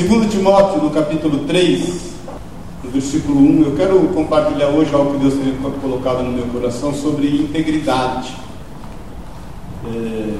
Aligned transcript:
Segundo 0.00 0.26
Timóteo, 0.30 0.82
no 0.82 0.88
capítulo 0.88 1.40
3, 1.40 2.14
no 2.82 2.90
versículo 2.90 3.38
1, 3.38 3.64
eu 3.64 3.76
quero 3.76 4.00
compartilhar 4.14 4.68
hoje 4.68 4.94
algo 4.94 5.12
que 5.12 5.18
Deus 5.18 5.34
tem 5.34 5.52
colocado 5.78 6.22
no 6.22 6.32
meu 6.32 6.46
coração 6.46 6.94
sobre 6.94 7.28
integridade. 7.28 8.34
É, 9.84 10.36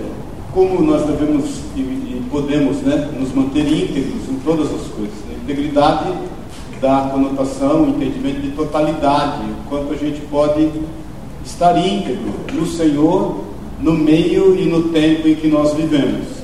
como 0.54 0.80
nós 0.80 1.04
devemos 1.04 1.44
e, 1.76 1.80
e 1.80 2.26
podemos 2.30 2.78
né, 2.78 3.10
nos 3.20 3.34
manter 3.34 3.70
íntegros 3.70 4.30
em 4.30 4.36
todas 4.42 4.68
as 4.68 4.86
coisas. 4.96 5.14
Integridade 5.42 6.10
dá 6.80 7.10
conotação, 7.12 7.86
entendimento 7.86 8.40
de 8.40 8.52
totalidade, 8.52 9.42
o 9.42 9.68
quanto 9.68 9.92
a 9.92 9.96
gente 9.98 10.22
pode 10.22 10.70
estar 11.44 11.76
íntegro 11.76 12.32
no 12.54 12.64
Senhor, 12.64 13.44
no 13.78 13.92
meio 13.92 14.58
e 14.58 14.64
no 14.64 14.84
tempo 14.84 15.28
em 15.28 15.34
que 15.34 15.48
nós 15.48 15.74
vivemos. 15.74 16.39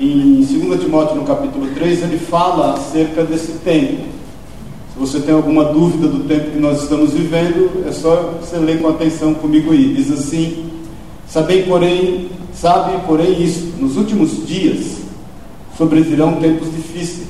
Em 0.00 0.42
2 0.42 0.80
Timóteo, 0.80 1.16
no 1.16 1.24
capítulo 1.24 1.68
3, 1.74 2.02
ele 2.02 2.18
fala 2.18 2.74
acerca 2.74 3.24
desse 3.24 3.52
tempo. 3.64 4.04
Se 4.92 4.98
você 4.98 5.20
tem 5.20 5.34
alguma 5.34 5.64
dúvida 5.64 6.08
do 6.08 6.20
tempo 6.20 6.50
que 6.52 6.58
nós 6.58 6.82
estamos 6.82 7.12
vivendo, 7.12 7.84
é 7.86 7.92
só 7.92 8.34
você 8.40 8.56
ler 8.56 8.80
com 8.80 8.88
atenção 8.88 9.34
comigo 9.34 9.72
aí. 9.72 9.94
Diz 9.94 10.10
assim: 10.12 10.70
Sabem, 11.28 11.64
porém, 11.64 12.30
sabe, 12.54 12.98
porém, 13.06 13.42
isso, 13.42 13.74
nos 13.78 13.96
últimos 13.96 14.46
dias 14.46 14.98
sobrevirão 15.76 16.40
tempos 16.40 16.72
difíceis 16.74 17.28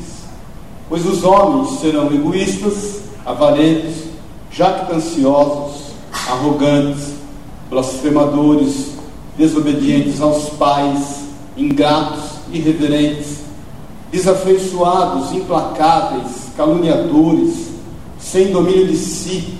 Pois 0.88 1.04
os 1.04 1.22
homens 1.22 1.80
serão 1.80 2.06
egoístas, 2.06 3.02
avarentos, 3.24 4.04
jactanciosos, 4.50 5.92
arrogantes, 6.30 7.12
blasfemadores, 7.68 8.92
desobedientes 9.36 10.18
aos 10.22 10.48
pais, 10.50 11.24
ingratos, 11.58 12.27
irreverentes, 12.52 13.38
desafeiçoados, 14.10 15.32
implacáveis, 15.32 16.50
caluniadores, 16.56 17.68
sem 18.18 18.52
domínio 18.52 18.86
de 18.86 18.96
si, 18.96 19.54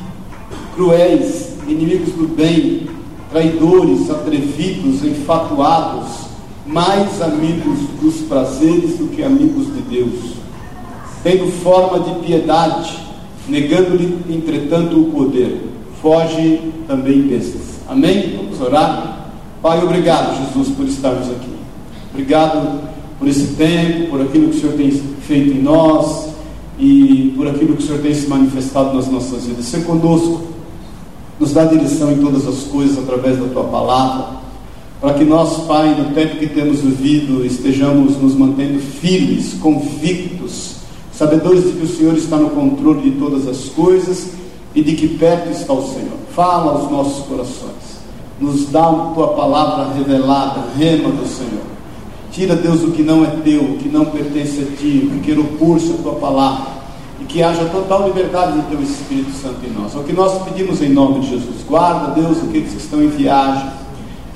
cruéis, 0.75 1.55
inimigos 1.67 2.15
do 2.15 2.29
bem, 2.29 2.89
traidores, 3.31 4.11
atrevidos, 4.11 5.05
enfatuados, 5.05 6.29
mais 6.67 7.21
amigos 7.23 7.79
dos 8.01 8.17
prazeres 8.29 8.99
do 8.99 9.09
que 9.09 9.23
amigos 9.23 9.67
de 9.67 9.81
Deus 9.83 10.39
tendo 11.23 11.51
forma 11.63 12.01
de 12.01 12.27
piedade, 12.27 12.99
negando-lhe, 13.49 14.19
entretanto, 14.31 15.01
o 15.01 15.11
poder. 15.11 15.69
Foge 16.01 16.73
também 16.87 17.23
destes. 17.23 17.81
Amém? 17.89 18.37
Vamos 18.37 18.61
orar? 18.61 19.31
Pai, 19.61 19.83
obrigado, 19.83 20.37
Jesus, 20.39 20.69
por 20.77 20.87
estarmos 20.87 21.29
aqui. 21.29 21.58
Obrigado 22.19 22.81
por 23.17 23.29
esse 23.29 23.55
tempo, 23.55 24.11
por 24.11 24.21
aquilo 24.21 24.49
que 24.49 24.57
o 24.57 24.61
Senhor 24.61 24.75
tem 24.75 24.91
feito 24.91 25.57
em 25.57 25.63
nós 25.63 26.31
e 26.77 27.33
por 27.37 27.47
aquilo 27.47 27.77
que 27.77 27.85
o 27.85 27.87
Senhor 27.87 28.03
tem 28.03 28.13
se 28.13 28.27
manifestado 28.27 28.97
nas 28.97 29.07
nossas 29.07 29.45
vidas. 29.45 29.67
Ser 29.67 29.85
conosco, 29.85 30.43
nos 31.39 31.53
dá 31.53 31.65
direção 31.65 32.11
em 32.11 32.19
todas 32.19 32.45
as 32.45 32.65
coisas 32.65 32.99
através 32.99 33.39
da 33.39 33.47
tua 33.47 33.63
palavra, 33.63 34.39
para 35.01 35.15
que 35.15 35.23
nós, 35.23 35.59
Pai, 35.59 35.95
no 35.95 36.13
tempo 36.13 36.39
que 36.39 36.49
temos 36.49 36.81
vivido, 36.81 37.47
estejamos 37.47 38.21
nos 38.21 38.35
mantendo 38.35 38.81
firmes, 38.81 39.55
convictos 39.63 40.79
sabedores 41.13 41.67
de 41.67 41.73
que 41.75 41.85
o 41.85 41.97
Senhor 41.97 42.15
está 42.15 42.37
no 42.37 42.51
controle 42.51 43.13
de 43.13 43.17
todas 43.17 43.47
as 43.47 43.67
coisas 43.69 44.33
e 44.75 44.83
de 44.83 44.97
que 44.97 45.07
perto 45.07 45.51
está 45.51 45.73
o 45.73 45.87
Senhor. 45.87 46.19
Fala 46.35 46.73
aos 46.73 46.91
nossos 46.91 47.25
corações, 47.27 48.03
nos 48.41 48.69
dá 48.71 48.89
a 48.89 49.13
tua 49.15 49.29
palavra 49.35 49.95
revelada, 49.95 50.65
rema 50.77 51.11
do 51.11 51.25
Senhor. 51.25 51.78
Tira, 52.39 52.55
Deus, 52.55 52.85
o 52.85 52.93
que 52.93 53.03
não 53.03 53.25
é 53.25 53.31
teu, 53.43 53.65
o 53.65 53.79
que 53.79 53.89
não 53.89 54.05
pertence 54.05 54.61
a 54.61 54.77
ti, 54.77 55.11
o 55.11 55.19
que 55.19 55.23
quer 55.23 55.41
opor-se 55.41 55.91
a 55.91 56.01
tua 56.01 56.15
palavra. 56.15 56.69
E 57.21 57.25
que 57.25 57.43
haja 57.43 57.65
total 57.65 58.07
liberdade 58.07 58.53
do 58.53 58.71
teu 58.71 58.81
Espírito 58.81 59.33
Santo 59.33 59.57
em 59.67 59.73
nós. 59.73 59.93
É 59.93 59.99
o 59.99 60.05
que 60.05 60.13
nós 60.13 60.41
pedimos 60.45 60.81
em 60.81 60.89
nome 60.89 61.19
de 61.19 61.31
Jesus. 61.31 61.65
Guarda, 61.69 62.13
Deus, 62.13 62.39
aqueles 62.39 62.71
que 62.71 62.77
estão 62.77 63.03
em 63.03 63.09
viagem. 63.09 63.69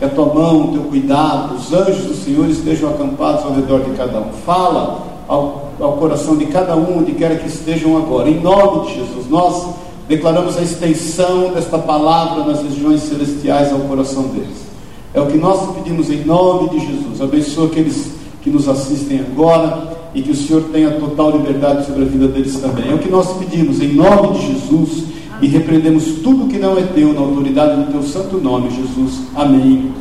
Que 0.00 0.04
a 0.04 0.08
tua 0.08 0.34
mão, 0.34 0.70
o 0.70 0.72
teu 0.72 0.82
cuidado, 0.82 1.54
os 1.54 1.72
anjos 1.72 2.06
do 2.06 2.14
Senhor 2.16 2.50
estejam 2.50 2.90
acampados 2.90 3.44
ao 3.44 3.54
redor 3.54 3.84
de 3.84 3.92
cada 3.92 4.18
um. 4.18 4.32
Fala 4.44 5.06
ao, 5.28 5.70
ao 5.78 5.92
coração 5.92 6.36
de 6.36 6.46
cada 6.46 6.74
um, 6.74 6.98
onde 6.98 7.12
quer 7.12 7.40
que 7.40 7.46
estejam 7.46 7.96
agora. 7.96 8.28
Em 8.28 8.40
nome 8.40 8.88
de 8.88 8.94
Jesus, 8.96 9.30
nós 9.30 9.76
declaramos 10.08 10.58
a 10.58 10.62
extensão 10.62 11.52
desta 11.52 11.78
palavra 11.78 12.42
nas 12.46 12.64
regiões 12.64 13.02
celestiais 13.02 13.72
ao 13.72 13.78
coração 13.78 14.24
deles. 14.24 14.71
É 15.14 15.20
o 15.20 15.26
que 15.26 15.36
nós 15.36 15.74
pedimos 15.74 16.10
em 16.10 16.24
nome 16.24 16.70
de 16.70 16.86
Jesus. 16.86 17.20
Abençoa 17.20 17.66
aqueles 17.66 18.12
que 18.42 18.50
nos 18.50 18.68
assistem 18.68 19.20
agora 19.20 19.92
e 20.14 20.22
que 20.22 20.30
o 20.30 20.34
Senhor 20.34 20.64
tenha 20.72 20.90
total 20.92 21.30
liberdade 21.32 21.86
sobre 21.86 22.02
a 22.02 22.06
vida 22.06 22.28
deles 22.28 22.56
também. 22.56 22.90
É 22.90 22.94
o 22.94 22.98
que 22.98 23.10
nós 23.10 23.36
pedimos 23.36 23.80
em 23.80 23.92
nome 23.92 24.38
de 24.38 24.46
Jesus 24.52 25.04
e 25.40 25.46
repreendemos 25.48 26.04
tudo 26.22 26.48
que 26.48 26.58
não 26.58 26.78
é 26.78 26.82
teu 26.82 27.12
na 27.12 27.20
autoridade 27.20 27.82
do 27.82 27.92
teu 27.92 28.02
santo 28.02 28.38
nome, 28.38 28.70
Jesus. 28.70 29.20
Amém 29.34 29.92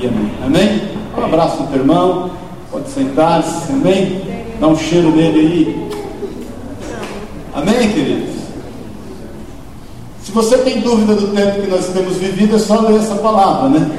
e 0.00 0.06
amém. 0.06 0.30
Amém? 0.44 0.82
Um 1.18 1.24
abraço 1.24 1.64
teu 1.64 1.80
irmão. 1.80 2.30
Pode 2.70 2.88
sentar-se. 2.90 3.72
Amém? 3.72 4.20
Dá 4.60 4.68
um 4.68 4.76
cheiro 4.76 5.10
nele 5.10 5.40
aí. 5.40 5.90
Amém, 7.54 7.90
queridos? 7.92 8.40
Se 10.22 10.30
você 10.32 10.58
tem 10.58 10.80
dúvida 10.80 11.14
do 11.14 11.28
tempo 11.28 11.60
que 11.60 11.66
nós 11.66 11.86
temos 11.88 12.16
vivido, 12.16 12.54
é 12.54 12.58
só 12.58 12.80
ler 12.80 13.00
essa 13.00 13.16
palavra, 13.16 13.68
né? 13.68 13.90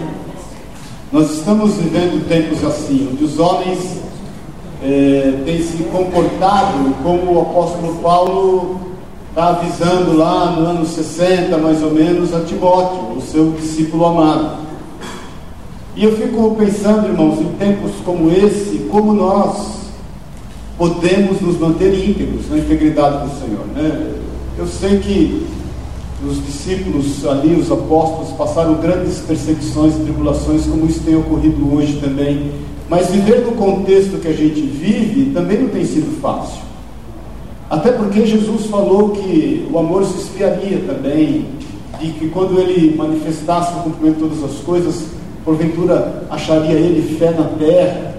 Nós 1.12 1.30
estamos 1.30 1.74
vivendo 1.74 2.26
tempos 2.30 2.64
assim, 2.64 3.10
onde 3.12 3.26
os 3.26 3.38
homens 3.38 4.00
é, 4.82 5.42
têm 5.44 5.62
se 5.62 5.84
comportado 5.92 6.96
como 7.04 7.34
o 7.34 7.42
apóstolo 7.42 7.96
Paulo 7.96 8.80
está 9.28 9.50
avisando 9.50 10.16
lá 10.16 10.52
no 10.52 10.66
ano 10.66 10.86
60, 10.86 11.58
mais 11.58 11.84
ou 11.84 11.92
menos, 11.92 12.34
a 12.34 12.40
Timóteo, 12.46 13.18
o 13.18 13.22
seu 13.22 13.52
discípulo 13.52 14.06
amado. 14.06 14.60
E 15.98 16.06
eu 16.06 16.16
fico 16.16 16.56
pensando, 16.58 17.10
irmãos, 17.10 17.42
em 17.42 17.58
tempos 17.58 17.92
como 18.06 18.32
esse, 18.32 18.88
como 18.90 19.12
nós 19.12 19.82
podemos 20.78 21.42
nos 21.42 21.60
manter 21.60 21.94
íntegros 21.94 22.50
na 22.50 22.58
integridade 22.58 23.28
do 23.28 23.38
Senhor. 23.38 23.66
Né? 23.76 24.14
Eu 24.58 24.66
sei 24.66 25.00
que 25.00 25.46
os 26.28 26.46
discípulos 26.46 27.26
ali, 27.26 27.56
os 27.56 27.72
apóstolos, 27.72 28.32
passaram 28.32 28.76
grandes 28.76 29.20
perseguições 29.20 29.96
e 29.96 30.00
tribulações, 30.00 30.66
como 30.66 30.86
isso 30.86 31.02
tem 31.02 31.16
ocorrido 31.16 31.76
hoje 31.76 32.00
também. 32.00 32.52
Mas 32.88 33.10
viver 33.10 33.42
no 33.46 33.54
contexto 33.54 34.20
que 34.20 34.28
a 34.28 34.34
gente 34.34 34.62
vive 34.62 35.32
também 35.32 35.62
não 35.62 35.70
tem 35.70 35.84
sido 35.86 36.22
fácil. 36.22 36.62
Até 37.70 37.92
porque 37.92 38.26
Jesus 38.26 38.66
falou 38.66 39.10
que 39.10 39.68
o 39.72 39.80
amor 39.80 40.06
se 40.06 40.18
esfriaria 40.18 40.84
também, 40.86 41.46
e 42.02 42.10
que 42.10 42.30
quando 42.30 42.60
ele 42.60 42.96
manifestasse 42.96 43.74
o 43.80 43.84
cumprimento 43.84 44.16
de 44.16 44.22
todas 44.22 44.44
as 44.44 44.58
coisas, 44.62 45.06
porventura 45.46 46.26
acharia 46.30 46.78
ele 46.78 47.16
fé 47.18 47.32
na 47.32 47.46
terra. 47.46 48.16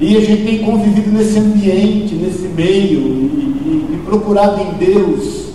E 0.00 0.16
a 0.16 0.20
gente 0.20 0.44
tem 0.44 0.58
convivido 0.58 1.10
nesse 1.10 1.38
ambiente, 1.38 2.14
nesse 2.14 2.48
meio, 2.48 2.98
e, 2.98 3.88
e, 3.92 3.94
e 3.94 4.02
procurado 4.04 4.60
em 4.60 4.72
Deus 4.74 5.45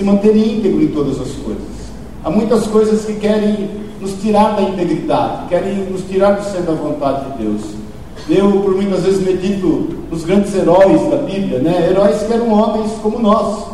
se 0.00 0.04
manter 0.04 0.34
íntegro 0.34 0.82
em 0.82 0.88
todas 0.88 1.20
as 1.20 1.32
coisas. 1.32 1.62
Há 2.24 2.30
muitas 2.30 2.66
coisas 2.66 3.04
que 3.04 3.14
querem 3.14 3.68
nos 4.00 4.14
tirar 4.14 4.56
da 4.56 4.62
integridade, 4.62 5.48
querem 5.50 5.90
nos 5.90 6.02
tirar 6.04 6.32
do 6.32 6.44
centro 6.44 6.72
da 6.74 6.82
vontade 6.82 7.32
de 7.32 7.44
Deus. 7.44 7.60
Eu, 8.28 8.50
por 8.62 8.74
muitas 8.74 9.02
vezes, 9.02 9.22
medito 9.22 9.90
nos 10.10 10.24
grandes 10.24 10.54
heróis 10.54 11.10
da 11.10 11.18
Bíblia, 11.18 11.58
né? 11.58 11.88
heróis 11.90 12.22
que 12.22 12.32
eram 12.32 12.50
homens 12.50 12.92
como 13.02 13.18
nós, 13.18 13.66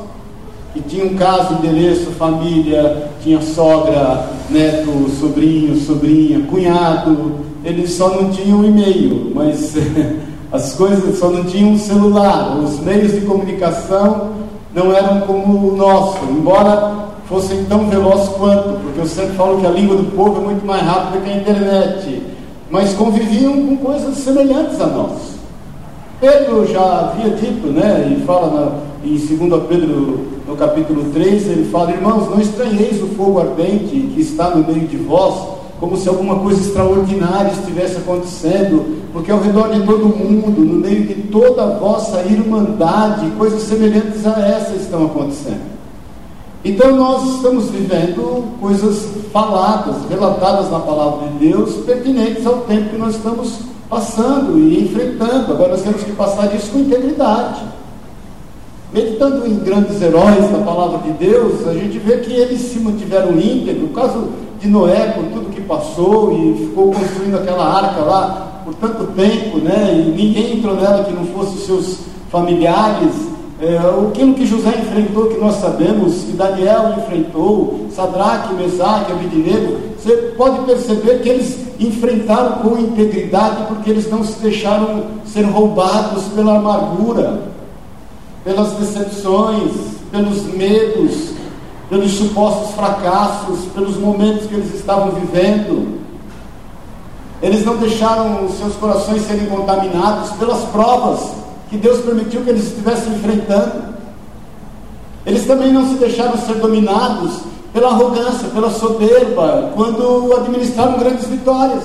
que 0.74 0.80
tinham 0.80 1.10
casa, 1.10 1.54
endereço, 1.54 2.10
família, 2.12 3.08
tinha 3.22 3.40
sogra, 3.40 4.28
neto, 4.50 5.08
sobrinho, 5.20 5.76
sobrinha, 5.76 6.40
cunhado, 6.50 7.34
eles 7.64 7.92
só 7.92 8.08
não 8.20 8.30
tinham 8.30 8.64
e-mail, 8.64 9.30
mas 9.32 9.74
as 10.50 10.74
coisas 10.74 11.18
só 11.18 11.30
não 11.30 11.44
tinham 11.44 11.78
celular, 11.78 12.58
os 12.58 12.80
meios 12.80 13.12
de 13.12 13.20
comunicação 13.20 14.35
não 14.76 14.94
eram 14.94 15.22
como 15.22 15.72
o 15.72 15.74
nosso, 15.74 16.18
embora 16.30 17.06
fossem 17.26 17.64
tão 17.64 17.88
velozes 17.88 18.28
quanto, 18.36 18.78
porque 18.82 19.00
eu 19.00 19.06
sempre 19.06 19.34
falo 19.34 19.58
que 19.58 19.66
a 19.66 19.70
língua 19.70 19.96
do 19.96 20.14
povo 20.14 20.42
é 20.42 20.44
muito 20.44 20.66
mais 20.66 20.82
rápida 20.82 21.24
que 21.24 21.30
a 21.30 21.36
internet, 21.38 22.22
mas 22.70 22.92
conviviam 22.92 23.54
com 23.54 23.78
coisas 23.78 24.18
semelhantes 24.18 24.78
a 24.78 24.86
nós. 24.86 25.36
Pedro 26.20 26.66
já 26.66 26.82
havia 26.82 27.30
dito, 27.30 27.68
né, 27.68 28.18
e 28.18 28.22
fala 28.26 28.50
na, 29.02 29.08
em 29.08 29.16
2 29.16 29.62
Pedro, 29.66 30.26
no 30.46 30.56
capítulo 30.56 31.10
3, 31.10 31.48
ele 31.48 31.70
fala: 31.70 31.92
Irmãos, 31.92 32.28
não 32.28 32.38
estranheis 32.38 33.02
o 33.02 33.08
fogo 33.08 33.40
ardente 33.40 34.10
que 34.14 34.20
está 34.20 34.50
no 34.50 34.62
meio 34.62 34.86
de 34.86 34.98
vós, 34.98 35.55
como 35.78 35.96
se 35.96 36.08
alguma 36.08 36.36
coisa 36.36 36.60
extraordinária 36.60 37.52
estivesse 37.52 37.96
acontecendo, 37.98 38.96
porque 39.12 39.30
ao 39.30 39.40
redor 39.40 39.68
de 39.68 39.84
todo 39.84 40.06
mundo, 40.06 40.60
no 40.60 40.74
meio 40.80 41.06
de 41.06 41.14
toda 41.24 41.64
a 41.64 41.78
vossa 41.78 42.22
irmandade, 42.22 43.30
coisas 43.38 43.62
semelhantes 43.62 44.26
a 44.26 44.38
essa 44.40 44.74
estão 44.74 45.06
acontecendo. 45.06 45.76
Então 46.64 46.96
nós 46.96 47.36
estamos 47.36 47.70
vivendo 47.70 48.44
coisas 48.60 49.06
faladas, 49.32 49.96
relatadas 50.08 50.70
na 50.70 50.80
palavra 50.80 51.28
de 51.28 51.48
Deus, 51.50 51.76
pertinentes 51.84 52.46
ao 52.46 52.62
tempo 52.62 52.90
que 52.90 52.98
nós 52.98 53.14
estamos 53.14 53.58
passando 53.88 54.58
e 54.58 54.82
enfrentando. 54.82 55.52
Agora 55.52 55.72
nós 55.72 55.82
temos 55.82 56.02
que 56.02 56.12
passar 56.12 56.52
isso 56.54 56.72
com 56.72 56.80
integridade. 56.80 57.62
Meditando 58.96 59.46
em 59.46 59.56
grandes 59.56 60.00
heróis 60.00 60.50
da 60.50 60.56
palavra 60.64 61.00
de 61.00 61.10
Deus, 61.22 61.68
a 61.68 61.74
gente 61.74 61.98
vê 61.98 62.16
que 62.16 62.32
eles 62.32 62.62
se 62.62 62.78
mantiveram 62.78 63.38
íntegros. 63.38 63.90
O 63.90 63.92
caso 63.92 64.28
de 64.58 64.66
Noé, 64.68 65.08
por 65.08 65.24
tudo 65.24 65.54
que 65.54 65.60
passou 65.60 66.32
e 66.32 66.66
ficou 66.66 66.90
construindo 66.92 67.34
aquela 67.34 67.62
arca 67.62 68.00
lá 68.00 68.62
por 68.64 68.74
tanto 68.76 69.08
tempo, 69.08 69.58
né? 69.58 70.02
E 70.02 70.18
ninguém 70.18 70.56
entrou 70.56 70.76
nela 70.76 71.04
que 71.04 71.12
não 71.12 71.26
fosse 71.26 71.66
seus 71.66 71.98
familiares. 72.32 73.12
É, 73.60 73.76
aquilo 73.76 74.32
que 74.32 74.46
José 74.46 74.70
enfrentou, 74.70 75.26
que 75.26 75.38
nós 75.38 75.56
sabemos, 75.56 76.24
que 76.24 76.32
Daniel 76.32 76.94
enfrentou, 76.96 77.88
Sadraque, 77.94 78.54
Mesaque, 78.54 79.12
Abidinego, 79.12 79.76
você 79.98 80.16
pode 80.38 80.60
perceber 80.64 81.20
que 81.20 81.28
eles 81.28 81.58
enfrentaram 81.78 82.62
com 82.62 82.78
integridade, 82.78 83.66
porque 83.68 83.90
eles 83.90 84.10
não 84.10 84.24
se 84.24 84.40
deixaram 84.40 85.04
ser 85.26 85.42
roubados 85.42 86.24
pela 86.34 86.56
amargura 86.56 87.55
pelas 88.46 88.74
decepções, 88.74 89.72
pelos 90.12 90.44
medos, 90.44 91.30
pelos 91.90 92.12
supostos 92.12 92.76
fracassos, 92.76 93.64
pelos 93.74 93.96
momentos 93.96 94.46
que 94.46 94.54
eles 94.54 94.72
estavam 94.72 95.10
vivendo. 95.10 95.98
Eles 97.42 97.64
não 97.64 97.76
deixaram 97.76 98.48
seus 98.48 98.76
corações 98.76 99.26
serem 99.26 99.46
contaminados 99.46 100.30
pelas 100.36 100.60
provas 100.66 101.32
que 101.68 101.76
Deus 101.76 102.00
permitiu 102.02 102.42
que 102.42 102.50
eles 102.50 102.68
estivessem 102.68 103.14
enfrentando. 103.14 103.96
Eles 105.26 105.44
também 105.44 105.72
não 105.72 105.88
se 105.88 105.94
deixaram 105.94 106.38
ser 106.38 106.54
dominados 106.54 107.40
pela 107.72 107.88
arrogância, 107.88 108.48
pela 108.54 108.70
soberba, 108.70 109.72
quando 109.74 110.32
administraram 110.36 111.00
grandes 111.00 111.26
vitórias. 111.26 111.82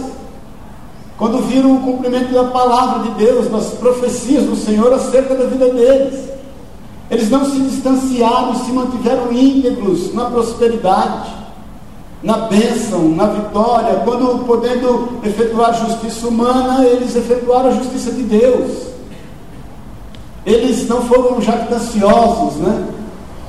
Quando 1.17 1.39
viram 1.39 1.75
o 1.75 1.81
cumprimento 1.81 2.31
da 2.31 2.43
palavra 2.43 3.09
de 3.09 3.25
Deus, 3.25 3.49
das 3.49 3.71
profecias 3.79 4.43
do 4.43 4.55
Senhor 4.55 4.93
acerca 4.93 5.33
da 5.33 5.45
vida 5.45 5.67
deles. 5.69 6.30
Eles 7.11 7.29
não 7.29 7.43
se 7.43 7.59
distanciaram, 7.59 8.55
se 8.55 8.71
mantiveram 8.71 9.33
íntegros 9.33 10.13
na 10.13 10.25
prosperidade, 10.29 11.29
na 12.23 12.37
bênção, 12.47 13.09
na 13.09 13.25
vitória. 13.25 14.01
Quando 14.05 14.45
podendo 14.45 15.19
efetuar 15.21 15.73
justiça 15.73 16.29
humana, 16.29 16.85
eles 16.85 17.13
efetuaram 17.13 17.67
a 17.67 17.73
justiça 17.73 18.13
de 18.13 18.23
Deus. 18.23 18.87
Eles 20.45 20.87
não 20.87 21.01
foram 21.01 21.41
jactanciosos, 21.41 22.55
né? 22.55 22.87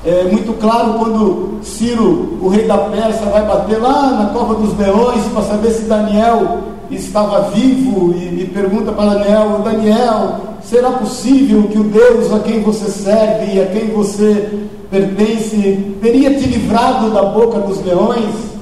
É 0.05 0.25
muito 0.25 0.53
claro 0.59 0.95
quando 0.95 1.61
Ciro, 1.63 2.39
o 2.43 2.49
rei 2.49 2.67
da 2.67 2.77
Pérsia, 2.77 3.27
vai 3.27 3.47
bater 3.47 3.81
lá 3.81 4.11
na 4.11 4.27
cova 4.31 4.57
dos 4.57 4.77
leões 4.77 5.25
para 5.33 5.43
saber 5.45 5.71
se 5.71 5.83
Daniel 5.83 6.59
estava 6.91 7.51
vivo 7.51 8.13
e, 8.13 8.43
e 8.43 8.51
pergunta 8.53 8.91
para 8.91 9.15
Daniel: 9.15 9.61
Daniel, 9.63 10.52
será 10.65 10.93
possível 10.93 11.65
que 11.65 11.79
o 11.79 11.85
Deus 11.85 12.33
a 12.33 12.41
quem 12.41 12.63
você 12.63 12.91
serve 12.91 13.55
e 13.55 13.61
a 13.61 13.67
quem 13.67 13.89
você 13.89 14.67
pertence 14.91 15.97
teria 16.01 16.35
te 16.35 16.47
livrado 16.47 17.11
da 17.11 17.23
boca 17.23 17.59
dos 17.61 17.85
leões? 17.85 18.53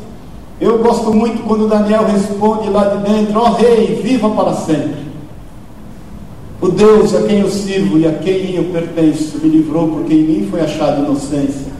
Eu 0.61 0.79
gosto 0.79 1.12
muito 1.12 1.43
quando 1.44 1.69
Daniel 1.69 2.05
responde 2.05 2.69
lá 2.69 2.85
de 2.85 3.11
dentro: 3.11 3.38
Ó 3.38 3.50
oh, 3.50 3.52
rei, 3.55 4.00
viva 4.02 4.29
para 4.31 4.55
sempre. 4.55 5.11
O 6.61 6.69
Deus 6.69 7.14
a 7.14 7.23
quem 7.23 7.41
eu 7.41 7.49
sirvo 7.49 7.99
e 7.99 8.06
a 8.06 8.12
quem 8.12 8.55
eu 8.55 8.64
pertenço 8.64 9.38
me 9.43 9.49
livrou, 9.49 9.88
porque 9.88 10.12
em 10.12 10.23
mim 10.23 10.49
foi 10.50 10.61
achada 10.61 11.00
inocência. 11.00 11.70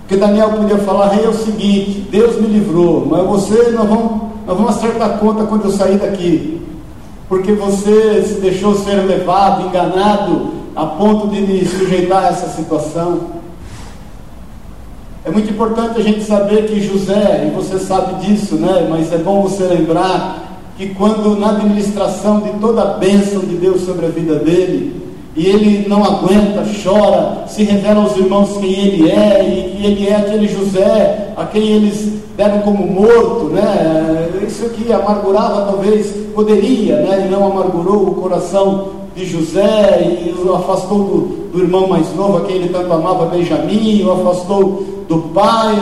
Porque 0.00 0.16
Daniel 0.16 0.50
podia 0.50 0.76
falar, 0.78 1.08
rei, 1.08 1.24
é 1.24 1.28
o 1.28 1.32
seguinte: 1.32 2.06
Deus 2.10 2.38
me 2.38 2.48
livrou, 2.48 3.06
mas 3.06 3.26
você, 3.26 3.70
nós 3.70 3.88
vamos, 3.88 4.22
nós 4.46 4.56
vamos 4.56 4.76
acertar 4.76 5.18
conta 5.18 5.44
quando 5.44 5.64
eu 5.64 5.70
sair 5.70 5.96
daqui 5.96 6.60
porque 7.30 7.52
você 7.52 8.24
se 8.26 8.40
deixou 8.40 8.74
ser 8.74 9.06
levado, 9.06 9.68
enganado, 9.68 10.50
a 10.74 10.84
ponto 10.84 11.28
de 11.28 11.40
me 11.40 11.64
sujeitar 11.64 12.24
a 12.24 12.28
essa 12.30 12.48
situação. 12.48 13.20
É 15.24 15.30
muito 15.30 15.48
importante 15.48 16.00
a 16.00 16.02
gente 16.02 16.24
saber 16.24 16.66
que 16.66 16.80
José, 16.80 17.46
e 17.46 17.54
você 17.54 17.78
sabe 17.78 18.26
disso, 18.26 18.56
né? 18.56 18.88
Mas 18.90 19.12
é 19.12 19.18
bom 19.18 19.42
você 19.42 19.62
lembrar 19.62 20.58
que 20.76 20.88
quando 20.88 21.38
na 21.38 21.50
administração 21.50 22.40
de 22.40 22.50
toda 22.58 22.82
a 22.82 22.94
bênção 22.94 23.42
de 23.42 23.54
Deus 23.54 23.82
sobre 23.82 24.06
a 24.06 24.08
vida 24.08 24.34
dele, 24.34 25.00
e 25.36 25.46
ele 25.46 25.88
não 25.88 26.02
aguenta, 26.02 26.64
chora, 26.82 27.44
se 27.46 27.62
revela 27.62 28.02
aos 28.02 28.16
irmãos 28.16 28.56
quem 28.56 28.72
ele 28.72 29.08
é, 29.08 29.48
e 29.48 29.76
que 29.76 29.86
ele 29.86 30.08
é 30.08 30.16
aquele 30.16 30.48
José 30.48 31.32
a 31.36 31.44
quem 31.44 31.62
eles 31.62 32.19
deram 32.36 32.60
como 32.60 32.86
morto, 32.86 33.46
né? 33.46 34.28
Isso 34.46 34.68
que 34.70 34.92
amargurava 34.92 35.66
talvez 35.66 36.12
poderia, 36.34 36.96
né? 36.96 37.26
E 37.26 37.30
não 37.30 37.46
amargurou 37.46 38.08
o 38.08 38.14
coração 38.14 38.88
de 39.14 39.26
José 39.26 40.00
e 40.24 40.34
o 40.38 40.54
afastou 40.54 40.98
do, 40.98 41.18
do 41.52 41.62
irmão 41.62 41.88
mais 41.88 42.14
novo, 42.14 42.38
a 42.38 42.40
quem 42.42 42.56
ele 42.56 42.68
tanto 42.68 42.92
amava, 42.92 43.26
Benjamim, 43.26 44.02
o 44.02 44.12
afastou 44.12 45.04
do 45.08 45.18
pai. 45.34 45.76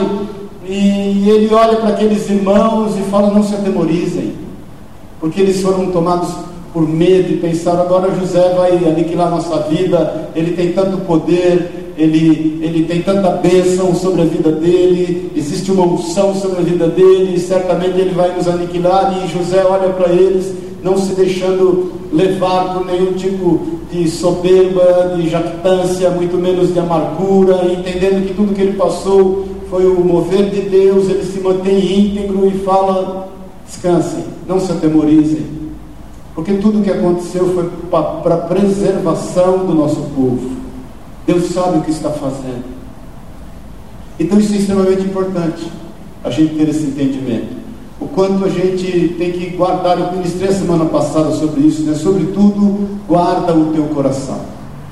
E 0.66 1.28
ele 1.30 1.52
olha 1.54 1.76
para 1.76 1.90
aqueles 1.90 2.28
irmãos 2.28 2.96
e 2.98 3.02
fala: 3.10 3.30
Não 3.30 3.42
se 3.42 3.54
atemorizem, 3.54 4.34
porque 5.20 5.40
eles 5.40 5.62
foram 5.62 5.90
tomados 5.90 6.28
por 6.72 6.86
medo 6.86 7.32
e 7.32 7.36
pensaram: 7.38 7.82
agora 7.82 8.14
José 8.14 8.54
vai 8.56 8.72
aniquilar 8.72 9.30
nossa 9.30 9.58
vida, 9.62 10.28
ele 10.34 10.52
tem 10.52 10.72
tanto 10.72 10.98
poder, 10.98 11.87
ele, 11.98 12.60
ele 12.62 12.84
tem 12.84 13.02
tanta 13.02 13.28
bênção 13.30 13.92
sobre 13.92 14.22
a 14.22 14.24
vida 14.24 14.52
dele, 14.52 15.32
existe 15.34 15.72
uma 15.72 15.84
unção 15.84 16.32
sobre 16.32 16.60
a 16.60 16.62
vida 16.62 16.86
dele, 16.86 17.34
e 17.34 17.40
certamente 17.40 17.98
ele 18.00 18.14
vai 18.14 18.34
nos 18.36 18.46
aniquilar. 18.46 19.18
E 19.18 19.28
José 19.28 19.64
olha 19.64 19.88
para 19.90 20.12
eles, 20.12 20.54
não 20.82 20.96
se 20.96 21.12
deixando 21.14 21.90
levar 22.12 22.74
por 22.74 22.86
nenhum 22.86 23.14
tipo 23.14 23.60
de 23.92 24.08
soberba, 24.08 25.16
de 25.16 25.28
jactância, 25.28 26.08
muito 26.10 26.36
menos 26.36 26.72
de 26.72 26.78
amargura, 26.78 27.64
entendendo 27.64 28.24
que 28.26 28.34
tudo 28.34 28.54
que 28.54 28.62
ele 28.62 28.76
passou 28.76 29.46
foi 29.68 29.84
o 29.84 30.00
mover 30.00 30.50
de 30.50 30.62
Deus, 30.62 31.10
ele 31.10 31.24
se 31.24 31.40
mantém 31.40 31.78
íntegro 31.78 32.46
e 32.46 32.60
fala: 32.60 33.28
descansem, 33.66 34.22
não 34.46 34.60
se 34.60 34.70
atemorizem, 34.70 35.42
porque 36.32 36.54
tudo 36.54 36.80
que 36.80 36.90
aconteceu 36.90 37.52
foi 37.54 37.68
para 38.22 38.34
a 38.34 38.38
preservação 38.38 39.66
do 39.66 39.74
nosso 39.74 40.00
povo. 40.14 40.57
Deus 41.28 41.50
sabe 41.50 41.76
o 41.76 41.82
que 41.82 41.90
está 41.90 42.08
fazendo. 42.08 42.64
Então 44.18 44.38
isso 44.38 44.54
é 44.54 44.56
extremamente 44.56 45.02
importante, 45.02 45.70
a 46.24 46.30
gente 46.30 46.54
ter 46.54 46.66
esse 46.70 46.84
entendimento. 46.84 47.58
O 48.00 48.08
quanto 48.08 48.46
a 48.46 48.48
gente 48.48 49.14
tem 49.18 49.32
que 49.32 49.50
guardar, 49.50 49.98
eu 49.98 50.10
ministrei 50.12 50.48
a 50.48 50.54
semana 50.54 50.86
passada 50.86 51.30
sobre 51.32 51.60
isso, 51.60 51.82
né? 51.82 51.94
Sobretudo, 51.94 52.98
guarda 53.06 53.52
o 53.52 53.66
teu 53.74 53.84
coração. 53.94 54.40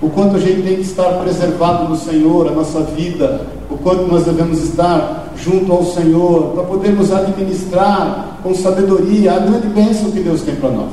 O 0.03 0.11
quanto 0.11 0.37
a 0.37 0.39
gente 0.39 0.61
tem 0.61 0.77
que 0.77 0.83
estar 0.83 1.11
preservado 1.23 1.89
no 1.89 1.97
Senhor, 1.97 2.49
a 2.49 2.51
nossa 2.51 2.83
vida, 2.83 3.47
o 3.71 3.79
quanto 3.79 4.07
nós 4.07 4.27
devemos 4.27 4.63
estar 4.63 5.33
junto 5.43 5.73
ao 5.73 5.87
Senhor, 5.87 6.53
para 6.53 6.65
podermos 6.65 7.11
administrar 7.11 8.41
com 8.43 8.55
sabedoria 8.55 9.33
a 9.33 9.39
grande 9.39 9.69
bênção 9.69 10.11
que 10.11 10.21
Deus 10.21 10.43
tem 10.43 10.57
para 10.57 10.69
nós. 10.69 10.93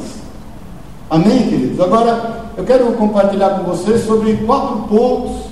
Amém, 1.09 1.49
queridos? 1.49 1.81
Agora, 1.81 2.42
eu 2.55 2.63
quero 2.63 2.91
compartilhar 2.93 3.59
com 3.59 3.63
vocês 3.63 4.05
sobre 4.05 4.35
quatro 4.37 4.83
pontos 4.87 5.47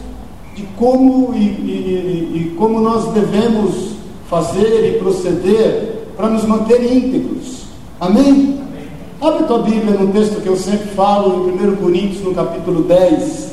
de 0.56 0.64
como 0.78 1.34
e, 1.34 1.40
e, 1.40 2.32
e 2.36 2.56
como 2.58 2.80
nós 2.80 3.12
devemos 3.14 3.92
fazer 4.30 4.96
e 4.96 5.00
proceder 5.00 6.08
para 6.16 6.30
nos 6.30 6.44
manter 6.44 6.84
íntegros. 6.84 7.64
Amém? 8.00 8.60
Amém? 8.62 8.88
Abre 9.20 9.46
tua 9.46 9.60
Bíblia 9.60 9.98
no 9.98 10.12
texto 10.12 10.42
que 10.42 10.48
eu 10.48 10.56
sempre 10.56 10.90
falo, 10.90 11.50
em 11.50 11.54
1 11.54 11.76
Coríntios, 11.78 12.24
no 12.24 12.34
capítulo 12.34 12.84
10, 12.84 13.52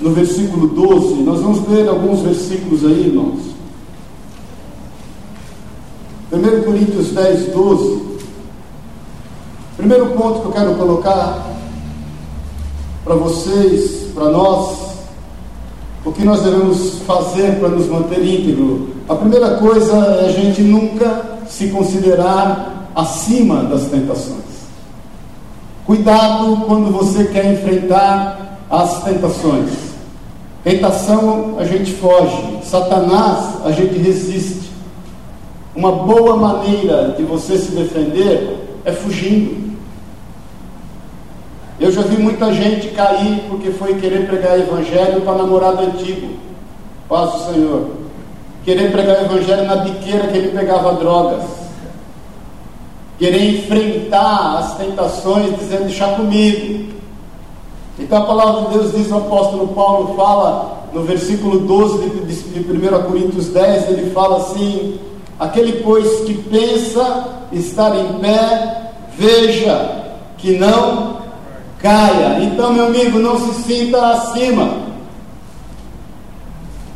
no 0.00 0.10
versículo 0.10 0.68
12. 0.68 1.22
Nós 1.22 1.40
vamos 1.40 1.66
ler 1.68 1.88
alguns 1.88 2.20
versículos 2.20 2.84
aí, 2.84 3.06
irmãos. 3.06 3.40
1 6.32 6.62
Coríntios 6.62 7.12
10, 7.12 7.52
12. 7.52 8.02
Primeiro 9.76 10.06
ponto 10.10 10.40
que 10.40 10.46
eu 10.46 10.52
quero 10.52 10.74
colocar 10.74 11.59
para 13.04 13.14
vocês, 13.14 14.08
para 14.14 14.30
nós, 14.30 14.90
o 16.04 16.12
que 16.12 16.24
nós 16.24 16.42
devemos 16.42 17.00
fazer 17.06 17.58
para 17.58 17.68
nos 17.68 17.86
manter 17.86 18.24
íntegro. 18.24 18.90
A 19.08 19.14
primeira 19.14 19.56
coisa 19.56 19.96
é 19.96 20.26
a 20.26 20.32
gente 20.32 20.62
nunca 20.62 21.38
se 21.48 21.68
considerar 21.68 22.90
acima 22.94 23.64
das 23.64 23.86
tentações. 23.86 24.50
Cuidado 25.86 26.64
quando 26.66 26.92
você 26.92 27.24
quer 27.24 27.52
enfrentar 27.52 28.58
as 28.70 29.02
tentações. 29.02 29.70
Tentação 30.62 31.56
a 31.58 31.64
gente 31.64 31.92
foge, 31.92 32.58
Satanás 32.62 33.64
a 33.64 33.72
gente 33.72 33.98
resiste. 33.98 34.70
Uma 35.74 35.92
boa 35.92 36.36
maneira 36.36 37.14
de 37.16 37.22
você 37.22 37.56
se 37.56 37.72
defender 37.72 38.78
é 38.84 38.92
fugindo. 38.92 39.69
Eu 41.80 41.90
já 41.90 42.02
vi 42.02 42.18
muita 42.18 42.52
gente 42.52 42.88
cair 42.88 43.42
porque 43.48 43.70
foi 43.70 43.94
querer 43.94 44.26
pregar 44.26 44.60
evangelho 44.60 45.22
para 45.22 45.38
namorado 45.38 45.82
antigo. 45.82 46.28
Paz 47.08 47.34
o 47.36 47.52
Senhor. 47.52 47.88
Querer 48.62 48.92
pregar 48.92 49.24
evangelho 49.24 49.64
na 49.64 49.76
biqueira 49.76 50.28
que 50.28 50.36
ele 50.36 50.48
pegava 50.48 50.92
drogas. 50.96 51.42
querer 53.18 53.60
enfrentar 53.60 54.58
as 54.58 54.76
tentações 54.76 55.58
dizendo 55.58 55.84
deixa 55.84 56.06
comigo. 56.08 56.90
Então 57.98 58.18
a 58.18 58.26
palavra 58.26 58.62
de 58.62 58.78
Deus 58.78 58.92
diz, 58.92 59.10
o 59.10 59.16
apóstolo 59.16 59.68
Paulo 59.68 60.14
fala 60.14 60.86
no 60.92 61.02
versículo 61.04 61.60
12 61.60 62.10
de, 62.10 62.62
de 62.62 62.72
1 62.72 63.02
Coríntios 63.04 63.48
10, 63.48 63.88
ele 63.88 64.10
fala 64.10 64.36
assim: 64.36 64.98
aquele 65.38 65.82
pois 65.82 66.24
que 66.24 66.34
pensa 66.34 67.28
estar 67.52 67.96
em 67.96 68.18
pé, 68.18 68.92
veja 69.16 70.02
que 70.36 70.58
não 70.58 71.19
caia. 71.80 72.44
Então, 72.44 72.72
meu 72.72 72.86
amigo, 72.86 73.18
não 73.18 73.38
se 73.38 73.62
sinta 73.62 74.06
acima. 74.08 74.90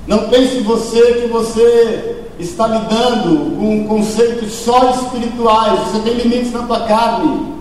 Não 0.06 0.28
pense 0.28 0.60
você 0.60 1.22
que 1.22 1.28
você 1.28 2.26
está 2.38 2.66
lidando 2.66 3.56
com 3.56 3.86
conceitos 3.86 4.52
só 4.52 4.90
espirituais. 4.90 5.80
Você 5.80 6.00
tem 6.00 6.14
limites 6.14 6.52
na 6.52 6.62
tua 6.62 6.80
carne. 6.80 7.54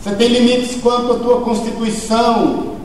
Você 0.00 0.14
tem 0.14 0.28
limites 0.28 0.80
quanto 0.80 1.12
à 1.12 1.18
tua 1.18 1.40
constituição. 1.40 2.76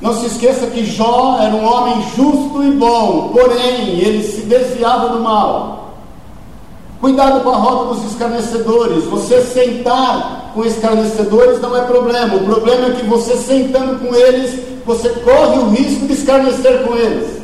Não 0.00 0.14
se 0.14 0.26
esqueça 0.26 0.68
que 0.68 0.84
Jó 0.84 1.38
era 1.40 1.54
um 1.54 1.64
homem 1.64 2.02
justo 2.14 2.62
e 2.62 2.70
bom, 2.70 3.30
porém 3.32 3.98
ele 3.98 4.22
se 4.22 4.42
desviava 4.42 5.08
do 5.08 5.20
mal. 5.20 5.94
Cuidado 7.00 7.40
com 7.42 7.50
a 7.50 7.56
roda 7.56 7.94
dos 7.94 8.12
escarnecedores. 8.12 9.04
Você 9.04 9.42
sentar 9.42 10.47
com 10.58 10.64
escarnecedores 10.64 11.60
não 11.60 11.76
é 11.76 11.82
problema. 11.82 12.34
O 12.34 12.44
problema 12.44 12.88
é 12.88 12.90
que 12.90 13.06
você 13.06 13.36
sentando 13.36 14.04
com 14.04 14.12
eles, 14.12 14.58
você 14.84 15.08
corre 15.10 15.60
o 15.60 15.68
risco 15.70 16.04
de 16.04 16.14
escarnecer 16.14 16.82
com 16.82 16.96
eles. 16.96 17.38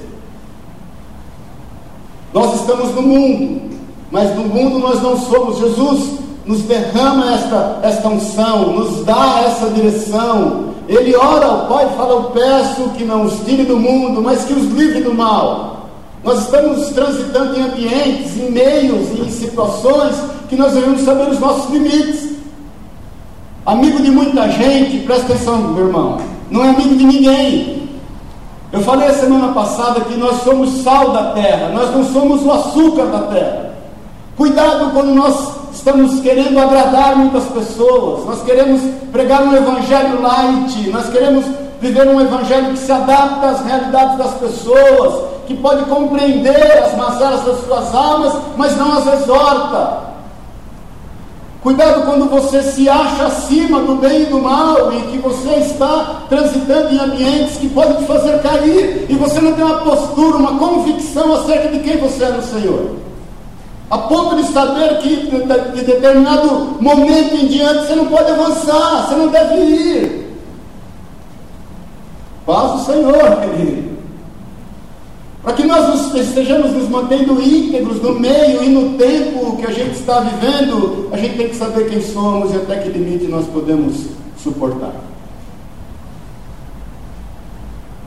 Nós 2.33 2.61
estamos 2.61 2.92
no 2.92 3.02
mundo, 3.02 3.71
mas 4.11 4.35
no 4.35 4.42
mundo 4.42 4.80
nós 4.80 5.00
não 5.00 5.16
somos. 5.16 5.59
Jesus 5.59 6.18
nos 6.44 6.62
derrama 6.62 7.35
esta, 7.35 7.78
esta 7.85 8.09
unção, 8.09 8.73
nos 8.73 9.04
dá 9.04 9.44
essa 9.47 9.71
direção. 9.71 10.75
Ele 10.88 11.14
ora 11.14 11.47
ao 11.47 11.68
Pai 11.68 11.87
e 11.87 11.97
fala: 11.97 12.14
Eu 12.14 12.23
peço 12.33 12.90
que 12.97 13.04
não 13.04 13.26
os 13.26 13.38
tire 13.44 13.62
do 13.62 13.76
mundo, 13.76 14.21
mas 14.21 14.44
que 14.44 14.54
os 14.54 14.73
livre 14.73 15.02
do 15.02 15.14
mal. 15.14 15.88
Nós 16.25 16.40
estamos 16.40 16.88
transitando 16.88 17.56
em 17.56 17.62
ambientes, 17.62 18.37
em 18.37 18.50
meios, 18.50 19.09
em 19.16 19.30
situações 19.30 20.16
que 20.49 20.56
nós 20.56 20.73
devemos 20.73 21.02
saber 21.02 21.28
os 21.28 21.38
nossos 21.38 21.71
limites. 21.71 22.34
Amigo 23.66 24.02
de 24.02 24.11
muita 24.11 24.47
gente, 24.50 24.99
presta 25.06 25.33
atenção, 25.33 25.56
meu 25.56 25.87
irmão, 25.87 26.18
não 26.50 26.62
é 26.62 26.68
amigo 26.68 26.97
de 26.97 27.04
ninguém. 27.04 27.88
Eu 28.71 28.83
falei 28.83 29.09
a 29.09 29.14
semana 29.14 29.54
passada 29.54 30.02
que 30.02 30.14
nós 30.18 30.42
somos 30.42 30.83
sal 30.83 31.12
da 31.12 31.33
terra, 31.33 31.71
nós 31.73 31.90
não 31.90 32.04
somos 32.04 32.44
o 32.44 32.52
açúcar 32.52 33.06
da 33.06 33.21
terra. 33.21 33.75
Cuidado 34.37 34.90
quando 34.92 35.14
nós 35.14 35.52
estamos 35.73 36.21
querendo 36.21 36.59
agradar 36.61 37.16
muitas 37.16 37.44
pessoas, 37.44 38.26
nós 38.26 38.42
queremos 38.42 38.83
pregar 39.11 39.42
um 39.42 39.56
evangelho 39.56 40.21
light, 40.21 40.90
nós 40.90 41.09
queremos 41.09 41.47
viver 41.80 42.06
um 42.06 42.21
evangelho 42.21 42.73
que 42.73 42.78
se 42.78 42.92
adapta 42.92 43.47
às 43.47 43.64
realidades 43.64 44.18
das 44.18 44.35
pessoas, 44.35 45.25
que 45.47 45.54
pode 45.54 45.87
compreender 45.87 46.85
as 46.85 46.94
mazelas 46.99 47.42
das 47.44 47.64
suas 47.64 47.94
almas, 47.94 48.35
mas 48.59 48.76
não 48.76 48.92
as 48.92 49.23
exorta. 49.23 50.13
Cuidado 51.64 52.02
quando 52.02 52.28
você 52.28 52.62
se 52.62 52.87
acha 52.90 53.25
acima 53.25 53.80
do 53.80 53.94
bem 53.94 54.25
e 54.25 54.26
do 54.26 54.38
mal 54.38 54.92
e 54.92 55.00
que 55.11 55.16
você 55.16 55.49
está 55.61 56.25
transitando 56.28 56.94
em 56.94 56.99
ambientes 56.99 57.56
que 57.56 57.71
podem 57.71 57.97
te 57.97 58.04
fazer 58.04 58.42
cair 58.42 59.06
e 59.09 59.14
você 59.14 59.40
não 59.40 59.54
tem 59.54 59.64
uma 59.64 59.78
postura, 59.78 60.37
uma 60.37 60.59
convicção 60.59 61.33
acerca 61.33 61.68
de 61.68 61.78
quem 61.78 61.97
você 61.97 62.25
é 62.25 62.33
no 62.33 62.42
Senhor. 62.42 62.97
A 63.90 63.97
ponto 63.97 64.37
de 64.37 64.42
saber 64.52 64.99
que 64.99 65.16
de 65.75 65.85
determinado 65.87 66.76
momento 66.83 67.35
em 67.35 67.47
diante 67.47 67.87
você 67.87 67.94
não 67.94 68.09
pode 68.09 68.30
avançar, 68.30 69.06
você 69.06 69.14
não 69.14 69.28
deve 69.28 69.54
ir. 69.54 70.37
Paz 72.44 72.83
o 72.83 72.85
Senhor, 72.85 73.40
querido. 73.40 73.93
Para 75.44 75.52
que 75.52 75.64
nós 75.64 76.14
estejamos 76.14 76.72
nos 76.72 76.88
mantendo 76.88 77.40
íntegros 77.40 78.00
no 78.00 78.18
meio 78.18 78.64
e 78.64 78.70
no 78.70 78.96
tempo 78.96 79.58
que 79.58 79.66
a 79.66 79.70
gente 79.70 79.96
está 79.96 80.20
vivendo, 80.20 81.10
a 81.12 81.18
gente 81.18 81.36
tem 81.36 81.48
que 81.50 81.56
saber 81.56 81.86
quem 81.86 82.00
somos 82.00 82.50
e 82.54 82.56
até 82.56 82.78
que 82.78 82.88
limite 82.88 83.26
nós 83.26 83.46
podemos 83.46 84.06
suportar. 84.42 84.94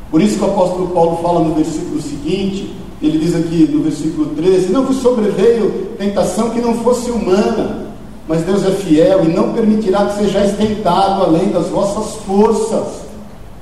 Por 0.09 0.19
isso 0.19 0.39
que 0.39 0.45
o 0.45 0.47
apóstolo 0.47 0.87
Paulo 0.87 1.17
fala 1.21 1.41
no 1.41 1.53
versículo 1.53 2.01
seguinte, 2.01 2.75
ele 2.99 3.19
diz 3.19 3.35
aqui 3.35 3.69
no 3.71 3.83
versículo 3.83 4.33
13: 4.35 4.71
Não 4.71 4.83
vos 4.83 4.97
sobreveio 4.97 5.89
tentação 5.95 6.49
que 6.49 6.59
não 6.59 6.73
fosse 6.79 7.11
humana, 7.11 7.93
mas 8.27 8.41
Deus 8.41 8.65
é 8.65 8.71
fiel 8.71 9.25
e 9.25 9.27
não 9.27 9.53
permitirá 9.53 10.07
que 10.07 10.23
sejais 10.23 10.57
tentado 10.57 11.21
além 11.21 11.49
das 11.49 11.67
vossas 11.67 12.15
forças 12.23 13.06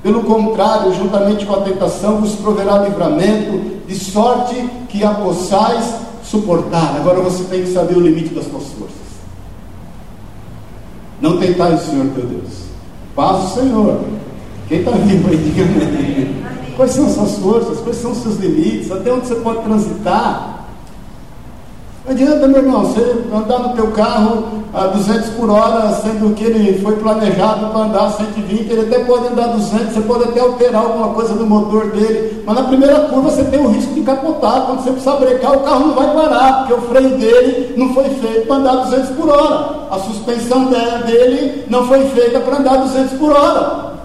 pelo 0.05 0.21
contrário, 0.21 0.93
juntamente 0.93 1.47
com 1.47 1.55
a 1.55 1.61
tentação, 1.61 2.21
vos 2.21 2.35
proverá 2.35 2.77
livramento, 2.77 3.59
de 3.87 3.95
sorte 3.95 4.53
que 4.87 5.03
a 5.03 5.15
possais 5.15 5.95
suportar. 6.23 6.97
Agora 6.97 7.21
você 7.21 7.43
tem 7.45 7.63
que 7.63 7.73
saber 7.73 7.97
o 7.97 8.01
limite 8.01 8.31
das 8.31 8.45
suas 8.45 8.65
forças. 8.65 8.95
Não 11.19 11.39
tentar 11.39 11.69
o 11.69 11.79
Senhor 11.79 12.05
teu 12.13 12.23
Deus. 12.23 12.65
Paz 13.15 13.45
o 13.45 13.55
Senhor. 13.55 13.99
Quem 14.69 14.81
está 14.81 14.91
vivo 14.91 15.27
aí, 15.27 15.37
diga 15.37 16.75
Quais 16.75 16.91
são 16.91 17.07
as 17.07 17.13
suas 17.13 17.37
forças? 17.39 17.79
Quais 17.79 17.97
são 17.97 18.11
os 18.11 18.19
seus 18.19 18.37
limites? 18.37 18.91
Até 18.91 19.11
onde 19.11 19.25
você 19.25 19.35
pode 19.37 19.63
transitar? 19.63 20.54
Adianta, 22.07 22.47
meu 22.47 22.61
irmão, 22.61 22.85
você 22.85 23.01
andar 23.33 23.57
no 23.57 23.69
teu 23.69 23.87
carro 23.87 24.43
a 24.71 24.85
200 24.87 25.29
por 25.31 25.49
hora, 25.49 25.91
sendo 26.03 26.35
que 26.35 26.43
ele 26.43 26.79
foi 26.79 26.95
planejado 26.97 27.71
para 27.71 27.79
andar 27.79 28.11
120, 28.11 28.71
ele 28.71 28.81
até 28.81 29.03
pode 29.05 29.27
andar 29.27 29.47
200, 29.47 29.91
você 29.91 30.01
pode 30.01 30.25
até 30.25 30.39
alterar 30.39 30.83
alguma 30.83 31.15
coisa 31.15 31.33
no 31.33 31.47
motor 31.47 31.89
dele, 31.89 32.43
mas 32.45 32.55
na 32.55 32.63
primeira 32.65 32.99
curva 33.01 33.31
você 33.31 33.43
tem 33.45 33.59
o 33.59 33.69
risco 33.69 33.91
de 33.95 34.01
capotar, 34.01 34.67
quando 34.67 34.83
você 34.83 34.91
precisar 34.91 35.15
brecar, 35.15 35.57
o 35.57 35.61
carro 35.61 35.87
não 35.87 35.95
vai 35.95 36.13
parar, 36.13 36.59
porque 36.59 36.73
o 36.73 36.81
freio 36.83 37.17
dele 37.17 37.73
não 37.75 37.91
foi 37.91 38.03
feito 38.03 38.45
para 38.45 38.57
andar 38.57 38.75
200 38.83 39.09
por 39.09 39.29
hora, 39.29 39.87
a 39.89 39.97
suspensão 39.97 40.65
dele 40.65 41.65
não 41.71 41.87
foi 41.87 42.05
feita 42.09 42.39
para 42.39 42.57
andar 42.57 42.77
200 42.77 43.17
por 43.17 43.31
hora. 43.31 43.95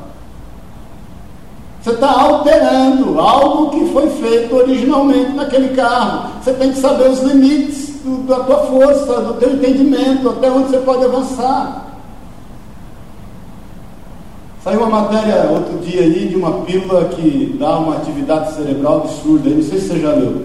Você 1.83 1.91
está 1.91 2.11
alterando 2.11 3.19
algo 3.19 3.71
que 3.71 3.87
foi 3.87 4.09
feito 4.11 4.55
originalmente 4.55 5.33
naquele 5.33 5.71
carro. 5.71 6.29
Você 6.43 6.53
tem 6.53 6.73
que 6.73 6.79
saber 6.79 7.09
os 7.09 7.21
limites 7.21 7.90
do, 8.05 8.27
da 8.27 8.41
tua 8.41 8.59
força, 8.67 9.21
do 9.21 9.35
teu 9.35 9.55
entendimento, 9.55 10.29
até 10.29 10.51
onde 10.51 10.71
você 10.71 10.79
pode 10.79 11.05
avançar. 11.05 11.87
Saiu 14.63 14.81
uma 14.81 15.01
matéria 15.01 15.51
outro 15.51 15.79
dia 15.79 16.03
aí 16.03 16.29
de 16.29 16.37
uma 16.37 16.63
pílula 16.63 17.07
que 17.07 17.57
dá 17.59 17.79
uma 17.79 17.97
atividade 17.97 18.55
cerebral 18.55 18.99
absurda. 18.99 19.49
não 19.49 19.63
sei 19.63 19.79
se 19.79 19.89
você 19.89 19.99
já 20.01 20.13
leu. 20.13 20.43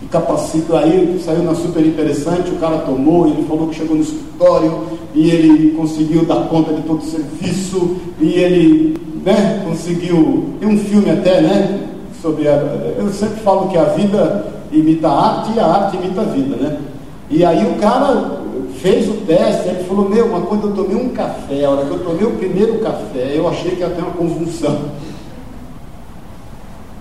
Que 0.00 0.06
capacita 0.06 0.78
aí, 0.78 1.22
saiu 1.24 1.44
na 1.44 1.54
super 1.54 1.86
interessante, 1.86 2.50
o 2.50 2.56
cara 2.56 2.78
tomou, 2.78 3.28
ele 3.28 3.44
falou 3.46 3.68
que 3.68 3.76
chegou 3.76 3.96
no 3.96 4.02
escritório 4.02 4.82
e 5.14 5.30
ele 5.30 5.70
conseguiu 5.76 6.24
dar 6.24 6.48
conta 6.48 6.74
de 6.74 6.82
todo 6.82 7.00
o 7.00 7.04
serviço, 7.04 7.96
e 8.20 8.30
ele 8.34 8.96
né, 9.24 9.62
conseguiu. 9.64 10.54
Tem 10.58 10.68
um 10.68 10.78
filme 10.78 11.10
até, 11.10 11.40
né? 11.40 11.93
Sobre 12.24 12.48
a, 12.48 12.54
eu 12.96 13.12
sempre 13.12 13.40
falo 13.40 13.68
que 13.68 13.76
a 13.76 13.84
vida 13.84 14.46
imita 14.72 15.08
a 15.08 15.40
arte 15.40 15.52
e 15.54 15.60
a 15.60 15.66
arte 15.66 15.98
imita 15.98 16.22
a 16.22 16.24
vida, 16.24 16.56
né? 16.56 16.80
E 17.28 17.44
aí 17.44 17.70
o 17.70 17.74
cara 17.74 18.40
fez 18.80 19.06
o 19.10 19.12
teste, 19.26 19.68
ele 19.68 19.84
falou, 19.84 20.08
meu, 20.08 20.30
mas 20.30 20.48
quando 20.48 20.68
eu 20.68 20.74
tomei 20.74 20.96
um 20.96 21.10
café, 21.10 21.66
a 21.66 21.70
hora 21.70 21.84
que 21.84 21.90
eu 21.90 21.98
tomei 21.98 22.24
o 22.24 22.38
primeiro 22.38 22.78
café, 22.78 23.32
eu 23.34 23.46
achei 23.46 23.72
que 23.72 23.80
ia 23.80 23.90
ter 23.90 24.00
uma 24.00 24.12
convulsão. 24.12 24.86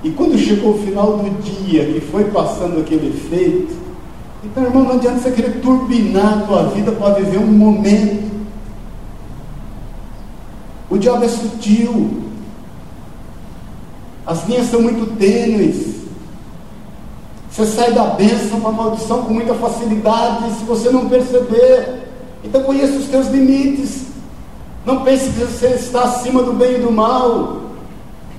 E 0.03 0.10
quando 0.10 0.38
chegou 0.38 0.74
o 0.74 0.80
final 0.80 1.18
do 1.18 1.42
dia, 1.42 1.86
que 1.86 2.01
foi 2.01 2.25
passando 2.25 2.82
aquele 2.82 3.08
efeito, 3.08 3.74
então, 4.44 4.62
irmão, 4.62 4.84
não 4.84 4.96
adianta 4.96 5.20
você 5.20 5.32
querer 5.32 5.62
turbinar 5.62 6.39
a 6.39 6.42
tua 6.46 6.63
vida 6.63 6.92
para 6.92 7.13
viver 7.13 7.38
um 7.38 7.48
momento. 7.48 8.30
O 10.89 10.98
diabo 10.98 11.24
é 11.24 11.30
sutil. 11.30 12.24
As 14.25 14.48
linhas 14.48 14.70
são 14.70 14.82
muito 14.82 15.18
tênues. 15.18 15.94
Você 17.51 17.65
sai 17.65 17.92
da 17.92 18.06
bênção 18.06 18.60
para 18.60 18.70
a 18.70 18.74
maldição 18.74 19.24
com 19.24 19.34
muita 19.34 19.53
facilidade, 19.53 20.56
se 20.58 20.63
você 20.63 20.89
não 20.89 21.08
perceber. 21.08 22.08
Então 22.44 22.63
conheça 22.63 22.94
os 22.98 23.06
teus 23.06 23.27
limites. 23.27 24.03
Não 24.86 25.01
pense 25.03 25.30
que 25.30 25.39
você 25.39 25.68
está 25.68 26.03
acima 26.03 26.42
do 26.42 26.53
bem 26.53 26.75
e 26.75 26.80
do 26.80 26.92
mal. 26.92 27.62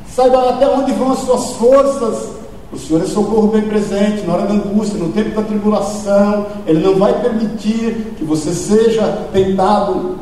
Saiba 0.09 0.51
até 0.51 0.69
onde 0.69 0.93
vão 0.93 1.13
as 1.13 1.21
suas 1.21 1.53
forças. 1.53 2.29
O 2.73 2.79
Senhor 2.79 3.03
é 3.03 3.07
socorro 3.07 3.49
bem 3.49 3.63
presente 3.63 4.27
na 4.27 4.35
hora 4.35 4.47
da 4.47 4.55
angústia, 4.55 4.99
no 4.99 5.13
tempo 5.13 5.31
da 5.31 5.43
tribulação. 5.43 6.47
Ele 6.67 6.85
não 6.85 6.97
vai 6.97 7.21
permitir 7.21 8.15
que 8.17 8.25
você 8.25 8.53
seja 8.53 9.27
tentado 9.33 10.17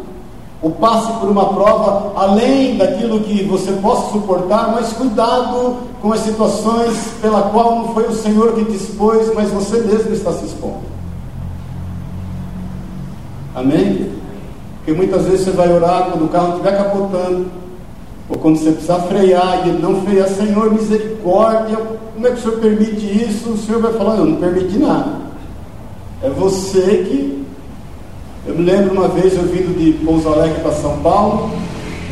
ou 0.63 0.71
passe 0.71 1.13
por 1.19 1.29
uma 1.29 1.53
prova 1.53 2.13
além 2.15 2.77
daquilo 2.77 3.21
que 3.21 3.43
você 3.43 3.73
possa 3.73 4.13
suportar, 4.13 4.73
mas 4.73 4.93
cuidado 4.93 5.79
com 6.01 6.13
as 6.13 6.21
situações 6.21 7.15
pela 7.21 7.43
qual 7.43 7.77
não 7.77 7.95
foi 7.95 8.07
o 8.07 8.15
Senhor 8.15 8.53
que 8.53 8.65
te 8.67 8.77
expôs, 8.77 9.35
mas 9.35 9.51
você 9.51 9.79
mesmo 9.79 10.13
está 10.13 10.33
se 10.33 10.47
expondo. 10.47 10.93
Amém? 13.55 14.13
Porque 14.77 14.93
muitas 14.93 15.25
vezes 15.27 15.45
você 15.45 15.51
vai 15.51 15.73
orar 15.73 16.11
quando 16.11 16.25
o 16.25 16.29
carro 16.29 16.51
estiver 16.51 16.77
capotando, 16.77 17.47
ou 18.29 18.39
quando 18.39 18.57
você 18.57 18.71
precisar 18.71 19.01
frear 19.01 19.67
e 19.67 19.73
não 19.73 20.01
freia, 20.03 20.27
Senhor, 20.29 20.73
misericórdia, 20.73 21.77
como 22.15 22.27
é 22.27 22.31
que 22.31 22.39
o 22.39 22.41
Senhor 22.43 22.59
permite 22.61 23.25
isso? 23.25 23.51
O 23.51 23.59
Senhor 23.59 23.81
vai 23.81 23.93
falar, 23.93 24.17
eu 24.17 24.27
não 24.27 24.37
permiti 24.37 24.79
nada. 24.79 25.23
É 26.23 26.31
você 26.31 27.05
que. 27.09 27.42
Eu 28.45 28.57
me 28.57 28.65
lembro 28.65 28.93
uma 28.93 29.07
vez 29.07 29.35
eu 29.37 29.45
vindo 29.45 29.79
de 29.79 29.93
Pouso 30.05 30.29
Alegre 30.29 30.61
para 30.63 30.73
São 30.73 30.99
Paulo, 30.99 31.53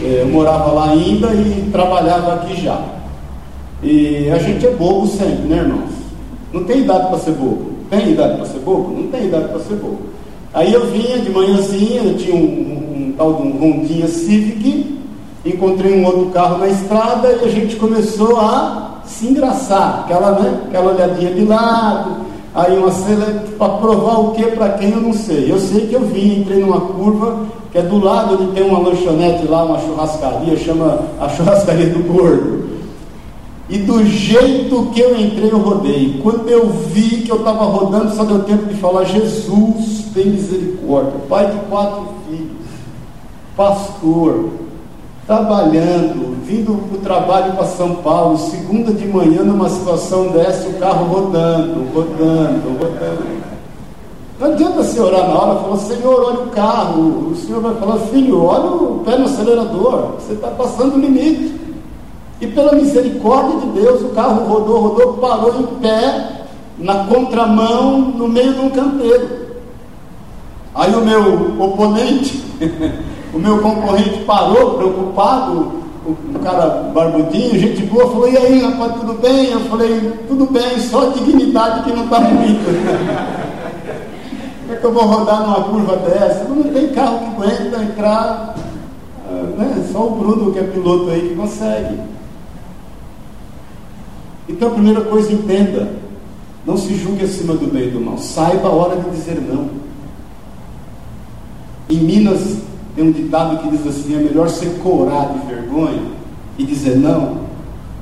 eh, 0.00 0.20
eu 0.22 0.28
morava 0.28 0.70
lá 0.70 0.90
ainda 0.90 1.26
e 1.34 1.68
trabalhava 1.72 2.34
aqui 2.34 2.62
já. 2.62 2.80
E 3.82 4.30
a 4.30 4.38
gente 4.38 4.64
é 4.64 4.70
bobo 4.70 5.08
sempre, 5.08 5.48
né, 5.48 5.56
irmãos? 5.56 5.90
Não 6.52 6.62
tem 6.62 6.82
idade 6.82 7.08
para 7.08 7.18
ser 7.18 7.32
bobo. 7.32 7.72
Tem 7.90 8.12
idade 8.12 8.36
para 8.36 8.46
ser 8.46 8.60
bobo? 8.60 8.96
Não 8.96 9.08
tem 9.08 9.26
idade 9.26 9.48
para 9.48 9.58
ser 9.58 9.74
bobo. 9.74 9.98
Aí 10.54 10.72
eu 10.72 10.86
vinha 10.86 11.18
de 11.18 11.30
manhãzinha, 11.30 12.02
eu 12.02 12.16
tinha 12.16 12.36
um, 12.36 12.38
um, 12.38 13.08
um 13.08 13.14
tal 13.16 13.34
de 13.34 13.42
um 13.42 13.58
Rondinha 13.58 14.06
Civic, 14.06 15.00
encontrei 15.44 15.98
um 15.98 16.06
outro 16.06 16.26
carro 16.26 16.58
na 16.58 16.68
estrada 16.68 17.40
e 17.42 17.44
a 17.44 17.48
gente 17.48 17.74
começou 17.74 18.38
a 18.38 19.00
se 19.04 19.26
engraçar, 19.26 20.04
aquela, 20.04 20.38
né, 20.38 20.60
aquela 20.68 20.92
olhadinha 20.92 21.34
de 21.34 21.44
lado, 21.44 22.29
aí 22.54 22.76
uma 22.76 22.90
para 23.58 23.68
provar 23.74 24.20
o 24.20 24.32
que 24.32 24.44
para 24.46 24.70
quem 24.70 24.90
eu 24.90 25.00
não 25.00 25.12
sei. 25.12 25.50
Eu 25.50 25.58
sei 25.58 25.86
que 25.86 25.94
eu 25.94 26.00
vim, 26.00 26.40
entrei 26.40 26.60
numa 26.60 26.80
curva 26.80 27.46
que 27.70 27.78
é 27.78 27.82
do 27.82 28.02
lado 28.02 28.34
onde 28.34 28.52
tem 28.52 28.64
uma 28.64 28.80
lanchonete 28.80 29.46
lá, 29.46 29.64
uma 29.64 29.78
churrascaria, 29.78 30.56
chama 30.56 31.00
a 31.20 31.28
churrascaria 31.28 31.86
do 31.90 32.02
gordo. 32.12 32.70
E 33.68 33.78
do 33.78 34.04
jeito 34.04 34.90
que 34.92 35.00
eu 35.00 35.16
entrei, 35.16 35.52
eu 35.52 35.58
rodei. 35.58 36.18
Quando 36.20 36.48
eu 36.48 36.68
vi 36.68 37.18
que 37.18 37.30
eu 37.30 37.36
estava 37.36 37.64
rodando, 37.66 38.12
só 38.16 38.24
deu 38.24 38.42
tempo 38.42 38.66
de 38.66 38.74
falar: 38.74 39.04
Jesus, 39.04 40.06
tem 40.12 40.26
misericórdia. 40.26 41.12
Pai 41.28 41.52
de 41.52 41.58
quatro 41.68 42.08
filhos, 42.26 42.50
pastor, 43.56 44.48
trabalhando, 45.30 46.44
vindo 46.44 46.74
para 46.88 46.98
o 46.98 47.00
trabalho 47.00 47.52
para 47.52 47.64
São 47.66 47.94
Paulo, 47.96 48.36
segunda 48.36 48.92
de 48.92 49.06
manhã, 49.06 49.44
numa 49.44 49.68
situação 49.68 50.26
dessa, 50.32 50.68
o 50.68 50.74
carro 50.74 51.04
rodando, 51.06 51.86
rodando, 51.94 52.76
rodando. 52.76 53.40
Não 54.40 54.48
adianta 54.48 54.82
você 54.82 54.98
orar 54.98 55.28
na 55.28 55.34
hora 55.38 55.60
falar, 55.60 55.76
Senhor, 55.76 56.20
olha 56.20 56.40
o 56.40 56.48
carro. 56.48 57.30
O 57.30 57.36
Senhor 57.36 57.62
vai 57.62 57.76
falar, 57.76 57.98
filho, 58.08 58.42
olha 58.42 58.70
o 58.72 59.02
pé 59.04 59.18
no 59.18 59.26
acelerador, 59.26 60.14
você 60.18 60.32
está 60.32 60.48
passando 60.48 60.96
o 60.96 60.98
limite. 60.98 61.54
E 62.40 62.48
pela 62.48 62.72
misericórdia 62.72 63.60
de 63.60 63.66
Deus, 63.80 64.02
o 64.02 64.08
carro 64.08 64.48
rodou, 64.48 64.80
rodou, 64.80 65.12
parou 65.18 65.60
em 65.60 65.66
pé, 65.80 66.46
na 66.76 67.04
contramão, 67.04 68.00
no 68.00 68.26
meio 68.26 68.52
de 68.54 68.60
um 68.62 68.70
canteiro. 68.70 69.28
Aí 70.74 70.92
o 70.92 71.04
meu 71.04 71.62
oponente, 71.62 72.42
o 73.32 73.38
meu 73.38 73.58
concorrente 73.58 74.24
parou, 74.24 74.76
preocupado, 74.76 75.80
o 76.06 76.38
cara 76.42 76.90
barbudinho, 76.94 77.58
gente 77.58 77.82
boa, 77.82 78.10
falou, 78.10 78.28
e 78.28 78.36
aí 78.36 78.60
rapaz, 78.60 78.94
tudo 78.94 79.14
bem? 79.14 79.50
Eu 79.50 79.60
falei, 79.60 80.12
tudo 80.26 80.46
bem, 80.46 80.78
só 80.80 81.10
dignidade 81.10 81.84
que 81.84 81.92
não 81.92 82.04
está 82.04 82.20
muito. 82.20 82.64
Como 84.62 84.72
é 84.72 84.76
que 84.76 84.84
eu 84.84 84.92
vou 84.92 85.04
rodar 85.04 85.42
numa 85.42 85.64
curva 85.64 85.96
dessa? 85.96 86.44
Não 86.44 86.62
tem 86.72 86.88
carro 86.88 87.18
que 87.18 87.26
aguenta 87.26 87.82
entrar, 87.82 88.54
né? 89.56 89.88
só 89.92 90.06
o 90.06 90.16
Bruno 90.16 90.52
que 90.52 90.58
é 90.58 90.62
piloto 90.62 91.10
aí 91.10 91.28
que 91.28 91.34
consegue. 91.34 91.98
Então 94.48 94.68
a 94.68 94.72
primeira 94.72 95.00
coisa, 95.02 95.32
entenda: 95.32 95.92
não 96.66 96.76
se 96.76 96.94
julgue 96.94 97.24
acima 97.24 97.54
do 97.54 97.66
bem 97.66 97.88
e 97.88 97.90
do 97.90 98.00
mal. 98.00 98.18
Saiba 98.18 98.68
a 98.68 98.72
hora 98.72 98.96
de 98.96 99.10
dizer 99.10 99.40
não. 99.40 99.68
Em 101.88 101.98
Minas 101.98 102.69
tem 102.94 103.08
um 103.08 103.12
ditado 103.12 103.58
que 103.58 103.76
diz 103.76 103.86
assim: 103.86 104.14
é 104.14 104.18
melhor 104.18 104.48
ser 104.48 104.78
corado 104.82 105.38
de 105.38 105.46
vergonha 105.46 106.02
e 106.58 106.64
dizer 106.64 106.96
não, 106.96 107.40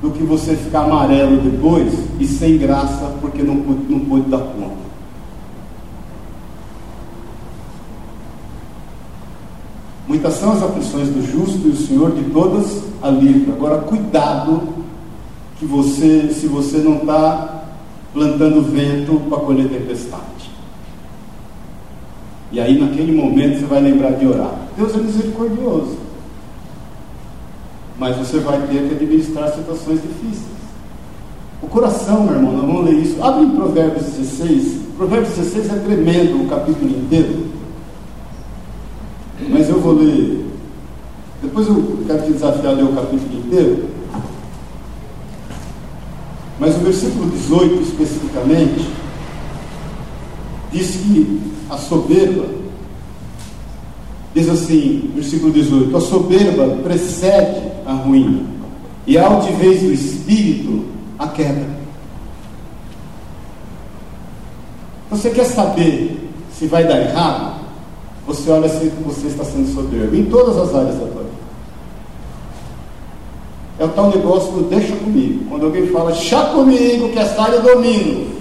do 0.01 0.11
que 0.11 0.23
você 0.23 0.55
ficar 0.55 0.81
amarelo 0.81 1.37
depois 1.37 1.93
e 2.19 2.25
sem 2.25 2.57
graça 2.57 3.13
porque 3.21 3.43
não 3.43 3.57
pôde, 3.57 3.85
não 3.89 3.99
pôde 3.99 4.29
dar 4.29 4.39
conta. 4.39 4.89
Muitas 10.07 10.33
são 10.33 10.53
as 10.53 10.63
aflições 10.63 11.09
do 11.09 11.21
justo 11.21 11.67
e 11.67 11.69
o 11.69 11.75
Senhor 11.75 12.11
de 12.11 12.23
todas 12.31 12.83
a 13.01 13.09
livra. 13.09 13.53
Agora, 13.53 13.77
cuidado 13.81 14.63
que 15.59 15.65
você, 15.65 16.29
se 16.33 16.47
você 16.47 16.79
não 16.79 16.95
está 16.95 17.65
plantando 18.11 18.61
vento 18.63 19.19
para 19.29 19.37
colher 19.37 19.69
tempestade. 19.69 20.49
E 22.51 22.59
aí, 22.59 22.79
naquele 22.79 23.11
momento, 23.11 23.59
você 23.59 23.65
vai 23.65 23.81
lembrar 23.81 24.13
de 24.13 24.25
orar. 24.25 24.68
Deus 24.79 24.95
é 24.95 24.97
misericordioso. 24.97 25.97
Mas 27.97 28.15
você 28.15 28.39
vai 28.39 28.61
ter 28.61 28.87
que 28.87 28.95
administrar 28.95 29.53
situações 29.53 30.01
difíceis. 30.01 30.47
O 31.61 31.67
coração, 31.67 32.23
meu 32.23 32.35
irmão, 32.35 32.53
nós 32.53 32.65
vamos 32.65 32.85
ler 32.85 32.93
isso. 32.93 33.21
Abre 33.21 33.43
em 33.43 33.51
Provérbios 33.51 34.05
16. 34.05 34.79
Provérbios 34.95 35.35
16 35.35 35.69
é 35.69 35.79
tremendo 35.79 36.41
o 36.41 36.47
capítulo 36.47 36.89
inteiro. 36.89 37.47
Mas 39.49 39.67
eu 39.67 39.81
vou 39.81 39.95
ler. 39.95 40.45
Depois 41.41 41.67
eu 41.67 41.99
quero 42.07 42.23
te 42.23 42.31
desafiar 42.31 42.67
a 42.67 42.75
ler 42.77 42.85
o 42.85 42.95
capítulo 42.95 43.37
inteiro. 43.37 43.89
Mas 46.57 46.77
o 46.77 46.79
versículo 46.79 47.29
18 47.29 47.81
especificamente 47.81 48.89
diz 50.71 50.91
que 50.91 51.41
a 51.69 51.77
soberba, 51.77 52.58
diz 54.39 54.49
assim, 54.49 55.11
versículo 55.13 55.51
18: 55.51 55.95
a 55.95 56.01
soberba 56.01 56.77
precede 56.83 57.61
a 57.85 57.93
ruína, 57.93 58.41
e 59.05 59.17
a 59.17 59.27
altivez 59.27 59.81
do 59.81 59.91
espírito 59.91 60.85
a 61.17 61.27
queda. 61.27 61.79
Você 65.09 65.29
quer 65.31 65.45
saber 65.45 66.29
se 66.53 66.67
vai 66.67 66.83
dar 66.85 67.01
errado? 67.01 67.59
Você 68.27 68.49
olha 68.51 68.69
se 68.69 68.91
você 69.03 69.27
está 69.27 69.43
sendo 69.43 69.73
soberbo, 69.73 70.15
em 70.15 70.25
todas 70.25 70.55
as 70.57 70.75
áreas 70.75 70.95
da 70.95 71.07
tua 71.07 71.23
vida. 71.23 71.29
É 73.79 73.85
o 73.85 73.89
tal 73.89 74.09
negócio 74.09 74.51
do 74.51 74.69
deixa 74.69 74.95
comigo. 74.95 75.45
Quando 75.49 75.65
alguém 75.65 75.87
fala, 75.87 76.13
chá 76.13 76.45
comigo, 76.47 77.09
que 77.09 77.17
essa 77.17 77.41
área 77.41 77.55
eu 77.55 77.63
domino, 77.63 78.38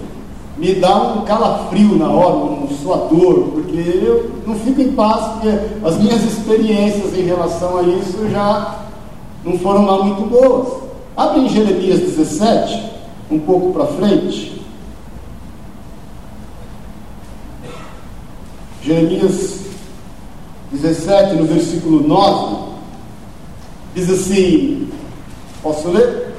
me 0.58 0.74
dá 0.74 0.96
um 0.96 1.24
calafrio 1.24 1.96
na 1.96 2.10
hora, 2.10 2.36
um 2.36 2.68
suador, 2.82 3.50
porque 3.52 3.76
eu 3.76 4.42
não 4.44 4.56
fico 4.56 4.80
em 4.80 4.92
paz, 4.92 5.34
porque 5.34 5.48
as 5.84 5.96
minhas 5.98 6.22
experiências 6.24 7.16
em 7.16 7.22
relação 7.22 7.78
a 7.78 7.82
isso 7.82 8.28
já 8.30 8.80
não 9.44 9.56
foram 9.58 9.86
lá 9.86 10.02
muito 10.02 10.28
boas. 10.28 10.82
Abre 11.16 11.40
em 11.40 11.48
Jeremias 11.48 12.00
17, 12.00 12.90
um 13.30 13.38
pouco 13.38 13.72
para 13.72 13.86
frente. 13.86 14.60
Jeremias 18.82 19.60
17, 20.72 21.36
no 21.36 21.44
versículo 21.44 22.06
9, 22.06 22.56
diz 23.94 24.10
assim: 24.10 24.88
Posso 25.62 25.88
ler? 25.88 26.34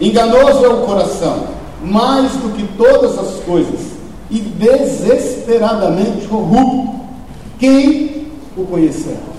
Enganoso 0.00 0.64
é 0.64 0.68
o 0.68 0.86
coração, 0.86 1.46
mais 1.84 2.32
do 2.32 2.54
que 2.56 2.66
todas 2.76 3.18
as 3.18 3.40
coisas, 3.44 3.80
e 4.30 4.40
desesperadamente 4.40 6.26
corrupto. 6.26 7.04
Quem 7.58 8.28
o 8.56 8.64
conhecerá? 8.64 9.34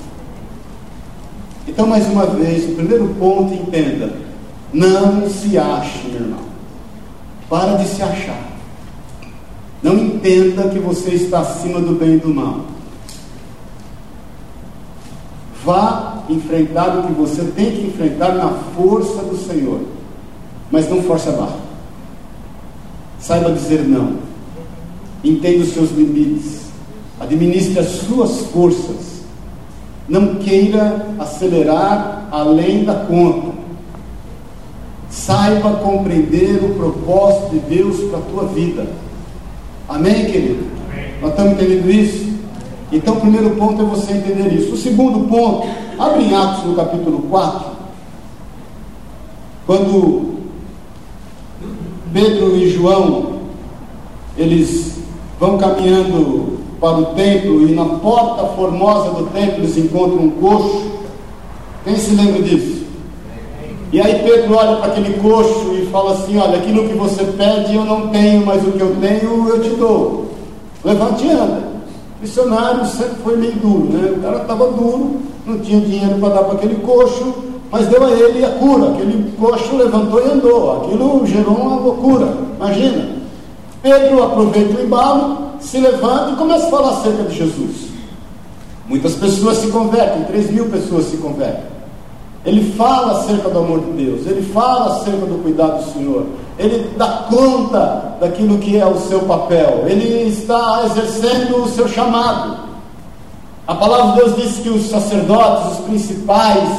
Então, 1.68 1.88
mais 1.88 2.08
uma 2.08 2.26
vez, 2.28 2.70
o 2.70 2.76
primeiro 2.76 3.08
ponto, 3.20 3.54
entenda: 3.54 4.14
não 4.72 5.28
se 5.30 5.58
ache, 5.58 6.08
meu 6.08 6.22
irmão. 6.22 6.46
Para 7.50 7.78
de 7.78 7.88
se 7.88 8.02
achar. 8.02 8.42
Não 9.82 9.94
entenda 9.98 10.70
que 10.70 10.80
você 10.80 11.12
está 11.12 11.40
acima 11.40 11.80
do 11.80 11.94
bem 11.94 12.16
e 12.16 12.20
do 12.20 12.34
mal. 12.34 12.62
Vá 15.64 16.24
enfrentar 16.30 17.00
o 17.00 17.04
que 17.04 17.14
você 17.14 17.44
tem 17.56 17.72
que 17.72 17.88
enfrentar 17.88 18.34
na 18.34 18.50
força 18.76 19.22
do 19.24 19.38
Senhor, 19.38 19.82
mas 20.72 20.90
não 20.90 21.02
força 21.04 21.30
a 21.30 21.34
barra. 21.34 21.65
Saiba 23.26 23.52
dizer 23.52 23.82
não. 23.88 24.18
Entenda 25.24 25.64
os 25.64 25.74
seus 25.74 25.90
limites. 25.90 26.66
Administre 27.20 27.80
as 27.80 27.88
suas 27.88 28.42
forças. 28.52 29.24
Não 30.08 30.36
queira 30.36 31.08
acelerar 31.18 32.28
além 32.30 32.84
da 32.84 32.94
conta. 32.94 33.48
Saiba 35.10 35.72
compreender 35.78 36.64
o 36.64 36.76
propósito 36.76 37.50
de 37.54 37.60
Deus 37.62 38.00
para 38.12 38.20
a 38.20 38.22
tua 38.22 38.46
vida. 38.46 38.86
Amém, 39.90 40.26
querido? 40.26 40.68
Amém. 40.92 41.14
Nós 41.20 41.32
estamos 41.32 41.54
entendendo 41.54 41.90
isso? 41.90 42.32
Então, 42.92 43.16
o 43.16 43.22
primeiro 43.22 43.56
ponto 43.56 43.82
é 43.82 43.86
você 43.86 44.14
entender 44.14 44.54
isso. 44.54 44.76
O 44.76 44.78
segundo 44.78 45.28
ponto, 45.28 45.68
abre 45.98 46.26
em 46.26 46.36
Atos 46.36 46.66
no 46.66 46.76
capítulo 46.76 47.24
4, 47.24 47.72
quando 49.66 50.35
Pedro 52.16 52.56
e 52.56 52.70
João, 52.70 53.42
eles 54.38 55.00
vão 55.38 55.58
caminhando 55.58 56.60
para 56.80 56.98
o 56.98 57.06
templo 57.08 57.68
e 57.68 57.74
na 57.76 57.84
porta 57.84 58.46
formosa 58.56 59.10
do 59.10 59.26
templo 59.34 59.58
eles 59.58 59.78
encontram 59.78 60.20
um 60.20 60.30
coxo. 60.30 60.92
Quem 61.84 61.98
se 61.98 62.16
lembra 62.16 62.42
disso? 62.42 62.86
E 63.92 64.00
aí 64.00 64.24
Pedro 64.24 64.56
olha 64.56 64.78
para 64.78 64.94
aquele 64.94 65.16
coxo 65.16 65.74
e 65.74 65.88
fala 65.88 66.14
assim: 66.14 66.38
Olha, 66.38 66.58
aquilo 66.58 66.88
que 66.88 66.94
você 66.94 67.22
pede 67.22 67.76
eu 67.76 67.84
não 67.84 68.08
tenho, 68.08 68.46
mas 68.46 68.66
o 68.66 68.72
que 68.72 68.82
eu 68.82 68.96
tenho 69.02 69.50
eu 69.50 69.62
te 69.62 69.70
dou. 69.72 70.32
Levante 70.86 71.26
e 71.26 71.32
anda. 71.32 71.68
Missionário 72.22 72.86
sempre 72.86 73.16
foi 73.26 73.36
meio 73.36 73.56
duro, 73.56 73.90
né? 73.92 74.14
O 74.16 74.22
cara 74.22 74.38
estava 74.38 74.72
duro, 74.72 75.18
não 75.46 75.60
tinha 75.60 75.82
dinheiro 75.82 76.16
para 76.22 76.36
dar 76.36 76.44
para 76.46 76.54
aquele 76.54 76.76
coxo, 76.76 77.34
mas 77.72 77.88
deu 77.88 78.04
a 78.04 78.12
ele 78.12 78.46
a 78.46 78.50
cura. 78.52 78.92
Aquele 78.92 79.32
coxo 79.38 79.76
levantou 79.76 80.26
e 80.26 80.32
andou. 80.32 80.84
Aquilo 80.84 81.26
gerou 81.26 81.56
uma 81.56 81.76
loucura. 81.76 82.34
Imagina. 82.58 83.16
Pedro 83.82 84.24
aproveita 84.24 84.82
o 84.82 84.84
embalo, 84.84 85.38
se 85.60 85.78
levanta 85.78 86.32
e 86.32 86.36
começa 86.36 86.66
a 86.66 86.70
falar 86.72 86.90
acerca 86.90 87.24
de 87.24 87.38
Jesus. 87.38 87.86
Muitas 88.88 89.14
pessoas 89.14 89.58
se 89.58 89.68
convertem, 89.68 90.24
3 90.24 90.52
mil 90.52 90.66
pessoas 90.70 91.06
se 91.06 91.18
convertem. 91.18 91.66
Ele 92.44 92.74
fala 92.74 93.20
acerca 93.20 93.50
do 93.50 93.60
amor 93.60 93.80
de 93.82 93.92
Deus, 93.92 94.26
ele 94.26 94.42
fala 94.54 94.96
acerca 94.96 95.26
do 95.26 95.42
cuidado 95.42 95.84
do 95.84 95.94
Senhor, 95.94 96.26
ele 96.58 96.92
dá 96.96 97.26
conta 97.30 98.18
daquilo 98.20 98.58
que 98.60 98.78
é 98.78 98.86
o 98.86 99.00
seu 99.00 99.22
papel, 99.22 99.86
ele 99.88 100.30
está 100.30 100.84
exercendo 100.86 101.64
o 101.64 101.68
seu 101.68 101.88
chamado. 101.88 102.58
A 103.68 103.74
palavra 103.76 104.14
de 104.14 104.18
Deus 104.20 104.36
diz 104.36 104.64
que 104.64 104.70
os 104.70 104.90
sacerdotes, 104.90 105.80
os 105.80 105.86
principais 105.86 106.70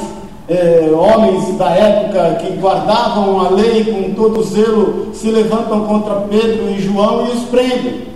eh, 0.48 0.90
homens 0.92 1.56
da 1.56 1.70
época 1.70 2.36
que 2.36 2.56
guardavam 2.56 3.40
a 3.40 3.50
lei 3.50 3.84
com 3.84 4.14
todo 4.14 4.44
zelo, 4.44 5.08
se 5.12 5.28
levantam 5.28 5.86
contra 5.86 6.20
Pedro 6.22 6.70
e 6.70 6.80
João 6.80 7.26
e 7.26 7.36
os 7.36 7.42
prendem. 7.44 8.06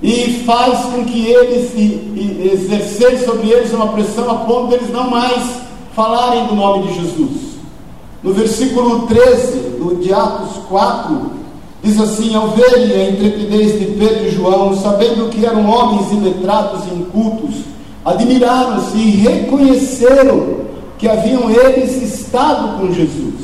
E 0.00 0.42
faz 0.44 0.80
com 0.86 1.04
que 1.04 1.28
eles 1.28 1.72
exercerem 2.52 3.18
sobre 3.18 3.50
eles 3.50 3.72
uma 3.72 3.88
pressão 3.88 4.30
a 4.30 4.34
ponto 4.34 4.68
deles 4.70 4.88
de 4.88 4.92
não 4.92 5.08
mais 5.10 5.62
falarem 5.94 6.46
do 6.46 6.54
nome 6.54 6.88
de 6.88 6.94
Jesus. 7.00 7.52
No 8.22 8.32
versículo 8.32 9.06
13 9.06 9.58
do, 9.78 9.96
de 10.00 10.12
Atos 10.12 10.56
4, 10.68 11.30
diz 11.82 12.00
assim: 12.00 12.34
Ao 12.34 12.48
verem 12.48 12.92
a 12.92 13.10
intrepidez 13.10 13.78
de 13.78 13.86
Pedro 13.86 14.26
e 14.26 14.30
João, 14.30 14.76
sabendo 14.76 15.28
que 15.30 15.44
eram 15.44 15.68
homens 15.68 16.10
iletrados 16.12 16.84
e 16.86 16.94
incultos, 16.94 17.56
admiraram-se 18.04 18.96
e 18.96 19.10
reconheceram 19.16 20.61
que 21.02 21.08
haviam 21.08 21.50
eles 21.50 22.00
estado 22.00 22.78
com 22.78 22.92
Jesus. 22.92 23.34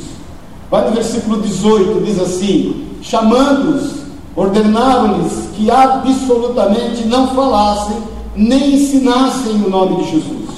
Vai 0.70 0.88
no 0.88 0.94
versículo 0.94 1.42
18, 1.42 2.04
diz 2.04 2.20
assim: 2.20 2.86
Chamando-os, 3.02 3.94
ordenaram-lhes 4.36 5.32
que 5.56 5.68
absolutamente 5.68 7.04
não 7.08 7.34
falassem 7.34 7.96
nem 8.36 8.74
ensinassem 8.74 9.54
o 9.54 9.68
nome 9.68 10.04
de 10.04 10.10
Jesus. 10.12 10.50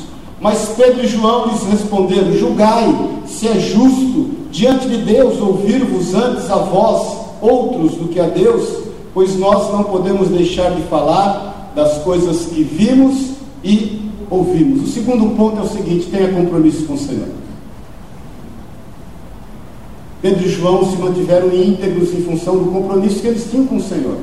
Mas 0.42 0.74
Pedro 0.76 1.02
e 1.02 1.08
João 1.08 1.46
lhes 1.46 1.62
responderam: 1.62 2.34
Julgai 2.34 2.94
se 3.26 3.48
é 3.48 3.58
justo 3.58 4.32
diante 4.50 4.86
de 4.86 4.98
Deus 4.98 5.40
ouvir-vos 5.40 6.14
antes 6.14 6.50
a 6.50 6.56
vós 6.56 7.16
outros 7.40 7.92
do 7.92 8.08
que 8.08 8.20
a 8.20 8.26
Deus, 8.26 8.68
pois 9.14 9.38
nós 9.38 9.72
não 9.72 9.84
podemos 9.84 10.28
deixar 10.28 10.72
de 10.72 10.82
falar 10.82 11.72
das 11.74 12.02
coisas 12.02 12.44
que 12.44 12.62
vimos 12.62 13.30
e 13.64 14.09
ouvimos. 14.30 14.88
O 14.88 14.92
segundo 14.92 15.36
ponto 15.36 15.58
é 15.58 15.62
o 15.62 15.68
seguinte: 15.68 16.06
tenha 16.06 16.32
compromisso 16.32 16.86
com 16.86 16.94
o 16.94 16.98
Senhor. 16.98 17.28
Pedro 20.22 20.46
e 20.46 20.48
João 20.48 20.84
se 20.88 20.96
mantiveram 20.96 21.52
íntegros 21.52 22.12
em 22.12 22.22
função 22.22 22.58
do 22.58 22.70
compromisso 22.70 23.20
que 23.20 23.26
eles 23.26 23.50
tinham 23.50 23.66
com 23.66 23.76
o 23.76 23.82
Senhor. 23.82 24.18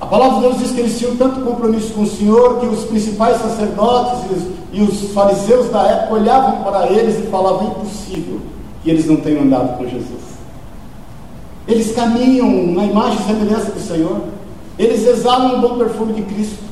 A 0.00 0.06
palavra 0.06 0.36
de 0.36 0.42
Deus 0.42 0.58
diz 0.58 0.70
que 0.72 0.80
eles 0.80 0.98
tinham 0.98 1.16
tanto 1.16 1.40
compromisso 1.42 1.92
com 1.92 2.02
o 2.02 2.06
Senhor 2.06 2.58
que 2.60 2.66
os 2.66 2.84
principais 2.84 3.40
sacerdotes 3.40 4.42
e 4.72 4.80
os, 4.80 5.12
fariseus 5.12 5.68
da 5.70 5.82
época 5.82 6.14
olhavam 6.14 6.62
para 6.62 6.88
eles 6.88 7.18
e 7.18 7.28
falavam: 7.28 7.68
impossível 7.68 8.40
que 8.82 8.90
eles 8.90 9.06
não 9.06 9.16
tenham 9.16 9.42
andado 9.42 9.76
com 9.76 9.84
Jesus. 9.84 10.32
Eles 11.68 11.94
caminham 11.94 12.48
na 12.72 12.84
imagem 12.84 13.18
e 13.20 13.24
semelhança 13.24 13.70
do 13.70 13.80
Senhor, 13.80 14.20
eles 14.78 15.06
exalam 15.06 15.56
um 15.56 15.60
bom 15.60 15.78
perfume 15.78 16.12
de 16.14 16.22
Cristo, 16.22 16.71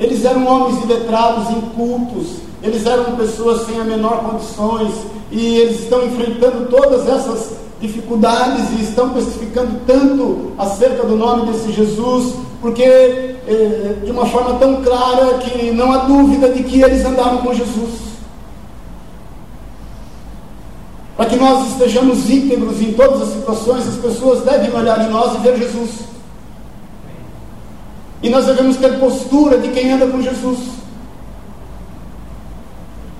eles 0.00 0.24
eram 0.24 0.46
homens 0.46 0.82
iletrados, 0.82 1.50
incultos, 1.50 2.38
eles 2.62 2.86
eram 2.86 3.16
pessoas 3.16 3.66
sem 3.66 3.78
a 3.78 3.84
menor 3.84 4.24
condições 4.24 4.94
e 5.30 5.58
eles 5.58 5.80
estão 5.80 6.04
enfrentando 6.04 6.68
todas 6.68 7.06
essas 7.06 7.52
dificuldades 7.80 8.64
e 8.78 8.82
estão 8.82 9.10
testificando 9.10 9.80
tanto 9.86 10.52
acerca 10.58 11.04
do 11.04 11.16
nome 11.16 11.52
desse 11.52 11.72
Jesus, 11.72 12.34
porque 12.60 12.82
eh, 12.82 13.96
de 14.04 14.10
uma 14.10 14.26
forma 14.26 14.58
tão 14.58 14.82
clara 14.82 15.38
que 15.38 15.70
não 15.70 15.92
há 15.92 15.98
dúvida 15.98 16.48
de 16.50 16.62
que 16.62 16.82
eles 16.82 17.04
andaram 17.04 17.38
com 17.38 17.54
Jesus. 17.54 18.10
Para 21.16 21.26
que 21.26 21.36
nós 21.36 21.72
estejamos 21.72 22.30
íntegros 22.30 22.80
em 22.80 22.92
todas 22.92 23.22
as 23.22 23.28
situações, 23.34 23.86
as 23.86 23.96
pessoas 23.96 24.42
devem 24.42 24.74
olhar 24.74 25.06
em 25.06 25.10
nós 25.10 25.34
e 25.34 25.38
ver 25.38 25.58
Jesus. 25.58 25.90
E 28.22 28.28
nós 28.28 28.46
devemos 28.46 28.76
ter 28.76 28.98
postura 28.98 29.58
de 29.58 29.68
quem 29.68 29.92
anda 29.92 30.06
com 30.06 30.20
Jesus. 30.20 30.58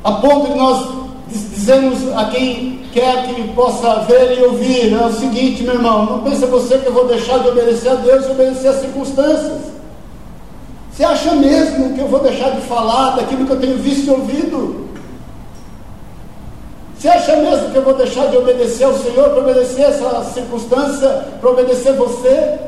A 0.05 0.13
ponto 0.13 0.53
de 0.53 0.59
nós 0.59 0.89
dizemos 1.29 1.99
a 2.17 2.27
quem 2.27 2.83
quer 2.93 3.27
que 3.27 3.49
possa 3.55 4.01
ver 4.01 4.39
e 4.39 4.43
ouvir 4.43 4.93
é 4.93 5.07
o 5.07 5.13
seguinte, 5.13 5.63
meu 5.63 5.75
irmão: 5.75 6.07
não 6.07 6.21
pensa 6.21 6.47
você 6.47 6.79
que 6.79 6.87
eu 6.87 6.93
vou 6.93 7.07
deixar 7.07 7.39
de 7.39 7.49
obedecer 7.49 7.91
a 7.91 7.95
Deus 7.95 8.27
e 8.27 8.31
obedecer 8.31 8.69
às 8.69 8.81
circunstâncias. 8.81 9.61
Você 10.93 11.05
acha 11.05 11.35
mesmo 11.35 11.95
que 11.95 12.01
eu 12.01 12.09
vou 12.09 12.21
deixar 12.21 12.51
de 12.51 12.61
falar 12.63 13.17
daquilo 13.17 13.47
que 13.47 13.53
eu 13.53 13.61
tenho 13.61 13.79
visto 13.79 14.07
e 14.07 14.11
ouvido? 14.11 14.91
Você 16.99 17.09
acha 17.09 17.37
mesmo 17.37 17.71
que 17.71 17.77
eu 17.77 17.83
vou 17.83 17.95
deixar 17.95 18.27
de 18.27 18.37
obedecer 18.37 18.85
ao 18.85 18.95
Senhor 18.95 19.31
para 19.31 19.39
obedecer 19.39 19.83
essa 19.83 20.23
circunstância, 20.35 21.09
para 21.41 21.51
obedecer 21.51 21.95
você? 21.95 22.59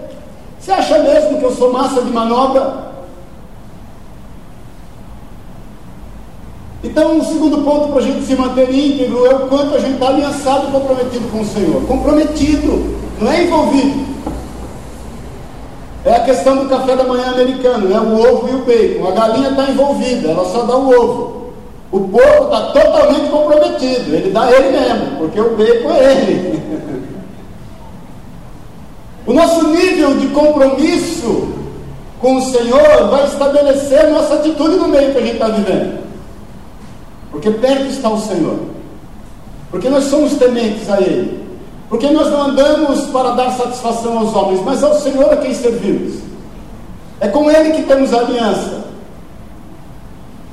Você 0.62 0.70
acha 0.70 0.96
mesmo 1.00 1.40
que 1.40 1.44
eu 1.44 1.50
sou 1.56 1.72
massa 1.72 2.00
de 2.02 2.10
manobra? 2.12 2.92
Então, 6.84 7.18
o 7.18 7.24
segundo 7.24 7.64
ponto 7.64 7.88
para 7.88 7.98
a 7.98 8.02
gente 8.02 8.24
se 8.24 8.36
manter 8.36 8.72
íntegro 8.72 9.26
é 9.26 9.34
o 9.34 9.48
quanto 9.48 9.74
a 9.74 9.80
gente 9.80 9.94
está 9.94 10.08
aliançado 10.08 10.68
e 10.68 10.70
comprometido 10.70 11.28
com 11.32 11.40
o 11.40 11.44
Senhor. 11.44 11.82
Comprometido, 11.82 12.96
não 13.20 13.32
é 13.32 13.42
envolvido. 13.42 14.06
É 16.04 16.14
a 16.14 16.20
questão 16.20 16.56
do 16.56 16.68
café 16.68 16.94
da 16.94 17.04
manhã 17.04 17.32
americano, 17.32 17.88
né? 17.88 17.98
o 17.98 18.20
ovo 18.20 18.48
e 18.48 18.54
o 18.54 18.64
bacon. 18.64 19.08
A 19.08 19.12
galinha 19.12 19.50
está 19.50 19.68
envolvida, 19.68 20.30
ela 20.30 20.44
só 20.44 20.62
dá 20.62 20.76
o 20.76 20.88
ovo. 20.88 21.42
O 21.90 22.00
porco 22.08 22.44
está 22.44 22.60
totalmente 22.72 23.30
comprometido, 23.30 24.14
ele 24.14 24.30
dá 24.30 24.50
ele 24.50 24.70
mesmo, 24.70 25.16
porque 25.18 25.40
o 25.40 25.56
bacon 25.56 25.90
é 25.90 26.12
ele. 26.12 26.62
o 29.26 29.32
nosso 29.32 29.68
nível 29.68 30.16
de 30.18 30.28
compromisso 30.28 31.52
com 32.20 32.36
o 32.36 32.42
Senhor 32.42 33.08
vai 33.10 33.24
estabelecer 33.24 34.08
nossa 34.10 34.34
atitude 34.34 34.76
no 34.76 34.88
meio 34.88 35.12
que 35.12 35.18
a 35.18 35.20
gente 35.20 35.34
está 35.34 35.48
vivendo. 35.48 36.02
Porque 37.30 37.50
perto 37.50 37.86
está 37.86 38.08
o 38.08 38.20
Senhor. 38.20 38.58
Porque 39.70 39.88
nós 39.88 40.04
somos 40.04 40.34
tementes 40.34 40.88
a 40.90 41.00
Ele. 41.00 41.42
Porque 41.88 42.10
nós 42.10 42.30
não 42.30 42.42
andamos 42.42 43.06
para 43.06 43.30
dar 43.30 43.50
satisfação 43.50 44.18
aos 44.18 44.34
homens, 44.34 44.60
mas 44.64 44.82
ao 44.82 44.94
Senhor 44.94 45.32
a 45.32 45.36
quem 45.36 45.54
servimos. 45.54 46.20
É 47.20 47.28
com 47.28 47.50
Ele 47.50 47.72
que 47.72 47.82
temos 47.82 48.12
aliança. 48.12 48.82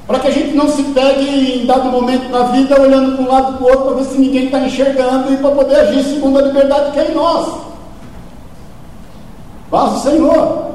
Para 0.08 0.20
que 0.20 0.28
a 0.28 0.32
gente 0.32 0.56
não 0.56 0.68
se 0.70 0.84
pegue 0.84 1.62
em 1.62 1.66
dado 1.66 1.92
momento 1.92 2.30
na 2.30 2.44
vida 2.44 2.82
olhando 2.82 3.16
para 3.16 3.26
um 3.26 3.28
lado 3.28 3.58
para 3.58 3.64
o 3.64 3.70
outro 3.70 3.86
para 3.86 3.96
ver 3.96 4.06
se 4.06 4.18
ninguém 4.18 4.46
está 4.46 4.60
enxergando 4.60 5.32
e 5.32 5.38
para 5.38 5.52
poder 5.52 5.76
agir 5.76 6.04
segundo 6.04 6.40
a 6.40 6.42
liberdade 6.42 6.92
que 6.92 7.00
é 7.00 7.12
em 7.12 7.14
nós. 7.14 7.69
Vaz 9.70 9.98
o 9.98 10.00
Senhor. 10.00 10.70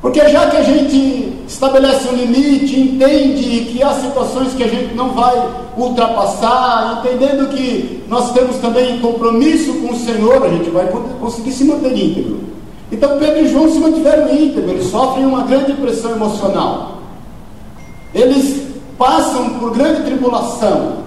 Porque 0.00 0.26
já 0.28 0.48
que 0.48 0.56
a 0.56 0.62
gente 0.62 1.44
estabelece 1.46 2.08
um 2.08 2.16
limite, 2.16 2.80
entende 2.80 3.66
que 3.70 3.82
há 3.82 3.92
situações 3.94 4.54
que 4.54 4.62
a 4.62 4.68
gente 4.68 4.94
não 4.94 5.10
vai 5.10 5.36
ultrapassar, 5.76 7.00
entendendo 7.00 7.48
que 7.50 8.04
nós 8.08 8.32
temos 8.32 8.56
também 8.56 8.98
compromisso 9.00 9.74
com 9.74 9.92
o 9.92 9.96
Senhor, 9.96 10.42
a 10.44 10.48
gente 10.48 10.70
vai 10.70 10.86
conseguir 11.20 11.52
se 11.52 11.64
manter 11.64 11.92
íntegro. 11.92 12.40
Então 12.90 13.18
Pedro 13.18 13.40
e 13.40 13.48
João 13.48 13.70
se 13.70 13.78
mantiveram 13.78 14.32
íntegros, 14.32 14.70
eles 14.70 14.86
sofrem 14.86 15.26
uma 15.26 15.42
grande 15.42 15.72
pressão 15.74 16.12
emocional. 16.12 16.98
Eles 18.14 18.62
passam 18.98 19.50
por 19.58 19.70
grande 19.72 20.02
tribulação, 20.02 20.98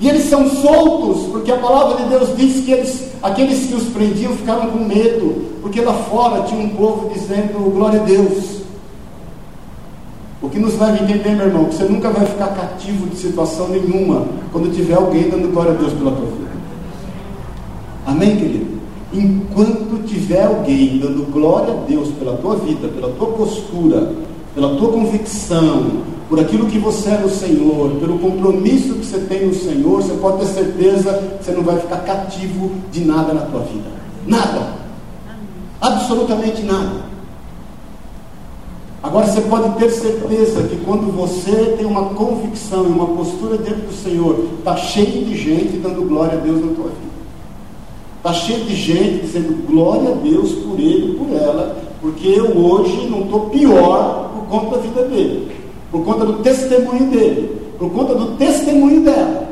e 0.00 0.08
eles 0.08 0.24
são 0.24 0.48
soltos, 0.48 1.26
porque 1.28 1.50
a 1.50 1.56
palavra 1.58 2.02
de 2.02 2.10
Deus 2.10 2.36
diz 2.36 2.64
que 2.64 2.70
eles, 2.70 3.08
aqueles 3.22 3.66
que 3.66 3.74
os 3.74 3.84
prendiam 3.84 4.32
ficaram 4.32 4.70
com 4.70 4.84
medo, 4.84 5.46
porque 5.60 5.80
lá 5.80 5.92
fora 5.92 6.42
tinha 6.42 6.64
um 6.64 6.70
povo 6.70 7.10
dizendo 7.12 7.70
glória 7.72 8.00
a 8.00 8.04
Deus. 8.04 8.58
O 10.40 10.48
que 10.48 10.58
nos 10.58 10.78
leva 10.78 10.92
a 10.92 11.02
entender, 11.02 11.30
meu 11.30 11.46
irmão, 11.46 11.64
que 11.64 11.74
você 11.74 11.84
nunca 11.84 12.10
vai 12.10 12.24
ficar 12.24 12.48
cativo 12.48 13.08
de 13.08 13.16
situação 13.16 13.68
nenhuma 13.68 14.24
quando 14.52 14.72
tiver 14.72 14.94
alguém 14.94 15.28
dando 15.28 15.52
glória 15.52 15.72
a 15.72 15.74
Deus 15.74 15.92
pela 15.92 16.12
tua 16.12 16.26
vida. 16.26 16.48
Amém, 18.06 18.36
querido? 18.36 18.78
enquanto 19.12 20.02
tiver 20.06 20.44
alguém 20.44 20.98
dando 20.98 21.30
glória 21.30 21.72
a 21.72 21.76
Deus 21.88 22.08
pela 22.18 22.36
tua 22.36 22.56
vida, 22.56 22.88
pela 22.88 23.08
tua 23.12 23.28
postura, 23.28 24.12
pela 24.54 24.76
tua 24.76 24.92
convicção, 24.92 26.02
por 26.28 26.38
aquilo 26.38 26.66
que 26.66 26.78
você 26.78 27.10
é 27.10 27.18
no 27.18 27.30
Senhor, 27.30 27.90
pelo 28.00 28.18
compromisso 28.18 28.94
que 28.94 29.06
você 29.06 29.18
tem 29.20 29.46
no 29.46 29.54
Senhor, 29.54 30.02
você 30.02 30.14
pode 30.14 30.38
ter 30.38 30.46
certeza 30.46 31.12
que 31.38 31.44
você 31.44 31.52
não 31.52 31.62
vai 31.62 31.78
ficar 31.78 31.98
cativo 31.98 32.70
de 32.92 33.04
nada 33.04 33.32
na 33.32 33.42
tua 33.42 33.60
vida. 33.60 33.88
Nada. 34.26 34.74
Absolutamente 35.80 36.62
nada. 36.62 37.08
Agora 39.02 39.26
você 39.26 39.40
pode 39.42 39.78
ter 39.78 39.90
certeza 39.90 40.64
que 40.64 40.76
quando 40.84 41.10
você 41.10 41.76
tem 41.78 41.86
uma 41.86 42.10
convicção 42.10 42.84
e 42.84 42.88
uma 42.88 43.06
postura 43.06 43.56
diante 43.56 43.82
do 43.82 43.92
Senhor, 43.92 44.44
está 44.58 44.76
cheio 44.76 45.24
de 45.24 45.36
gente 45.36 45.78
dando 45.78 46.06
glória 46.06 46.36
a 46.36 46.40
Deus 46.40 46.60
na 46.60 46.74
tua 46.74 46.88
vida. 46.88 47.08
Está 48.18 48.34
cheio 48.34 48.64
de 48.64 48.74
gente 48.74 49.24
dizendo 49.24 49.64
glória 49.66 50.10
a 50.10 50.14
Deus 50.14 50.52
por 50.52 50.78
ele 50.78 51.12
e 51.12 51.14
por 51.14 51.32
ela, 51.32 51.78
porque 52.00 52.26
eu 52.26 52.58
hoje 52.58 53.08
não 53.08 53.20
estou 53.20 53.48
pior 53.48 54.30
por 54.34 54.46
conta 54.48 54.76
da 54.76 54.82
vida 54.82 55.04
dele, 55.04 55.56
por 55.90 56.04
conta 56.04 56.24
do 56.24 56.34
testemunho 56.34 57.06
dele, 57.10 57.72
por 57.78 57.90
conta 57.90 58.14
do 58.14 58.36
testemunho 58.36 59.02
dela. 59.02 59.48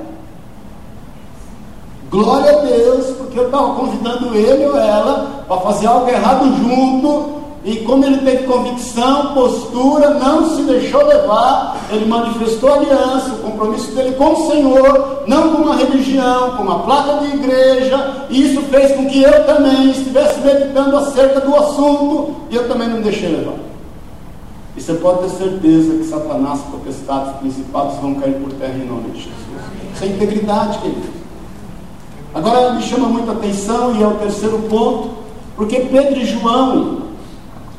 Glória 2.11 2.51
a 2.51 2.61
Deus, 2.63 3.07
porque 3.17 3.39
eu 3.39 3.47
estava 3.47 3.75
convidando 3.75 4.35
ele 4.35 4.67
ou 4.67 4.77
ela 4.77 5.45
para 5.49 5.61
fazer 5.61 5.87
algo 5.87 6.09
errado 6.09 6.45
junto, 6.57 7.37
e 7.65 7.79
como 7.79 8.05
ele 8.05 8.19
teve 8.19 8.45
convicção, 8.45 9.35
postura, 9.35 10.11
não 10.11 10.55
se 10.55 10.63
deixou 10.63 11.05
levar, 11.05 11.77
ele 11.91 12.07
manifestou 12.07 12.73
aliança, 12.73 13.31
o 13.33 13.39
compromisso 13.39 13.91
dele 13.93 14.15
com 14.15 14.35
o 14.35 14.49
Senhor, 14.49 15.25
não 15.27 15.51
com 15.51 15.63
uma 15.63 15.75
religião, 15.75 16.53
com 16.57 16.63
uma 16.63 16.79
placa 16.81 17.25
de 17.25 17.35
igreja, 17.35 18.27
e 18.31 18.53
isso 18.53 18.63
fez 18.71 18.93
com 18.93 19.07
que 19.07 19.21
eu 19.21 19.45
também 19.45 19.91
estivesse 19.91 20.39
meditando 20.43 20.97
acerca 20.97 21.41
do 21.41 21.57
assunto, 21.57 22.37
e 22.51 22.55
eu 22.55 22.69
também 22.69 22.89
não 22.89 23.01
deixei 23.01 23.31
levar. 23.31 23.55
E 24.77 24.83
você 24.83 24.95
pode 24.95 25.23
ter 25.23 25.31
certeza 25.31 25.95
que 25.97 26.05
Satanás, 26.05 26.61
potestades, 26.71 27.37
principados 27.37 27.97
vão 27.97 28.17
cair 28.17 28.35
por 28.35 28.53
terra 28.53 28.75
em 28.75 28.87
nome 28.87 29.11
de 29.11 29.19
Jesus. 29.19 29.35
Isso 29.95 30.05
é 30.05 30.07
integridade, 30.09 30.79
querido. 30.79 31.17
Agora 32.35 32.75
me 32.75 32.83
chama 32.83 33.09
muita 33.09 33.33
atenção, 33.33 33.97
e 33.97 34.03
é 34.03 34.07
o 34.07 34.15
terceiro 34.15 34.59
ponto, 34.69 35.11
porque 35.57 35.81
Pedro 35.81 36.21
e 36.21 36.27
João 36.27 37.07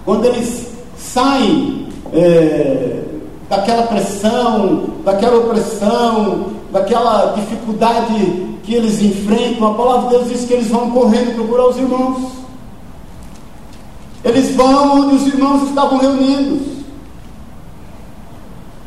quando 0.08 0.24
eles 0.24 0.68
saem 0.98 1.90
é, 2.14 3.04
daquela 3.50 3.84
pressão, 3.84 4.86
daquela 5.04 5.40
opressão, 5.40 6.46
daquela 6.72 7.34
dificuldade 7.34 8.58
que 8.64 8.74
eles 8.74 9.02
enfrentam, 9.02 9.68
a 9.68 9.74
palavra 9.74 10.04
de 10.04 10.16
Deus 10.16 10.30
diz 10.30 10.46
que 10.46 10.54
eles 10.54 10.70
vão 10.70 10.92
correndo 10.92 11.36
procurar 11.36 11.68
os 11.68 11.76
irmãos. 11.76 12.22
Eles 14.24 14.56
vão 14.56 15.02
onde 15.02 15.16
os 15.16 15.28
irmãos 15.28 15.64
estavam 15.64 15.98
reunidos. 15.98 16.77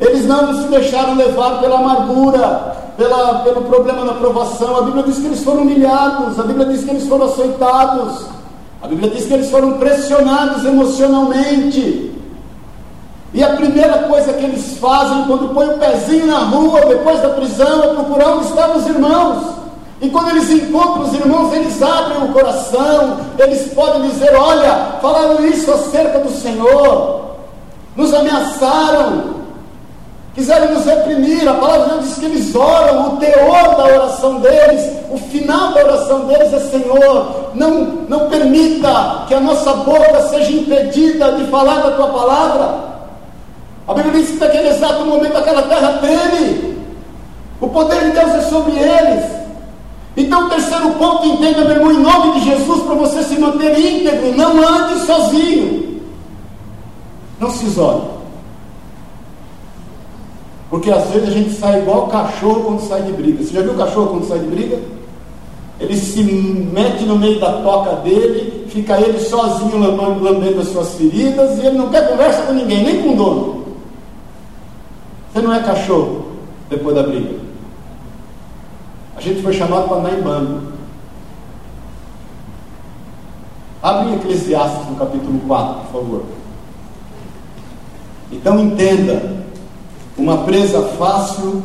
Eles 0.01 0.25
não 0.25 0.51
se 0.59 0.67
deixaram 0.67 1.15
levar 1.15 1.59
pela 1.59 1.77
amargura, 1.77 2.75
pela, 2.97 3.35
pelo 3.39 3.61
problema 3.61 4.03
da 4.03 4.15
provação. 4.15 4.75
A 4.77 4.81
Bíblia 4.81 5.03
diz 5.03 5.19
que 5.19 5.27
eles 5.27 5.43
foram 5.43 5.61
humilhados, 5.61 6.39
a 6.39 6.43
Bíblia 6.43 6.65
diz 6.65 6.83
que 6.83 6.89
eles 6.89 7.07
foram 7.07 7.25
aceitados. 7.25 8.25
A 8.81 8.87
Bíblia 8.87 9.11
diz 9.11 9.27
que 9.27 9.33
eles 9.33 9.51
foram 9.51 9.73
pressionados 9.73 10.65
emocionalmente. 10.65 12.11
E 13.31 13.43
a 13.43 13.49
primeira 13.55 13.99
coisa 13.99 14.33
que 14.33 14.43
eles 14.43 14.77
fazem 14.79 15.23
quando 15.25 15.53
põem 15.53 15.69
o 15.69 15.77
pezinho 15.77 16.25
na 16.25 16.39
rua, 16.39 16.81
depois 16.87 17.21
da 17.21 17.29
prisão, 17.29 17.83
é 17.83 17.87
procurar 17.93 18.31
onde 18.31 18.47
estão 18.47 18.75
os 18.75 18.87
irmãos. 18.87 19.43
E 20.01 20.09
quando 20.09 20.31
eles 20.31 20.49
encontram 20.49 21.03
os 21.03 21.13
irmãos, 21.13 21.53
eles 21.53 21.79
abrem 21.79 22.23
o 22.23 22.33
coração, 22.33 23.17
eles 23.37 23.71
podem 23.71 24.09
dizer: 24.09 24.35
Olha, 24.35 24.97
falaram 24.99 25.45
isso 25.45 25.71
acerca 25.71 26.19
do 26.19 26.31
Senhor, 26.31 27.35
nos 27.95 28.11
ameaçaram, 28.11 29.40
quiseram 30.33 30.73
nos 30.73 30.85
reprimir. 30.85 31.47
A 31.47 31.53
palavra 31.53 31.83
de 31.83 31.89
Deus 31.89 32.05
diz 32.05 32.17
que 32.17 32.25
eles 32.25 32.55
oram, 32.55 33.13
o 33.13 33.17
teor 33.17 33.75
da 33.75 33.85
oração 33.85 34.39
deles, 34.39 34.89
o 35.09 35.17
final 35.17 35.73
da 35.73 35.83
oração 35.83 36.25
deles 36.25 36.53
é: 36.53 36.59
Senhor, 36.59 37.51
não, 37.53 37.71
não 38.07 38.29
permita 38.29 39.25
que 39.27 39.33
a 39.33 39.39
nossa 39.39 39.73
boca 39.73 40.21
seja 40.29 40.51
impedida 40.51 41.33
de 41.33 41.45
falar 41.45 41.81
da 41.81 41.91
tua 41.91 42.07
palavra. 42.07 42.91
A 43.87 43.93
Bíblia 43.93 44.21
diz 44.21 44.31
que 44.31 44.37
naquele 44.37 44.69
exato 44.69 45.05
momento 45.05 45.37
aquela 45.37 45.63
terra 45.63 45.99
treme, 45.99 46.77
o 47.59 47.67
poder 47.67 48.05
de 48.05 48.11
Deus 48.11 48.35
é 48.35 48.41
sobre 48.41 48.73
eles. 48.77 49.41
Então, 50.15 50.49
terceiro 50.49 50.91
ponto, 50.91 51.25
entenda, 51.25 51.63
meu 51.63 51.71
irmão, 51.71 51.91
em 51.91 51.99
nome 51.99 52.39
de 52.39 52.49
Jesus, 52.49 52.83
para 52.83 52.95
você 52.95 53.23
se 53.23 53.39
manter 53.39 53.77
íntegro, 53.79 54.35
não 54.35 54.61
ande 54.61 55.05
sozinho. 55.05 56.01
Não 57.39 57.49
se 57.49 57.65
isole. 57.65 58.20
Porque 60.71 60.89
às 60.89 61.09
vezes 61.09 61.27
a 61.27 61.31
gente 61.31 61.51
sai 61.51 61.81
igual 61.81 62.07
cachorro 62.07 62.63
quando 62.63 62.79
sai 62.79 63.03
de 63.03 63.11
briga. 63.11 63.43
Você 63.43 63.53
já 63.53 63.61
viu 63.61 63.75
cachorro 63.75 64.07
quando 64.07 64.25
sai 64.25 64.39
de 64.39 64.47
briga? 64.47 64.79
Ele 65.81 65.97
se 65.97 66.23
mete 66.23 67.03
no 67.03 67.19
meio 67.19 67.41
da 67.41 67.61
toca 67.61 67.97
dele, 67.97 68.67
fica 68.69 68.99
ele 69.01 69.19
sozinho 69.19 69.77
lambendo 69.77 70.61
as 70.61 70.69
suas 70.69 70.95
feridas 70.95 71.59
e 71.59 71.65
ele 71.65 71.77
não 71.77 71.89
quer 71.89 72.09
conversa 72.09 72.43
com 72.43 72.53
ninguém, 72.53 72.85
nem 72.85 73.01
com 73.01 73.13
o 73.13 73.15
dono. 73.17 73.65
Você 75.33 75.41
não 75.41 75.53
é 75.53 75.59
cachorro 75.59 76.27
depois 76.69 76.95
da 76.95 77.03
briga. 77.03 77.35
A 79.17 79.21
gente 79.21 79.41
foi 79.41 79.51
chamado 79.51 79.89
para 79.89 79.97
andar 79.97 80.13
em 80.17 80.21
bando. 80.21 80.71
Abre 83.83 84.13
Eclesiastes 84.15 84.87
no 84.87 84.95
capítulo 84.95 85.39
4, 85.47 85.81
por 85.81 86.01
favor. 86.01 86.23
Então 88.31 88.57
entenda, 88.59 89.41
uma 90.17 90.39
presa 90.39 90.81
fácil 90.97 91.63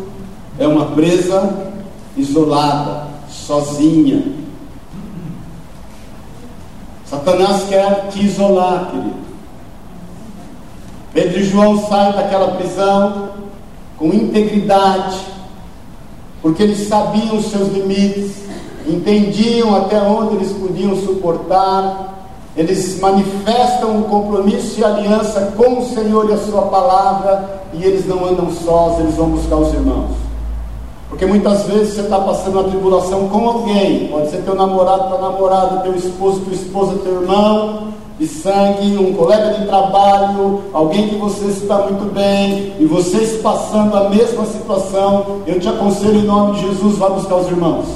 é 0.58 0.66
uma 0.66 0.86
presa 0.86 1.72
isolada, 2.16 3.08
sozinha. 3.28 4.22
Satanás 7.04 7.64
quer 7.68 8.08
te 8.08 8.24
isolar, 8.24 8.90
querido. 8.90 9.26
Pedro 11.12 11.38
e 11.38 11.44
João 11.44 11.86
saem 11.88 12.12
daquela 12.12 12.56
prisão 12.56 13.30
com 13.96 14.08
integridade, 14.08 15.18
porque 16.42 16.62
eles 16.62 16.88
sabiam 16.88 17.36
os 17.36 17.46
seus 17.46 17.72
limites, 17.72 18.32
entendiam 18.86 19.74
até 19.74 20.00
onde 20.00 20.36
eles 20.36 20.52
podiam 20.52 20.94
suportar, 20.96 22.14
eles 22.56 22.98
manifestam 23.00 24.00
o 24.00 24.04
compromisso 24.04 24.80
e 24.80 24.84
aliança 24.84 25.52
com 25.56 25.78
o 25.78 25.88
Senhor 25.88 26.28
e 26.28 26.34
a 26.34 26.38
Sua 26.38 26.62
palavra, 26.62 27.62
e 27.78 27.84
eles 27.84 28.06
não 28.06 28.24
andam 28.24 28.50
sós, 28.50 29.00
eles 29.00 29.14
vão 29.14 29.30
buscar 29.30 29.56
os 29.56 29.72
irmãos. 29.72 30.10
Porque 31.08 31.24
muitas 31.24 31.62
vezes 31.64 31.94
você 31.94 32.00
está 32.02 32.18
passando 32.18 32.58
uma 32.58 32.68
tribulação 32.68 33.28
com 33.28 33.48
alguém, 33.48 34.08
pode 34.08 34.30
ser 34.30 34.38
teu 34.38 34.54
namorado, 34.54 35.08
tua 35.08 35.30
namorada, 35.30 35.80
teu 35.80 35.94
esposo, 35.94 36.40
tua 36.40 36.54
esposa, 36.54 36.98
teu 37.02 37.22
irmão 37.22 37.94
de 38.18 38.26
sangue, 38.26 38.96
um 38.96 39.12
colega 39.12 39.58
de 39.58 39.66
trabalho, 39.66 40.62
alguém 40.72 41.08
que 41.08 41.16
você 41.16 41.46
está 41.46 41.78
muito 41.78 42.12
bem, 42.14 42.72
e 42.78 42.86
vocês 42.86 43.42
passando 43.42 43.94
a 43.94 44.08
mesma 44.08 44.46
situação, 44.46 45.42
eu 45.46 45.60
te 45.60 45.68
aconselho 45.68 46.20
em 46.20 46.24
nome 46.24 46.54
de 46.54 46.66
Jesus, 46.66 46.96
vá 46.96 47.10
buscar 47.10 47.36
os 47.36 47.48
irmãos. 47.48 47.86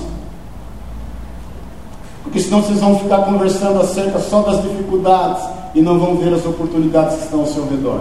Porque 2.22 2.38
senão 2.38 2.62
vocês 2.62 2.80
vão 2.80 2.98
ficar 2.98 3.22
conversando 3.22 3.80
acerca 3.80 4.20
só 4.20 4.42
das 4.42 4.62
dificuldades 4.62 5.42
e 5.74 5.80
não 5.80 5.98
vão 5.98 6.16
ver 6.16 6.32
as 6.34 6.44
oportunidades 6.44 7.16
que 7.16 7.24
estão 7.24 7.40
ao 7.40 7.46
seu 7.46 7.66
redor. 7.66 8.00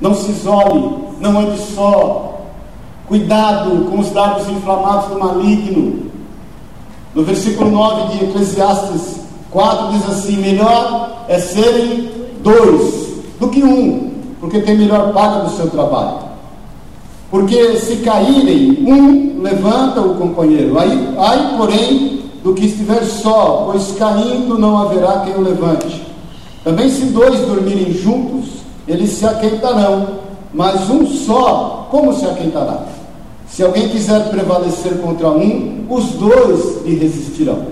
Não 0.00 0.14
se 0.14 0.30
isole, 0.30 0.96
não 1.20 1.38
ande 1.40 1.58
só. 1.74 2.40
Cuidado 3.06 3.90
com 3.90 3.98
os 3.98 4.10
dados 4.10 4.48
inflamados 4.48 5.08
do 5.10 5.18
maligno. 5.18 6.10
No 7.14 7.24
versículo 7.24 7.70
9 7.70 8.16
de 8.16 8.24
Eclesiastes 8.24 9.20
4 9.50 9.92
diz 9.92 10.08
assim: 10.08 10.36
Melhor 10.36 11.24
é 11.28 11.38
serem 11.38 12.10
dois 12.42 13.08
do 13.40 13.48
que 13.48 13.62
um, 13.62 14.10
porque 14.40 14.60
tem 14.60 14.76
melhor 14.76 15.12
paga 15.12 15.44
do 15.44 15.56
seu 15.56 15.70
trabalho. 15.70 16.28
Porque 17.30 17.76
se 17.76 17.96
caírem, 17.96 18.84
um 18.86 19.42
levanta 19.42 20.00
o 20.00 20.14
companheiro. 20.14 20.78
Aí, 20.78 21.14
aí 21.18 21.56
porém, 21.56 22.22
do 22.42 22.54
que 22.54 22.66
estiver 22.66 23.04
só, 23.04 23.68
pois 23.70 23.92
caindo 23.98 24.58
não 24.58 24.78
haverá 24.78 25.20
quem 25.20 25.34
o 25.34 25.42
levante. 25.42 26.02
Também 26.64 26.88
se 26.88 27.06
dois 27.06 27.40
dormirem 27.40 27.92
juntos, 27.92 28.57
eles 28.88 29.10
se 29.10 29.26
aquentarão, 29.26 30.06
mas 30.52 30.88
um 30.88 31.06
só, 31.06 31.86
como 31.90 32.12
se 32.14 32.24
aquentará? 32.24 32.84
Se 33.46 33.62
alguém 33.62 33.88
quiser 33.88 34.28
prevalecer 34.30 34.98
contra 34.98 35.28
um, 35.28 35.84
os 35.88 36.04
dois 36.12 36.84
lhe 36.84 36.94
resistirão. 36.96 37.66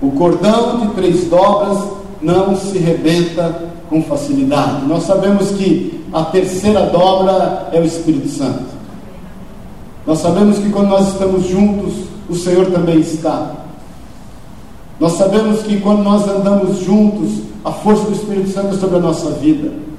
O 0.00 0.12
cordão 0.12 0.80
de 0.80 0.88
três 0.94 1.24
dobras 1.24 1.78
não 2.22 2.56
se 2.56 2.78
rebenta 2.78 3.70
com 3.88 4.02
facilidade. 4.02 4.86
Nós 4.86 5.04
sabemos 5.04 5.50
que 5.50 6.04
a 6.12 6.24
terceira 6.24 6.86
dobra 6.86 7.68
é 7.72 7.80
o 7.80 7.84
Espírito 7.84 8.28
Santo. 8.28 8.64
Nós 10.06 10.18
sabemos 10.18 10.58
que 10.58 10.70
quando 10.70 10.88
nós 10.88 11.08
estamos 11.08 11.46
juntos, 11.46 11.94
o 12.28 12.34
Senhor 12.34 12.66
também 12.66 13.00
está. 13.00 13.52
Nós 14.98 15.12
sabemos 15.12 15.62
que 15.62 15.80
quando 15.80 16.02
nós 16.02 16.28
andamos 16.28 16.78
juntos, 16.80 17.42
a 17.64 17.72
força 17.72 18.04
do 18.04 18.12
Espírito 18.12 18.50
Santo 18.50 18.74
é 18.74 18.78
sobre 18.78 18.96
a 18.96 19.00
nossa 19.00 19.30
vida. 19.32 19.89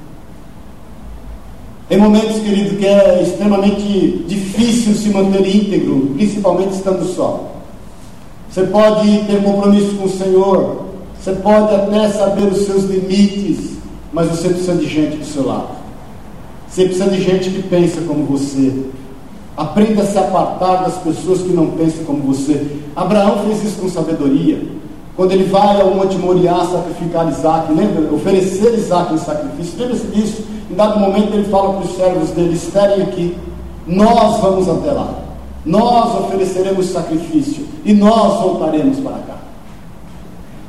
Tem 1.92 2.00
momentos, 2.00 2.38
querido, 2.38 2.76
que 2.78 2.86
é 2.86 3.22
extremamente 3.22 4.24
difícil 4.26 4.94
se 4.94 5.10
manter 5.10 5.46
íntegro, 5.46 6.12
principalmente 6.14 6.72
estando 6.72 7.04
só. 7.04 7.52
Você 8.48 8.62
pode 8.62 9.24
ter 9.26 9.42
compromisso 9.44 9.96
com 9.96 10.06
o 10.06 10.08
Senhor, 10.08 10.86
você 11.20 11.32
pode 11.32 11.74
até 11.74 12.08
saber 12.08 12.44
os 12.44 12.64
seus 12.64 12.84
limites, 12.84 13.72
mas 14.10 14.28
você 14.28 14.48
precisa 14.48 14.74
de 14.74 14.88
gente 14.88 15.18
do 15.18 15.24
seu 15.26 15.46
lado. 15.46 15.68
Você 16.66 16.86
precisa 16.86 17.10
de 17.10 17.22
gente 17.22 17.50
que 17.50 17.62
pensa 17.62 18.00
como 18.00 18.24
você. 18.24 18.72
Aprenda 19.54 20.00
a 20.00 20.06
se 20.06 20.16
apartar 20.16 20.84
das 20.84 20.96
pessoas 20.96 21.42
que 21.42 21.52
não 21.52 21.72
pensam 21.72 22.06
como 22.06 22.22
você. 22.22 22.68
Abraão 22.96 23.44
fez 23.44 23.64
isso 23.64 23.78
com 23.78 23.90
sabedoria. 23.90 24.62
Quando 25.14 25.32
ele 25.32 25.44
vai 25.44 25.78
ao 25.78 25.94
Monte 25.94 26.16
Moriá 26.16 26.54
sacrificar 26.64 27.30
Isaac, 27.30 27.70
lembra? 27.70 28.10
Oferecer 28.14 28.78
Isaac 28.78 29.12
em 29.12 29.18
sacrifício. 29.18 29.78
Lembra-se 29.78 30.06
disso? 30.06 30.52
Em 30.72 30.74
dado 30.74 30.98
momento 30.98 31.34
ele 31.34 31.44
fala 31.50 31.74
para 31.74 31.84
os 31.84 31.96
servos 31.96 32.30
dele: 32.30 32.54
esperem 32.54 33.02
aqui, 33.02 33.36
nós 33.86 34.40
vamos 34.40 34.66
até 34.66 34.90
lá, 34.90 35.16
nós 35.66 36.14
ofereceremos 36.18 36.86
sacrifício 36.86 37.66
e 37.84 37.92
nós 37.92 38.40
voltaremos 38.40 38.98
para 39.00 39.18
cá. 39.18 39.36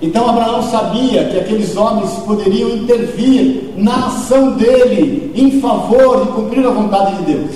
Então 0.02 0.30
Abraão 0.30 0.62
sabia 0.64 1.30
que 1.30 1.40
aqueles 1.40 1.78
homens 1.78 2.12
poderiam 2.26 2.70
intervir 2.72 3.76
na 3.78 4.08
ação 4.08 4.52
dele 4.52 5.32
em 5.34 5.62
favor 5.62 6.26
de 6.26 6.32
cumprir 6.34 6.68
a 6.68 6.72
vontade 6.72 7.16
de 7.16 7.34
Deus. 7.34 7.56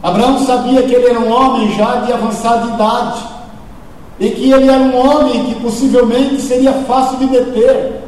Abraão 0.00 0.38
sabia 0.46 0.84
que 0.84 0.94
ele 0.94 1.08
era 1.08 1.18
um 1.18 1.32
homem 1.32 1.72
já 1.72 1.96
de 1.96 2.12
avançada 2.12 2.74
idade 2.74 3.24
e 4.20 4.30
que 4.30 4.52
ele 4.52 4.68
era 4.68 4.78
um 4.78 4.96
homem 4.96 5.46
que 5.46 5.56
possivelmente 5.56 6.40
seria 6.40 6.72
fácil 6.72 7.18
de 7.18 7.26
deter. 7.26 8.07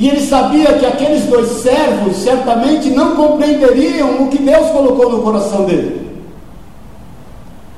E 0.00 0.08
ele 0.08 0.26
sabia 0.26 0.72
que 0.78 0.86
aqueles 0.86 1.26
dois 1.26 1.46
servos 1.46 2.16
certamente 2.16 2.88
não 2.88 3.14
compreenderiam 3.14 4.22
o 4.22 4.28
que 4.28 4.38
Deus 4.38 4.70
colocou 4.70 5.10
no 5.10 5.20
coração 5.20 5.66
dele. 5.66 6.10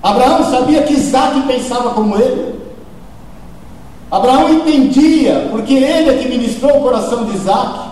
Abraão 0.01 0.49
sabia 0.49 0.85
que 0.85 0.95
Isaac 0.95 1.41
pensava 1.49 1.91
como 1.91 2.17
ele. 2.17 2.55
Abraão 4.09 4.53
entendia, 4.53 5.49
porque 5.51 5.75
ele 5.75 6.11
é 6.11 6.19
que 6.19 6.29
ministrou 6.29 6.79
o 6.79 6.83
coração 6.83 7.25
de 7.25 7.35
Isaac. 7.35 7.91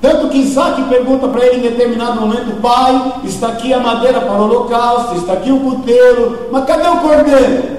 Tanto 0.00 0.28
que 0.28 0.38
Isaac 0.38 0.80
pergunta 0.84 1.26
para 1.26 1.44
ele 1.44 1.56
em 1.56 1.70
determinado 1.70 2.20
momento: 2.20 2.60
Pai, 2.60 3.14
está 3.24 3.48
aqui 3.48 3.74
a 3.74 3.80
madeira 3.80 4.20
para 4.20 4.40
o 4.40 4.44
holocausto, 4.44 5.16
está 5.16 5.32
aqui 5.32 5.50
o 5.50 5.58
puteiro, 5.58 6.46
mas 6.52 6.64
cadê 6.66 6.86
o 6.86 6.98
cordeiro? 6.98 7.78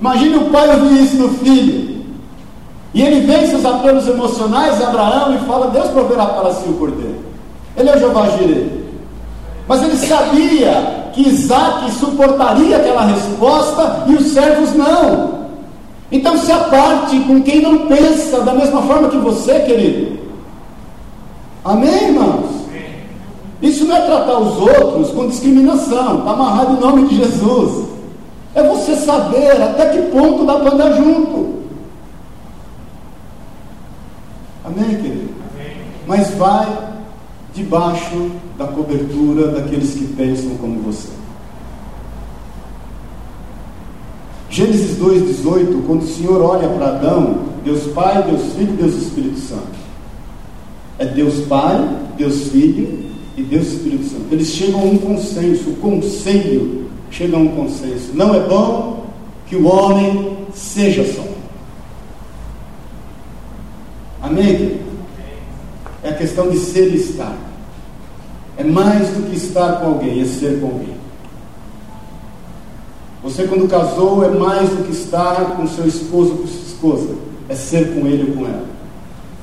Imagine 0.00 0.36
o 0.38 0.50
pai 0.50 0.70
ouvir 0.70 1.04
isso 1.04 1.16
no 1.18 1.28
filho. 1.34 1.93
E 2.94 3.02
ele 3.02 3.26
vence 3.26 3.56
os 3.56 3.66
apelos 3.66 4.06
emocionais 4.06 4.78
de 4.78 4.84
Abraão 4.84 5.34
e 5.34 5.38
fala: 5.46 5.66
Deus 5.66 5.88
proverá 5.88 6.26
para 6.26 6.54
si 6.54 6.68
o 6.68 6.74
cordeiro. 6.74 7.16
Ele 7.76 7.90
é 7.90 7.96
o 7.96 7.98
Jeová 7.98 8.28
Jireh. 8.28 8.84
Mas 9.66 9.82
ele 9.82 9.96
sabia 9.96 11.10
que 11.12 11.28
Isaac 11.28 11.90
suportaria 11.92 12.76
aquela 12.76 13.06
resposta 13.06 14.04
e 14.06 14.14
os 14.14 14.28
servos 14.28 14.74
não. 14.74 15.44
Então 16.12 16.36
se 16.36 16.52
aparte 16.52 17.18
com 17.20 17.42
quem 17.42 17.60
não 17.60 17.86
pensa 17.86 18.40
da 18.42 18.52
mesma 18.52 18.82
forma 18.82 19.08
que 19.08 19.16
você, 19.16 19.60
querido. 19.60 20.18
Amém, 21.64 22.08
irmãos? 22.08 22.64
Isso 23.62 23.86
não 23.86 23.96
é 23.96 24.00
tratar 24.02 24.38
os 24.38 24.58
outros 24.58 25.10
com 25.12 25.26
discriminação, 25.26 26.18
está 26.18 26.30
amarrado 26.32 26.74
em 26.74 26.80
nome 26.80 27.08
de 27.08 27.16
Jesus. 27.16 27.88
É 28.54 28.62
você 28.62 28.94
saber 28.94 29.60
até 29.62 29.86
que 29.86 30.02
ponto 30.10 30.44
dá 30.44 30.56
para 30.56 30.74
andar 30.74 30.92
junto. 30.92 31.53
Amém, 34.64 34.96
querido? 34.96 35.28
Amém. 35.54 35.76
Mas 36.06 36.30
vai 36.34 36.94
debaixo 37.54 38.30
da 38.56 38.66
cobertura 38.66 39.48
daqueles 39.48 39.94
que 39.94 40.06
pensam 40.14 40.56
como 40.56 40.80
você. 40.80 41.08
Gênesis 44.48 44.98
2,18, 44.98 45.84
quando 45.86 46.02
o 46.02 46.06
Senhor 46.06 46.40
olha 46.40 46.68
para 46.68 46.88
Adão, 46.88 47.40
Deus 47.64 47.88
Pai, 47.88 48.22
Deus 48.22 48.52
Filho 48.54 48.72
Deus 48.74 48.94
Espírito 48.94 49.40
Santo. 49.40 49.84
É 50.98 51.06
Deus 51.06 51.46
Pai, 51.46 51.76
Deus 52.16 52.48
Filho 52.48 53.10
e 53.36 53.42
Deus 53.42 53.66
Espírito 53.66 54.04
Santo. 54.04 54.26
Eles 54.30 54.48
chegam 54.48 54.80
a 54.80 54.84
um 54.84 54.98
consenso, 54.98 55.70
o 55.70 55.76
conselho 55.76 56.86
chega 57.10 57.36
a 57.36 57.40
um 57.40 57.48
consenso. 57.48 58.12
Não 58.14 58.34
é 58.34 58.40
bom 58.40 59.06
que 59.48 59.56
o 59.56 59.66
homem 59.66 60.36
seja 60.54 61.04
só. 61.12 61.33
Amém? 64.24 64.80
É 66.02 66.08
a 66.08 66.14
questão 66.14 66.48
de 66.48 66.58
ser 66.58 66.90
e 66.92 66.96
estar. 66.96 67.36
É 68.56 68.64
mais 68.64 69.08
do 69.08 69.28
que 69.28 69.36
estar 69.36 69.80
com 69.80 69.86
alguém, 69.88 70.22
é 70.22 70.24
ser 70.24 70.60
com 70.60 70.66
alguém. 70.68 70.94
Você, 73.22 73.44
quando 73.46 73.68
casou, 73.68 74.24
é 74.24 74.30
mais 74.30 74.70
do 74.70 74.84
que 74.84 74.92
estar 74.92 75.56
com 75.56 75.66
seu 75.66 75.86
esposo 75.86 76.30
ou 76.30 76.36
com 76.38 76.46
sua 76.46 76.66
esposa, 76.66 77.14
é 77.50 77.54
ser 77.54 77.94
com 77.94 78.06
ele 78.06 78.30
ou 78.30 78.36
com 78.36 78.46
ela. 78.46 78.64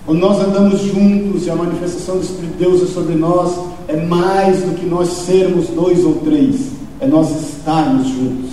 Quando 0.03 0.19
nós 0.19 0.39
andamos 0.39 0.81
juntos 0.81 1.45
e 1.45 1.51
a 1.51 1.55
manifestação 1.55 2.17
do 2.17 2.23
Espírito 2.23 2.53
de 2.53 2.63
Deus 2.63 2.81
é 2.81 2.85
sobre 2.91 3.13
nós, 3.13 3.53
é 3.87 3.95
mais 3.97 4.63
do 4.63 4.75
que 4.75 4.85
nós 4.85 5.09
sermos 5.09 5.67
dois 5.67 6.03
ou 6.03 6.15
três, 6.15 6.71
é 6.99 7.05
nós 7.05 7.29
estarmos 7.39 8.07
juntos. 8.07 8.49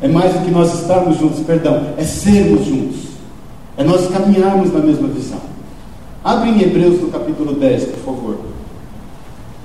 É 0.00 0.08
mais 0.08 0.32
do 0.32 0.44
que 0.44 0.50
nós 0.50 0.72
estarmos 0.80 1.18
juntos, 1.18 1.40
perdão, 1.40 1.88
é 1.98 2.04
sermos 2.04 2.64
juntos. 2.64 3.13
É 3.76 3.84
nós 3.84 4.08
caminharmos 4.08 4.72
na 4.72 4.80
mesma 4.80 5.08
visão. 5.08 5.40
Abre 6.22 6.50
em 6.50 6.62
Hebreus 6.62 7.00
no 7.00 7.08
capítulo 7.08 7.54
10, 7.54 7.84
por 7.84 8.14
favor. 8.14 8.36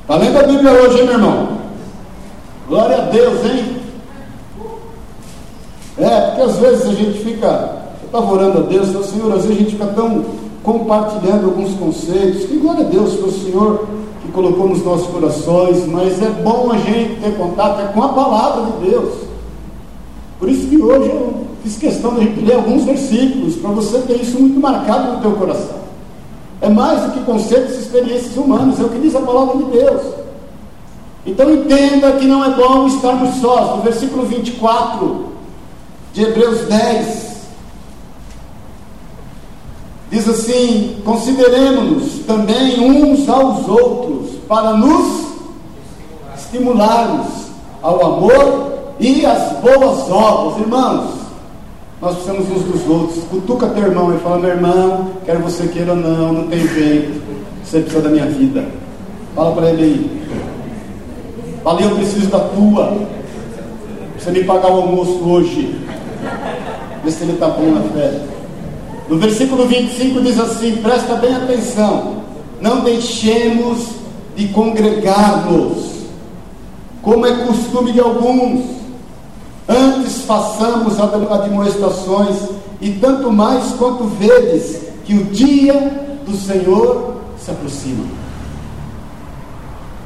Está 0.01 0.15
lendo 0.17 0.39
a 0.39 0.43
Bíblia 0.43 0.71
hoje, 0.71 0.99
hein, 0.99 1.05
meu 1.05 1.13
irmão? 1.13 1.59
Glória 2.67 2.97
a 2.97 3.01
Deus, 3.01 3.45
hein? 3.45 3.77
É, 5.97 6.21
porque 6.21 6.41
às 6.41 6.57
vezes 6.57 6.85
a 6.87 6.93
gente 6.93 7.19
fica, 7.19 7.47
eu 8.01 8.05
estava 8.05 8.31
orando 8.31 8.59
a 8.59 8.61
Deus, 8.61 8.91
falo, 8.91 9.03
Senhor, 9.03 9.31
às 9.31 9.43
vezes 9.43 9.57
a 9.57 9.59
gente 9.59 9.71
fica 9.71 9.87
tão 9.87 10.25
compartilhando 10.63 11.45
alguns 11.45 11.73
conceitos, 11.75 12.45
que 12.45 12.57
glória 12.57 12.85
a 12.85 12.89
Deus, 12.89 13.15
foi 13.15 13.29
o 13.29 13.31
Senhor 13.31 13.87
que 14.21 14.31
colocou 14.31 14.69
nos 14.69 14.83
nossos 14.83 15.07
corações, 15.07 15.85
mas 15.87 16.21
é 16.21 16.29
bom 16.29 16.71
a 16.71 16.77
gente 16.77 17.21
ter 17.21 17.37
contato 17.37 17.81
é 17.81 17.85
com 17.93 18.03
a 18.03 18.09
palavra 18.09 18.71
de 18.71 18.89
Deus. 18.89 19.13
Por 20.39 20.49
isso 20.49 20.67
que 20.67 20.81
hoje 20.81 21.09
eu 21.09 21.48
fiz 21.63 21.77
questão 21.77 22.15
de 22.15 22.25
ler 22.41 22.55
alguns 22.55 22.83
versículos, 22.83 23.55
para 23.55 23.71
você 23.71 23.99
ter 23.99 24.21
isso 24.21 24.39
muito 24.39 24.59
marcado 24.59 25.13
no 25.13 25.21
teu 25.21 25.31
coração. 25.33 25.79
É 26.61 26.69
mais 26.69 27.01
do 27.01 27.11
que 27.11 27.19
conceitos 27.21 27.75
e 27.75 27.79
experiências 27.79 28.35
humanas, 28.35 28.79
é 28.79 28.83
o 28.83 28.89
que 28.89 28.99
diz 28.99 29.15
a 29.15 29.21
palavra 29.21 29.57
de 29.57 29.63
Deus. 29.65 30.01
Então 31.25 31.51
entenda 31.51 32.13
que 32.13 32.25
não 32.25 32.43
é 32.43 32.49
bom 32.49 32.87
estarmos 32.87 33.35
sós. 33.35 33.77
No 33.77 33.83
versículo 33.83 34.25
24 34.25 35.25
de 36.13 36.23
Hebreus 36.23 36.61
10, 36.61 37.29
diz 40.11 40.27
assim: 40.27 40.97
Consideremos-nos 41.05 42.25
também 42.25 42.79
uns 42.79 43.29
aos 43.29 43.67
outros, 43.67 44.35
para 44.47 44.73
nos 44.73 45.27
estimularmos 46.37 47.27
ao 47.81 48.05
amor 48.05 48.73
e 48.99 49.25
às 49.25 49.53
boas 49.59 50.09
obras. 50.09 50.59
Irmãos, 50.59 51.18
nós 52.01 52.15
precisamos 52.15 52.49
uns 52.49 52.63
dos 52.63 52.87
outros. 52.87 53.23
Cutuca 53.25 53.67
teu 53.67 53.83
irmão 53.83 54.15
e 54.15 54.19
fala: 54.19 54.39
meu 54.39 54.49
irmão, 54.49 55.11
quer 55.25 55.37
você 55.37 55.67
queira 55.67 55.91
ou 55.91 55.97
não, 55.97 56.33
não 56.33 56.47
tem 56.47 56.65
jeito. 56.67 57.21
Você 57.63 57.81
precisa 57.81 58.01
da 58.01 58.09
minha 58.09 58.25
vida. 58.25 58.65
Fala 59.35 59.53
para 59.53 59.69
ele 59.69 59.83
aí. 59.83 60.21
Fala, 61.63 61.81
eu 61.81 61.95
preciso 61.95 62.27
da 62.27 62.39
tua. 62.39 62.97
Você 64.17 64.31
me 64.31 64.43
pagar 64.43 64.71
o 64.71 64.81
almoço 64.81 65.19
hoje. 65.23 65.75
Vê 67.03 67.11
se 67.11 67.23
ele 67.23 67.33
está 67.33 67.47
bom 67.47 67.71
na 67.71 67.81
fé. 67.81 68.21
No 69.09 69.17
versículo 69.17 69.67
25 69.67 70.21
diz 70.21 70.39
assim: 70.39 70.77
presta 70.77 71.15
bem 71.15 71.35
atenção. 71.35 72.19
Não 72.61 72.81
deixemos 72.81 73.99
de 74.35 74.47
congregar-nos, 74.49 76.07
como 77.01 77.25
é 77.25 77.45
costume 77.45 77.91
de 77.91 77.99
alguns 77.99 78.78
Antes 79.69 80.23
façamos 80.23 80.99
admoestações, 80.99 82.37
e 82.81 82.91
tanto 82.93 83.31
mais 83.31 83.71
quanto 83.73 84.05
vedes 84.05 84.81
que 85.05 85.13
o 85.13 85.25
dia 85.25 86.19
do 86.25 86.35
Senhor 86.35 87.13
se 87.37 87.51
aproxima. 87.51 88.03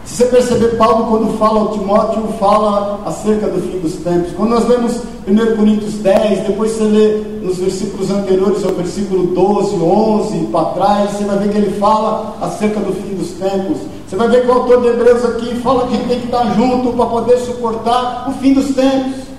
Se 0.05 0.17
você 0.17 0.25
perceber, 0.25 0.75
Paulo, 0.75 1.05
quando 1.05 1.37
fala 1.37 1.61
ao 1.61 1.71
Timóteo, 1.71 2.27
fala 2.39 2.99
acerca 3.05 3.47
do 3.47 3.61
fim 3.61 3.79
dos 3.79 3.93
tempos. 3.95 4.33
Quando 4.35 4.49
nós 4.49 4.67
lemos 4.67 4.97
1 5.25 5.55
Coríntios 5.55 5.93
10, 5.93 6.47
depois 6.47 6.71
você 6.71 6.83
lê 6.83 7.17
nos 7.41 7.57
versículos 7.57 8.11
anteriores, 8.11 8.65
ao 8.65 8.73
versículo 8.73 9.27
12, 9.27 9.75
11, 9.75 10.45
para 10.51 10.65
trás, 10.65 11.11
você 11.11 11.23
vai 11.23 11.37
ver 11.37 11.49
que 11.49 11.57
ele 11.57 11.79
fala 11.79 12.35
acerca 12.41 12.81
do 12.81 12.91
fim 12.93 13.15
dos 13.15 13.29
tempos. 13.31 13.77
Você 14.07 14.15
vai 14.15 14.27
ver 14.27 14.41
que 14.41 14.51
o 14.51 14.53
autor 14.53 14.81
de 14.81 14.87
Hebreus 14.89 15.23
aqui 15.23 15.55
fala 15.61 15.87
que 15.87 15.97
tem 16.07 16.19
que 16.19 16.25
estar 16.25 16.53
junto 16.53 16.91
para 16.93 17.05
poder 17.05 17.37
suportar 17.39 18.29
o 18.29 18.33
fim 18.33 18.53
dos 18.53 18.75
tempos. 18.75 19.32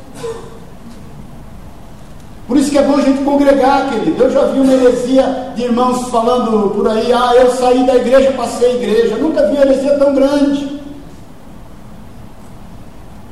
Por 2.47 2.59
isso 2.59 2.71
que 2.71 2.79
é 2.79 2.83
bom 2.83 2.97
a 2.97 3.01
gente 3.01 3.25
congregar, 3.25 3.91
querido. 3.91 4.23
Eu 4.23 4.31
já 4.31 4.45
vi 4.47 4.61
uma 4.61 4.73
heresia 4.73 5.53
de 5.57 5.63
irmãos 5.63 6.09
falando 6.09 6.75
por 6.75 6.87
aí, 6.87 7.11
ah, 7.13 7.33
eu 7.37 7.51
saí 7.53 7.87
da 7.87 7.97
igreja, 7.97 8.33
passei 8.33 8.71
a 8.71 8.75
igreja. 8.75 9.17
Nunca 9.17 9.47
vi 9.47 9.55
uma 9.55 9.63
heresia 9.63 9.99
tão 9.99 10.15
grande. 10.15 10.81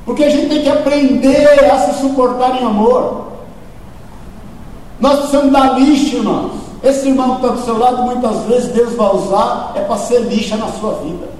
Porque 0.07 0.24
a 0.24 0.30
gente 0.30 0.49
tem 0.49 0.62
que 0.62 0.68
aprender 0.68 1.70
a 1.70 1.78
se 1.78 2.01
suportar 2.01 2.61
em 2.61 2.64
amor. 2.64 3.32
Nós 4.99 5.18
precisamos 5.18 5.53
dar 5.53 5.78
lixa, 5.78 6.16
irmãos. 6.16 6.53
Esse 6.82 7.09
irmão 7.09 7.36
que 7.36 7.43
está 7.43 7.49
do 7.49 7.64
seu 7.64 7.78
lado, 7.78 8.03
muitas 8.03 8.45
vezes 8.45 8.72
Deus 8.72 8.95
vai 8.95 9.14
usar, 9.14 9.72
é 9.76 9.80
para 9.80 9.97
ser 9.99 10.20
lixa 10.20 10.57
na 10.57 10.68
sua 10.68 10.95
vida. 10.95 11.32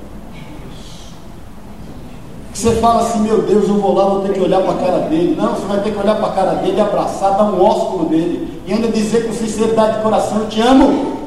Você 2.53 2.73
fala 2.77 3.03
assim, 3.03 3.21
meu 3.21 3.43
Deus, 3.43 3.67
eu 3.67 3.77
vou 3.77 3.95
lá, 3.95 4.05
vou 4.05 4.21
ter 4.21 4.35
que 4.35 4.41
olhar 4.41 4.61
para 4.61 4.73
a 4.73 4.77
cara 4.77 4.99
dele. 5.09 5.35
Não, 5.37 5.55
você 5.55 5.67
vai 5.67 5.81
ter 5.81 5.91
que 5.91 5.99
olhar 5.99 6.17
para 6.17 6.29
a 6.29 6.33
cara 6.33 6.51
dele, 6.57 6.81
abraçar, 6.81 7.37
dar 7.37 7.45
um 7.45 7.63
ósculo 7.65 8.11
dele. 8.11 8.61
E 8.67 8.73
ainda 8.73 8.89
dizer 8.89 9.27
com 9.27 9.33
sinceridade 9.33 9.97
de 9.97 10.03
coração, 10.03 10.39
eu 10.41 10.49
te 10.49 10.61
amo. 10.61 11.23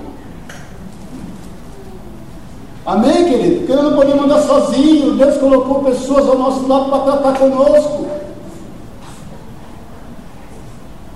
Amém, 2.85 3.25
querido? 3.25 3.57
Porque 3.57 3.73
nós 3.73 3.85
não 3.85 3.95
podemos 3.95 4.23
andar 4.25 4.41
sozinhos. 4.43 5.17
Deus 5.17 5.37
colocou 5.37 5.83
pessoas 5.83 6.29
ao 6.29 6.37
nosso 6.37 6.67
lado 6.67 6.89
para 6.91 6.99
tratar 6.99 7.39
conosco. 7.39 8.05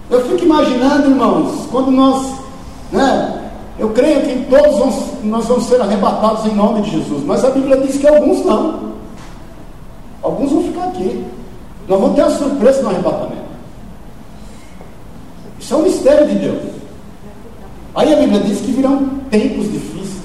Eu 0.09 0.25
fico 0.25 0.43
imaginando, 0.43 1.11
irmãos, 1.11 1.67
quando 1.71 1.91
nós, 1.91 2.33
né? 2.91 3.51
Eu 3.77 3.91
creio 3.91 4.21
que 4.23 4.49
todos 4.49 4.77
vamos, 4.77 4.95
nós 5.23 5.45
vamos 5.45 5.65
ser 5.65 5.79
arrebatados 5.79 6.45
em 6.47 6.55
nome 6.55 6.81
de 6.81 6.89
Jesus, 6.89 7.23
mas 7.23 7.45
a 7.45 7.51
Bíblia 7.51 7.77
diz 7.77 7.97
que 7.97 8.07
alguns 8.07 8.43
não. 8.43 8.89
Alguns 10.21 10.51
vão 10.51 10.63
ficar 10.63 10.85
aqui. 10.85 11.25
Nós 11.89 11.99
vamos 11.99 12.15
ter 12.15 12.21
uma 12.21 12.37
surpresa 12.37 12.83
no 12.83 12.89
arrebatamento. 12.89 13.49
Isso 15.59 15.73
é 15.73 15.77
um 15.77 15.81
mistério 15.81 16.27
de 16.27 16.35
Deus. 16.35 16.61
Aí 17.95 18.13
a 18.13 18.17
Bíblia 18.17 18.41
diz 18.41 18.61
que 18.61 18.71
virão 18.71 19.07
tempos 19.31 19.71
difíceis. 19.71 20.21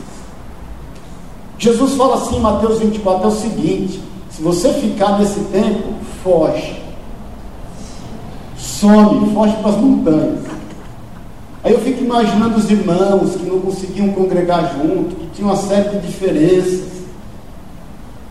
Jesus 1.58 1.94
fala 1.94 2.16
assim 2.16 2.36
em 2.36 2.40
Mateus 2.40 2.78
24: 2.80 3.24
é 3.24 3.26
o 3.28 3.30
seguinte: 3.30 4.02
se 4.30 4.42
você 4.42 4.74
ficar 4.74 5.18
nesse 5.18 5.40
tempo, 5.44 5.94
foge. 6.22 6.82
Some, 8.58 9.32
foge 9.32 9.56
para 9.56 9.70
as 9.70 9.76
montanhas. 9.78 10.40
Aí 11.62 11.72
eu 11.72 11.80
fico 11.80 12.04
imaginando 12.04 12.58
os 12.58 12.70
irmãos 12.70 13.36
que 13.36 13.46
não 13.46 13.60
conseguiam 13.60 14.10
congregar 14.10 14.76
junto, 14.76 15.16
que 15.16 15.26
tinham 15.28 15.48
uma 15.48 15.56
série 15.56 15.88
de 15.88 16.06
diferenças, 16.06 16.93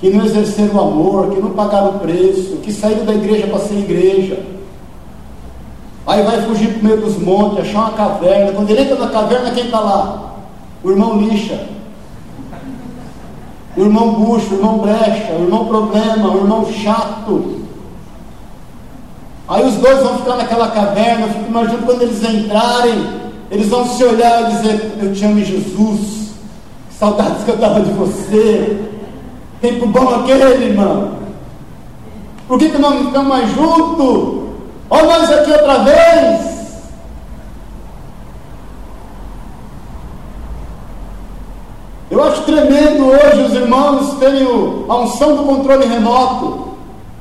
que 0.03 0.09
não 0.09 0.25
exerceram 0.25 0.81
amor, 0.81 1.29
que 1.29 1.39
não 1.39 1.51
pagaram 1.51 1.91
o 1.91 1.99
preço, 1.99 2.57
que 2.57 2.73
saíram 2.73 3.05
da 3.05 3.13
igreja 3.13 3.47
para 3.47 3.59
ser 3.59 3.75
igreja. 3.75 4.43
Aí 6.05 6.21
vai 6.23 6.41
fugir 6.41 6.73
para 6.73 6.89
meio 6.89 6.99
dos 6.99 7.17
montes, 7.17 7.59
achar 7.59 7.79
uma 7.79 7.91
caverna. 7.91 8.51
Quando 8.51 8.69
ele 8.69 8.81
entra 8.81 8.97
na 8.97 9.07
caverna, 9.07 9.51
quem 9.51 9.63
está 9.63 9.79
lá? 9.79 10.33
O 10.83 10.91
irmão 10.91 11.17
lixa 11.21 11.57
o 13.77 13.81
irmão 13.81 14.13
bucho, 14.13 14.51
o 14.51 14.57
irmão 14.57 14.77
brecha, 14.79 15.31
o 15.39 15.43
irmão 15.43 15.65
problema, 15.67 16.31
o 16.31 16.37
irmão 16.37 16.67
chato. 16.73 17.63
Aí 19.47 19.65
os 19.65 19.75
dois 19.75 20.03
vão 20.03 20.17
ficar 20.17 20.35
naquela 20.35 20.67
caverna, 20.67 21.27
eu 21.27 21.29
fico 21.29 21.49
imaginando 21.49 21.85
quando 21.85 22.01
eles 22.01 22.21
entrarem, 22.21 23.07
eles 23.49 23.69
vão 23.69 23.87
se 23.87 24.03
olhar 24.03 24.43
e 24.43 24.55
dizer, 24.57 24.97
eu 25.01 25.13
te 25.13 25.25
amo 25.25 25.43
Jesus, 25.43 26.33
que 26.89 26.95
saudades 26.99 27.45
que 27.45 27.51
eu 27.51 27.55
estava 27.55 27.79
de 27.79 27.91
você. 27.93 28.92
Tempo 29.64 29.86
bom 29.88 30.09
aquele, 30.16 30.66
irmão. 30.66 31.14
Por 32.49 32.59
que, 32.59 32.68
que 32.68 32.78
nós 32.78 32.95
não 32.95 33.05
ficamos 33.05 33.30
mais 33.30 33.49
juntos? 33.51 34.43
Olha 34.89 35.05
nós 35.05 35.32
aqui 35.32 35.51
outra 35.51 35.78
vez. 35.86 36.53
Eu 42.11 42.22
acho 42.26 42.41
tremendo 42.41 43.05
hoje 43.05 43.41
os 43.41 43.53
irmãos 43.53 44.16
terem 44.20 44.45
a 44.89 44.95
unção 44.97 45.38
do 45.38 45.43
controle 45.43 45.86
remoto. 45.86 46.74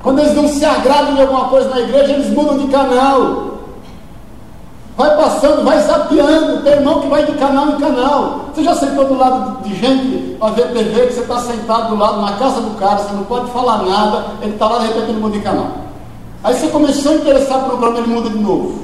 Quando 0.03 0.19
eles 0.19 0.35
não 0.35 0.49
se 0.49 0.65
agradam 0.65 1.15
de 1.15 1.21
alguma 1.21 1.45
coisa 1.45 1.69
na 1.69 1.81
igreja, 1.81 2.15
eles 2.15 2.31
mudam 2.31 2.59
de 2.59 2.67
canal. 2.67 3.52
Vai 4.97 5.17
passando, 5.17 5.65
vai 5.65 5.81
zapeando. 5.81 6.63
Tem 6.63 6.73
irmão 6.73 7.01
que 7.01 7.09
vai 7.09 7.25
de 7.25 7.33
canal 7.33 7.71
em 7.71 7.77
canal. 7.77 8.51
Você 8.53 8.63
já 8.63 8.75
sentou 8.75 9.07
do 9.07 9.17
lado 9.17 9.63
de 9.63 9.75
gente 9.75 10.37
para 10.39 10.51
ver 10.51 10.73
TV, 10.73 11.07
que 11.07 11.15
você 11.15 11.21
está 11.21 11.39
sentado 11.39 11.91
do 11.91 11.97
lado 11.97 12.21
na 12.21 12.33
casa 12.33 12.61
do 12.61 12.79
cara, 12.79 12.99
você 12.99 13.15
não 13.15 13.25
pode 13.25 13.51
falar 13.51 13.85
nada, 13.85 14.27
ele 14.43 14.53
está 14.53 14.69
lá, 14.69 14.79
de 14.81 14.89
repente 14.89 15.11
ele 15.11 15.21
muda 15.21 15.39
de 15.39 15.43
canal. 15.43 15.69
Aí 16.45 16.55
você 16.55 16.67
começou 16.69 17.13
a 17.13 17.15
interessar 17.15 17.65
pelo 17.65 17.79
programa, 17.79 18.07
ele 18.07 18.15
muda 18.15 18.29
de 18.29 18.39
novo. 18.39 18.83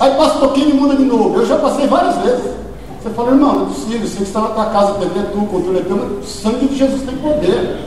Aí 0.00 0.14
passa 0.14 0.36
um 0.36 0.40
pouquinho 0.40 0.70
e 0.70 0.74
muda 0.74 0.96
de 0.96 1.04
novo. 1.04 1.38
Eu 1.38 1.46
já 1.46 1.56
passei 1.56 1.86
várias 1.86 2.16
vezes. 2.16 2.60
Você 3.00 3.08
fala, 3.10 3.30
irmão, 3.30 3.54
não 3.54 3.62
é 3.62 3.66
possível, 3.66 4.06
você 4.06 4.16
que 4.16 4.22
está 4.24 4.40
na 4.40 4.48
tua 4.48 4.66
casa, 4.66 4.94
TV, 4.94 5.20
tu, 5.32 5.38
controle 5.46 5.84
teu, 5.84 5.96
o 5.96 6.22
sangue 6.22 6.66
de 6.66 6.76
Jesus 6.76 7.02
tem 7.02 7.16
poder. 7.16 7.78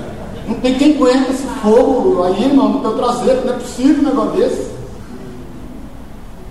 Não 0.47 0.56
tem 0.56 0.74
quem 0.76 0.95
aguenta 0.95 1.32
esse 1.32 1.45
fogo 1.62 2.24
aí, 2.24 2.45
irmão, 2.45 2.70
no 2.70 2.80
teu 2.80 2.95
traseiro, 2.97 3.45
não 3.45 3.54
é 3.54 3.58
possível 3.58 4.01
um 4.01 4.08
negócio 4.08 4.32
desse. 4.32 4.72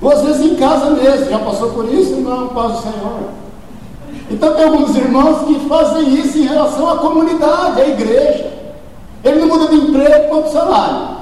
Ou 0.03 0.11
às 0.11 0.23
vezes 0.23 0.43
em 0.43 0.57
casa 0.57 0.91
mesmo, 0.91 1.31
já 1.31 1.39
passou 1.39 1.71
por 1.71 1.85
isso, 1.89 2.15
irmão, 2.15 2.49
paz 2.49 2.73
do 2.73 2.83
Senhor. 2.83 3.31
Então 4.29 4.55
tem 4.55 4.65
alguns 4.65 4.97
irmãos 4.97 5.47
que 5.47 5.69
fazem 5.69 6.15
isso 6.15 6.39
em 6.39 6.47
relação 6.47 6.91
à 6.91 6.99
comunidade, 6.99 7.81
à 7.81 7.89
igreja. 7.89 8.53
Ele 9.23 9.41
não 9.41 9.47
muda 9.47 9.69
de 9.69 9.77
emprego 9.77 10.29
quanto 10.29 10.51
salário. 10.51 11.17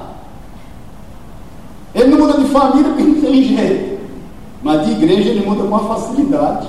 Ele 1.93 2.07
não 2.07 2.25
muda 2.25 2.39
de 2.41 2.47
família 2.47 2.89
porque 2.89 3.03
não 3.03 3.21
tem 3.21 3.43
jeito. 3.43 4.01
Mas 4.63 4.85
de 4.85 4.91
igreja 4.93 5.29
ele 5.29 5.45
muda 5.45 5.61
com 5.61 5.67
uma 5.67 5.95
facilidade. 5.95 6.67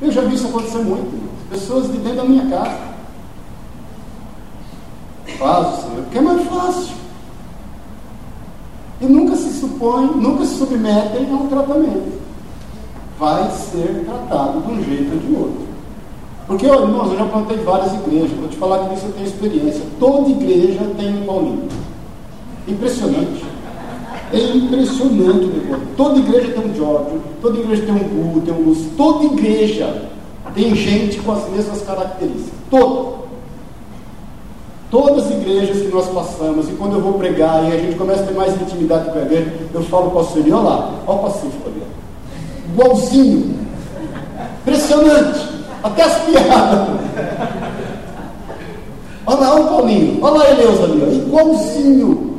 Eu 0.00 0.10
já 0.10 0.22
vi 0.22 0.34
isso 0.34 0.48
acontecer 0.48 0.78
muito. 0.78 1.20
Pessoas 1.50 1.92
de 1.92 1.98
dentro 1.98 2.16
da 2.16 2.24
minha 2.24 2.46
casa. 2.46 2.78
Faz, 5.38 5.80
Senhor, 5.80 6.02
porque 6.04 6.18
é 6.18 6.20
mais 6.20 6.48
fácil. 6.48 7.01
E 9.02 9.06
nunca 9.06 9.34
se 9.34 9.50
supõe, 9.58 10.06
nunca 10.14 10.44
se 10.44 10.58
submetem 10.58 11.28
a 11.28 11.34
um 11.34 11.48
tratamento. 11.48 12.20
Vai 13.18 13.50
ser 13.50 14.04
tratado 14.06 14.60
de 14.60 14.72
um 14.72 14.84
jeito 14.84 15.12
ou 15.12 15.18
de 15.18 15.34
outro. 15.34 15.62
Porque, 16.46 16.66
olha, 16.68 16.82
irmãos, 16.82 17.10
eu 17.10 17.18
já 17.18 17.24
plantei 17.24 17.56
várias 17.58 17.94
igrejas. 17.94 18.30
Vou 18.38 18.48
te 18.48 18.56
falar 18.56 18.86
que 18.86 18.94
isso 18.94 19.06
eu 19.06 19.12
tenho 19.12 19.26
experiência. 19.26 19.82
Toda 19.98 20.30
igreja 20.30 20.80
tem 20.96 21.20
um 21.20 21.26
Paulinho. 21.26 21.68
Impressionante. 22.68 23.44
É 24.32 24.38
impressionante 24.56 25.46
o 25.46 25.48
negócio. 25.48 25.86
Toda 25.96 26.18
igreja 26.20 26.52
tem 26.52 26.70
um 26.70 26.74
Giorgio, 26.74 27.20
toda 27.40 27.58
igreja 27.58 27.82
tem 27.82 27.94
um 27.94 27.98
Gu, 27.98 28.40
tem 28.42 28.54
um 28.54 28.62
Lúcio, 28.62 28.90
toda 28.96 29.24
igreja 29.24 30.10
tem 30.54 30.74
gente 30.76 31.18
com 31.18 31.32
as 31.32 31.50
mesmas 31.50 31.82
características. 31.82 32.52
Toda. 32.70 33.21
Todas 34.92 35.24
as 35.24 35.30
igrejas 35.30 35.78
que 35.78 35.88
nós 35.88 36.06
passamos, 36.08 36.68
e 36.68 36.72
quando 36.72 36.96
eu 36.96 37.00
vou 37.00 37.14
pregar 37.14 37.64
e 37.64 37.72
a 37.72 37.78
gente 37.78 37.96
começa 37.96 38.24
a 38.24 38.26
ter 38.26 38.34
mais 38.34 38.60
intimidade 38.60 39.10
com 39.10 39.18
a 39.18 39.22
igreja, 39.22 39.50
eu 39.72 39.82
falo 39.84 40.10
para 40.10 40.20
o 40.20 40.22
pastor, 40.22 40.42
olha 40.44 40.56
lá, 40.56 40.90
olha 41.06 41.18
o 41.18 41.22
Pacífico 41.22 41.66
ali. 41.66 41.82
Igualzinho. 42.74 43.58
Impressionante. 44.60 45.48
Até 45.82 46.02
as 46.02 46.14
piadas. 46.24 46.88
Olha 49.24 49.40
lá, 49.40 49.54
olha 49.54 49.62
o 49.62 49.68
Paulinho. 49.68 50.18
Olha 50.20 50.38
lá 50.38 50.44
a 50.44 50.50
Eleusa 50.50 50.84
ali, 50.84 51.24
igualzinho. 51.26 52.36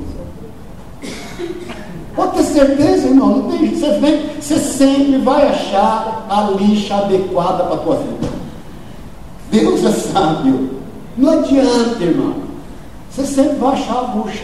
Pode 2.15 2.37
ter 2.37 2.43
certeza, 2.43 3.07
irmão, 3.07 3.29
não 3.29 3.51
tem 3.51 3.73
Você, 3.73 3.97
vem, 3.97 4.29
você 4.39 4.59
sempre 4.59 5.17
vai 5.17 5.47
achar 5.47 6.27
a 6.29 6.51
lixa 6.51 6.97
adequada 6.97 7.63
para 7.63 7.73
a 7.73 7.79
tua 7.79 7.95
vida. 7.95 8.29
Deus 9.49 9.83
é 9.83 9.91
sábio. 9.91 10.69
Não 11.17 11.39
adianta, 11.39 12.03
irmão. 12.03 12.42
Você 13.13 13.27
sempre 13.27 13.57
vai 13.57 13.73
achar 13.73 13.99
a 13.99 14.03
bucha. 14.05 14.43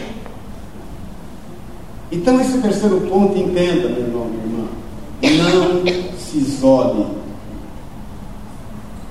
Então, 2.12 2.40
esse 2.40 2.58
terceiro 2.58 3.00
ponto, 3.02 3.36
entenda, 3.36 3.88
meu 3.88 4.02
irmão, 4.02 4.26
minha 4.26 5.32
irmã. 5.32 5.50
Não 5.82 6.18
se 6.18 6.38
isole. 6.38 7.06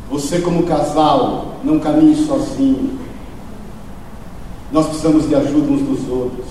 Você, 0.10 0.40
como 0.40 0.64
casal, 0.64 1.56
não 1.62 1.78
caminhe 1.78 2.16
sozinho. 2.26 2.98
Nós 4.72 4.86
precisamos 4.88 5.28
de 5.28 5.36
ajuda 5.36 5.72
uns 5.74 5.82
dos 5.82 6.10
outros. 6.10 6.46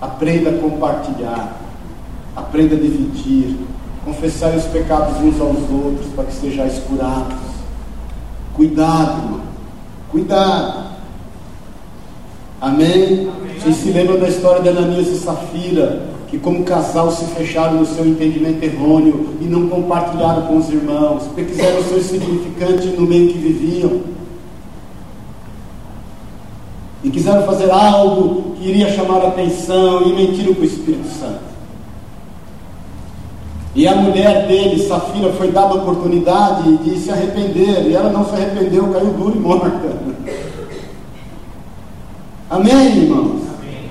Aprenda 0.00 0.50
a 0.50 0.58
compartilhar. 0.58 1.60
Aprenda 2.34 2.74
a 2.74 2.78
dividir. 2.78 3.54
Confessar 4.02 4.56
os 4.56 4.64
pecados 4.64 5.18
uns 5.18 5.38
aos 5.40 5.58
outros 5.70 6.06
para 6.14 6.24
que 6.24 6.32
sejais 6.32 6.78
curados. 6.84 7.36
Cuidado, 8.54 9.22
irmão. 9.24 9.40
Cuidado. 10.10 10.95
Amém? 12.60 13.28
Amém? 13.28 13.30
Vocês 13.58 13.76
se 13.76 13.90
lembram 13.90 14.18
da 14.18 14.28
história 14.28 14.62
de 14.62 14.68
Ananias 14.68 15.08
e 15.08 15.18
Safira, 15.18 16.06
que 16.28 16.38
como 16.38 16.64
casal 16.64 17.10
se 17.10 17.24
fecharam 17.26 17.74
no 17.74 17.86
seu 17.86 18.06
entendimento 18.06 18.62
errôneo 18.62 19.30
e 19.40 19.44
não 19.44 19.68
compartilharam 19.68 20.42
com 20.42 20.56
os 20.56 20.68
irmãos, 20.68 21.24
porque 21.24 21.44
quiseram 21.44 21.82
ser 21.82 22.00
significantes 22.00 22.96
no 22.98 23.06
meio 23.06 23.28
que 23.28 23.38
viviam 23.38 24.00
e 27.04 27.10
quiseram 27.10 27.44
fazer 27.44 27.70
algo 27.70 28.54
que 28.56 28.68
iria 28.68 28.92
chamar 28.92 29.22
a 29.22 29.28
atenção 29.28 30.02
e 30.02 30.12
mentiram 30.12 30.54
para 30.54 30.62
o 30.62 30.66
Espírito 30.66 31.08
Santo. 31.08 31.46
E 33.74 33.86
a 33.86 33.94
mulher 33.94 34.46
dele, 34.48 34.82
Safira, 34.82 35.32
foi 35.34 35.52
dada 35.52 35.74
a 35.74 35.76
oportunidade 35.76 36.78
de 36.78 36.98
se 36.98 37.10
arrepender, 37.10 37.86
e 37.86 37.94
ela 37.94 38.10
não 38.10 38.24
se 38.24 38.34
arrependeu, 38.34 38.88
caiu 38.88 39.12
dura 39.12 39.36
e 39.36 39.38
morta. 39.38 39.96
Amém, 42.56 43.02
irmãos? 43.02 43.42
Amém. 43.58 43.90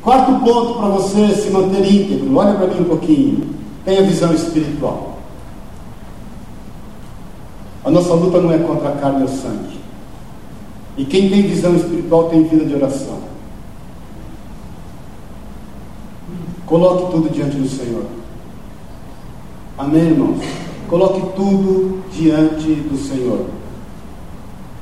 Quarto 0.00 0.42
ponto 0.42 0.74
para 0.78 0.88
você 0.88 1.34
se 1.34 1.50
manter 1.50 1.84
íntegro, 1.84 2.34
olha 2.34 2.54
para 2.54 2.68
mim 2.68 2.80
um 2.80 2.84
pouquinho. 2.84 3.54
Tenha 3.84 4.02
visão 4.02 4.32
espiritual. 4.32 5.18
A 7.84 7.90
nossa 7.90 8.14
luta 8.14 8.40
não 8.40 8.52
é 8.52 8.58
contra 8.58 8.88
a 8.88 8.96
carne 8.96 9.20
e 9.20 9.24
o 9.24 9.28
sangue. 9.28 9.80
E 10.96 11.04
quem 11.04 11.28
tem 11.28 11.42
visão 11.42 11.76
espiritual 11.76 12.30
tem 12.30 12.44
vida 12.44 12.64
de 12.64 12.74
oração. 12.74 13.18
Coloque 16.64 17.10
tudo 17.10 17.30
diante 17.30 17.56
do 17.56 17.68
Senhor. 17.68 18.04
Amém, 19.76 20.04
irmãos? 20.04 20.38
Coloque 20.88 21.20
tudo 21.36 22.02
diante 22.12 22.66
do 22.66 22.96
Senhor. 22.96 23.59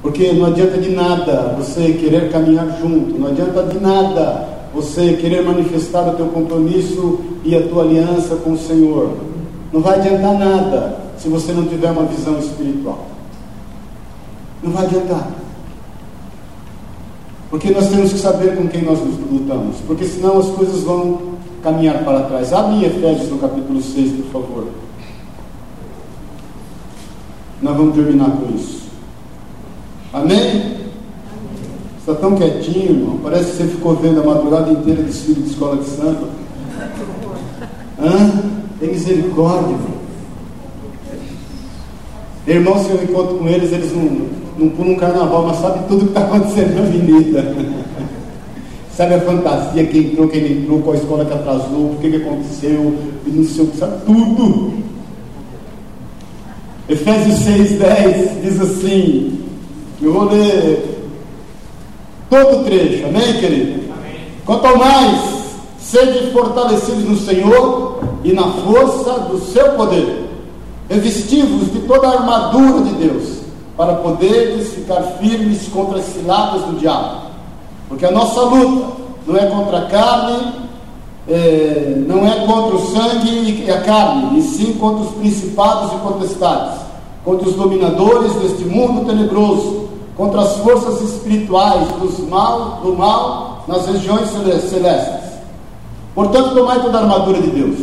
Porque 0.03 0.33
não 0.33 0.47
adianta 0.47 0.79
de 0.79 0.91
nada 0.91 1.55
você 1.59 1.93
querer 1.93 2.31
caminhar 2.31 2.79
junto, 2.81 3.19
não 3.19 3.29
adianta 3.29 3.63
de 3.65 3.81
nada 3.81 4.49
você 4.73 5.15
querer 5.15 5.43
manifestar 5.43 6.09
o 6.09 6.17
teu 6.17 6.27
compromisso 6.27 7.19
e 7.45 7.57
a 7.57 7.67
tua 7.67 7.83
aliança 7.83 8.37
com 8.37 8.53
o 8.53 8.59
Senhor. 8.59 9.17
Não 9.73 9.81
vai 9.81 9.99
adiantar 9.99 10.39
nada 10.39 11.01
se 11.19 11.29
você 11.29 11.53
não 11.53 11.67
tiver 11.67 11.91
uma 11.91 12.05
visão 12.05 12.39
espiritual. 12.39 13.07
Não 14.63 14.71
vai 14.71 14.87
adiantar. 14.87 15.29
Porque 17.51 17.71
nós 17.71 17.89
temos 17.89 18.13
que 18.13 18.19
saber 18.19 18.57
com 18.57 18.69
quem 18.69 18.83
nós 18.83 18.99
lutamos, 19.01 19.77
porque 19.87 20.05
senão 20.05 20.39
as 20.39 20.49
coisas 20.51 20.83
vão 20.83 21.39
caminhar 21.63 22.05
para 22.05 22.23
trás. 22.23 22.53
Abre 22.53 22.85
Efésios 22.85 23.31
no 23.31 23.39
capítulo 23.39 23.81
6, 23.81 24.25
por 24.27 24.43
favor. 24.43 24.69
Nós 27.61 27.77
vamos 27.77 27.95
terminar 27.95 28.31
com 28.33 28.55
isso. 28.55 28.88
Amém? 30.13 30.79
Está 31.99 32.15
tão 32.15 32.37
quietinho, 32.37 32.91
irmão. 32.91 33.21
Parece 33.23 33.51
que 33.51 33.57
você 33.59 33.65
ficou 33.65 33.95
vendo 33.97 34.21
a 34.21 34.25
madrugada 34.25 34.71
inteira 34.71 35.03
desfile 35.03 35.43
de 35.43 35.51
escola 35.51 35.77
de 35.77 35.85
samba. 35.85 36.29
Hã? 38.01 38.43
Tem 38.81 38.91
misericórdia, 38.91 39.77
irmão. 42.47 42.79
Se 42.83 42.91
eu 42.91 43.03
encontro 43.03 43.39
com 43.39 43.49
eles, 43.49 43.73
eles 43.73 43.93
não, 43.95 44.29
não 44.59 44.71
pulam 44.71 44.93
um 44.93 44.97
carnaval, 44.97 45.47
mas 45.47 45.59
sabem 45.59 45.83
tudo 45.89 46.07
que 46.07 46.09
está 46.09 46.21
acontecendo 46.21 46.75
na 46.77 46.81
avenida. 46.83 47.45
sabe 48.97 49.15
a 49.15 49.21
fantasia, 49.21 49.87
quem 49.87 50.07
entrou, 50.07 50.29
quem 50.29 50.43
não 50.43 50.63
entrou, 50.63 50.83
qual 50.83 50.97
escola 50.97 51.25
que 51.25 51.33
atrasou, 51.33 51.93
o 51.93 51.99
que, 52.01 52.11
que 52.11 52.17
aconteceu, 52.17 52.95
e 53.27 53.31
não 53.31 53.45
sei 53.45 53.65
o 53.65 53.69
que, 53.69 53.77
sabe 53.77 54.05
tudo. 54.07 54.73
Efésios 56.89 57.39
6,10 57.41 58.41
diz 58.43 58.61
assim, 58.61 59.48
eu 60.01 60.13
vou 60.13 60.25
ler 60.25 61.11
todo 62.31 62.61
o 62.61 62.65
trecho, 62.65 63.07
amém, 63.07 63.35
querido? 63.41 63.93
Amém. 63.93 64.21
Quanto 64.45 64.67
ao 64.67 64.79
mais, 64.79 65.39
sede 65.81 66.31
fortalecidos 66.33 67.05
no 67.05 67.17
Senhor 67.17 68.01
e 68.23 68.33
na 68.33 68.45
força 68.45 69.21
do 69.21 69.39
seu 69.39 69.73
poder, 69.73 70.29
revestivos 70.89 71.73
de 71.73 71.81
toda 71.81 72.09
a 72.09 72.13
armadura 72.13 72.83
de 72.83 72.95
Deus, 72.95 73.39
para 73.77 73.95
poderes 73.95 74.75
ficar 74.75 75.01
firmes 75.21 75.69
contra 75.69 75.99
as 75.99 76.05
ciladas 76.07 76.63
do 76.63 76.79
diabo. 76.79 77.29
Porque 77.89 78.05
a 78.05 78.11
nossa 78.11 78.41
luta 78.43 78.93
não 79.27 79.37
é 79.37 79.47
contra 79.47 79.79
a 79.79 79.87
carne, 79.87 80.53
é, 81.29 81.95
não 82.07 82.27
é 82.27 82.47
contra 82.47 82.77
o 82.77 82.87
sangue 82.93 83.65
e 83.65 83.71
a 83.71 83.81
carne, 83.83 84.39
e 84.39 84.43
sim 84.43 84.75
contra 84.75 85.05
os 85.05 85.15
principados 85.15 85.93
e 85.93 85.97
potestades, 85.97 86.81
contra 87.25 87.49
os 87.49 87.55
dominadores 87.55 88.35
deste 88.35 88.65
mundo 88.65 89.07
tenebroso, 89.07 89.88
contra 90.19 90.41
as 90.41 90.57
forças 90.57 91.01
espirituais 91.01 91.87
dos 91.93 92.19
mal, 92.29 92.81
do 92.83 92.93
mal 92.93 93.65
nas 93.69 93.87
regiões 93.87 94.29
celestes. 94.29 95.29
Portanto, 96.13 96.55
tomai 96.55 96.83
toda 96.83 96.99
a 96.99 97.03
armadura 97.03 97.41
de 97.41 97.51
Deus, 97.51 97.79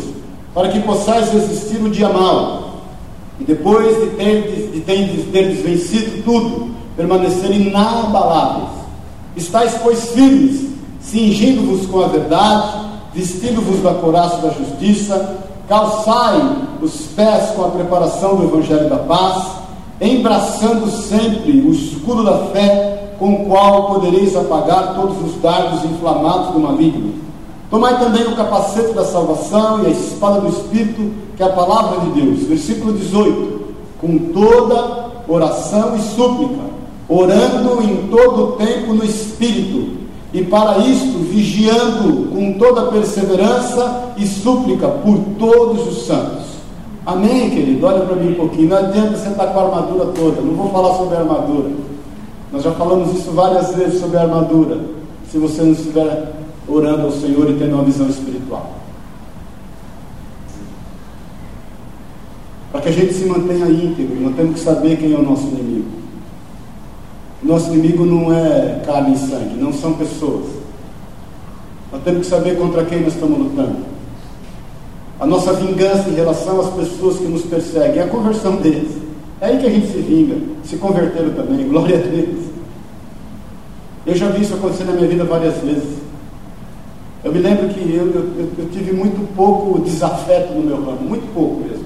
para 0.54 0.68
que 0.68 0.82
possais 0.82 1.32
resistir 1.32 1.82
o 1.82 1.90
dia 1.90 2.10
mau, 2.10 2.82
e 3.40 3.46
depois 3.46 3.98
de 4.02 4.18
terdes, 4.18 4.74
de 4.74 4.82
terdes, 4.82 5.32
terdes 5.32 5.62
vencido 5.62 6.24
tudo, 6.24 6.76
permanecer 6.98 7.52
inabaláveis. 7.52 8.70
Estais, 9.38 9.80
pois, 9.82 10.12
firmes, 10.12 10.72
cingindo-vos 11.00 11.88
com 11.88 12.02
a 12.02 12.08
verdade, 12.08 12.86
vestindo-vos 13.14 13.82
da 13.82 13.94
coraça 13.94 14.38
da 14.38 14.50
justiça, 14.50 15.38
calçai 15.70 16.42
os 16.82 16.94
pés 17.16 17.52
com 17.52 17.64
a 17.64 17.70
preparação 17.70 18.36
do 18.36 18.44
Evangelho 18.44 18.90
da 18.90 18.98
paz, 18.98 19.65
embraçando 20.00 20.90
sempre 20.90 21.52
o 21.62 21.72
escudo 21.72 22.24
da 22.24 22.38
fé, 22.48 23.14
com 23.18 23.34
o 23.34 23.46
qual 23.46 23.94
podereis 23.94 24.36
apagar 24.36 24.96
todos 24.96 25.18
os 25.26 25.42
dardos 25.42 25.84
inflamados 25.86 26.54
do 26.54 26.60
maligno. 26.60 27.14
Tomai 27.70 27.98
também 27.98 28.28
o 28.28 28.36
capacete 28.36 28.94
da 28.94 29.06
salvação 29.06 29.84
e 29.84 29.88
a 29.88 29.90
espada 29.90 30.42
do 30.42 30.50
Espírito, 30.50 31.12
que 31.36 31.44
é 31.44 31.46
a 31.46 31.50
palavra 31.50 32.02
de 32.02 32.22
Deus. 32.22 32.44
Versículo 32.44 32.94
18: 32.94 33.62
Com 34.00 34.18
toda 34.34 35.12
oração 35.28 35.96
e 35.96 36.02
súplica, 36.02 36.62
orando 37.10 37.82
em 37.82 38.08
todo 38.08 38.44
o 38.44 38.52
tempo 38.54 38.94
no 38.94 39.04
Espírito 39.04 40.06
e 40.36 40.44
para 40.44 40.80
isto 40.80 41.18
vigiando 41.20 42.30
com 42.34 42.54
toda 42.60 42.92
perseverança 42.92 44.14
e 44.18 44.28
súplica 44.28 44.90
por 44.90 45.18
todos 45.40 45.88
os 45.88 46.06
santos. 46.06 46.45
Amém, 47.06 47.52
querido? 47.52 47.86
Olha 47.86 48.06
para 48.06 48.16
mim 48.16 48.32
um 48.32 48.36
pouquinho. 48.36 48.70
Não 48.70 48.78
adianta 48.78 49.16
você 49.16 49.30
estar 49.30 49.48
com 49.48 49.60
a 49.60 49.64
armadura 49.64 50.06
toda. 50.08 50.42
Não 50.42 50.56
vou 50.56 50.72
falar 50.72 50.96
sobre 50.96 51.16
a 51.16 51.20
armadura. 51.20 51.70
Nós 52.52 52.64
já 52.64 52.72
falamos 52.72 53.16
isso 53.16 53.32
várias 53.32 53.76
vezes 53.76 54.00
sobre 54.00 54.18
a 54.18 54.22
armadura. 54.22 54.80
Se 55.30 55.38
você 55.38 55.62
não 55.62 55.72
estiver 55.74 56.34
orando 56.68 57.04
ao 57.04 57.12
Senhor 57.12 57.50
e 57.50 57.54
tendo 57.54 57.76
uma 57.76 57.84
visão 57.84 58.08
espiritual. 58.08 58.74
Para 62.72 62.82
que 62.82 62.90
a 62.90 62.92
gente 62.92 63.14
se 63.14 63.26
mantenha 63.26 63.68
íntegro, 63.68 64.20
nós 64.20 64.36
temos 64.36 64.56
que 64.56 64.60
saber 64.60 64.98
quem 64.98 65.14
é 65.14 65.18
o 65.18 65.22
nosso 65.22 65.48
inimigo. 65.48 65.88
Nosso 67.44 67.72
inimigo 67.72 68.04
não 68.04 68.34
é 68.34 68.82
carne 68.86 69.14
e 69.14 69.18
sangue, 69.18 69.56
não 69.56 69.72
são 69.72 69.94
pessoas. 69.94 70.46
Nós 71.92 72.02
temos 72.04 72.22
que 72.22 72.26
saber 72.26 72.58
contra 72.58 72.84
quem 72.84 73.02
nós 73.02 73.14
estamos 73.14 73.38
lutando. 73.38 73.95
A 75.20 75.26
nossa 75.26 75.54
vingança 75.54 76.10
em 76.10 76.16
relação 76.16 76.60
às 76.60 76.70
pessoas 76.74 77.18
que 77.18 77.26
nos 77.26 77.44
perseguem 77.44 78.00
é 78.00 78.04
a 78.04 78.08
conversão 78.08 78.58
deles. 78.58 78.92
É 79.40 79.48
aí 79.48 79.58
que 79.58 79.68
a 79.68 79.70
gente 79.70 79.88
se 79.88 80.00
vinga. 80.00 80.36
Se 80.64 80.78
converteram 80.78 81.30
também, 81.32 81.68
glória 81.70 81.98
a 81.98 82.02
Deus. 82.02 82.46
Eu 84.06 84.16
já 84.16 84.30
vi 84.30 84.42
isso 84.42 84.54
acontecer 84.54 84.84
na 84.84 84.94
minha 84.94 85.08
vida 85.08 85.24
várias 85.24 85.56
vezes. 85.58 86.06
Eu 87.24 87.32
me 87.32 87.40
lembro 87.40 87.70
que 87.70 87.80
eu, 87.80 88.06
eu, 88.06 88.50
eu 88.58 88.70
tive 88.72 88.94
muito 88.94 89.28
pouco 89.36 89.80
desafeto 89.80 90.54
no 90.54 90.62
meu 90.62 90.76
ramo, 90.76 91.02
muito 91.02 91.34
pouco 91.34 91.62
mesmo. 91.62 91.86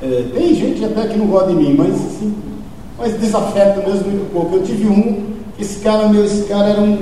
É, 0.00 0.26
tem 0.32 0.54
gente 0.54 0.84
até 0.84 1.08
que 1.08 1.18
não 1.18 1.26
gosta 1.26 1.48
de 1.48 1.56
mim, 1.56 1.74
mas 1.76 1.92
assim, 1.92 2.34
mas 2.96 3.18
desafeto 3.18 3.80
mesmo 3.80 4.10
muito 4.10 4.32
pouco. 4.32 4.56
Eu 4.56 4.62
tive 4.62 4.86
um, 4.86 5.34
esse 5.58 5.80
cara 5.80 6.08
meu, 6.08 6.24
esse 6.24 6.44
cara 6.44 6.68
era 6.68 6.80
um, 6.80 6.98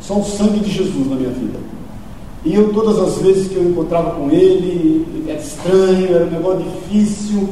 só 0.00 0.14
o 0.14 0.24
sangue 0.24 0.60
de 0.60 0.70
Jesus 0.70 1.06
na 1.10 1.16
minha 1.16 1.30
vida. 1.30 1.58
E 2.46 2.54
eu 2.54 2.72
todas 2.72 2.96
as 2.96 3.18
vezes 3.18 3.48
que 3.48 3.56
eu 3.56 3.64
encontrava 3.64 4.12
com 4.12 4.30
ele, 4.30 5.04
era 5.26 5.36
estranho, 5.36 6.14
era 6.14 6.26
um 6.26 6.30
negócio 6.30 6.62
difícil, 6.62 7.48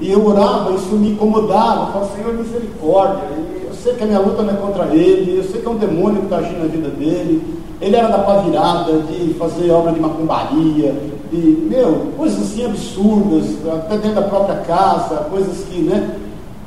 e 0.00 0.10
eu 0.10 0.26
orava, 0.26 0.72
isso 0.72 0.88
me 0.92 1.10
incomodava, 1.10 1.88
eu 1.88 1.92
falava, 1.92 2.16
Senhor, 2.16 2.32
misericórdia, 2.32 3.24
eu 3.62 3.74
sei 3.74 3.92
que 3.92 4.04
a 4.04 4.06
minha 4.06 4.20
luta 4.20 4.42
não 4.42 4.54
é 4.54 4.56
contra 4.56 4.86
ele, 4.86 5.36
eu 5.36 5.44
sei 5.44 5.60
que 5.60 5.66
é 5.66 5.70
um 5.70 5.76
demônio 5.76 6.20
que 6.20 6.24
está 6.24 6.38
agindo 6.38 6.60
na 6.60 6.64
vida 6.64 6.88
dele, 6.88 7.42
ele 7.78 7.94
era 7.94 8.08
da 8.08 8.20
pá 8.20 8.38
virada, 8.38 8.90
de 9.00 9.34
fazer 9.34 9.70
obra 9.70 9.92
de 9.92 10.00
macumbaria, 10.00 10.94
de, 11.30 11.36
meu, 11.68 12.06
coisas 12.16 12.40
assim 12.40 12.64
absurdas, 12.64 13.44
até 13.70 13.98
dentro 13.98 14.14
da 14.14 14.22
própria 14.22 14.56
casa, 14.60 15.26
coisas 15.30 15.62
que, 15.66 15.82
né, 15.82 16.16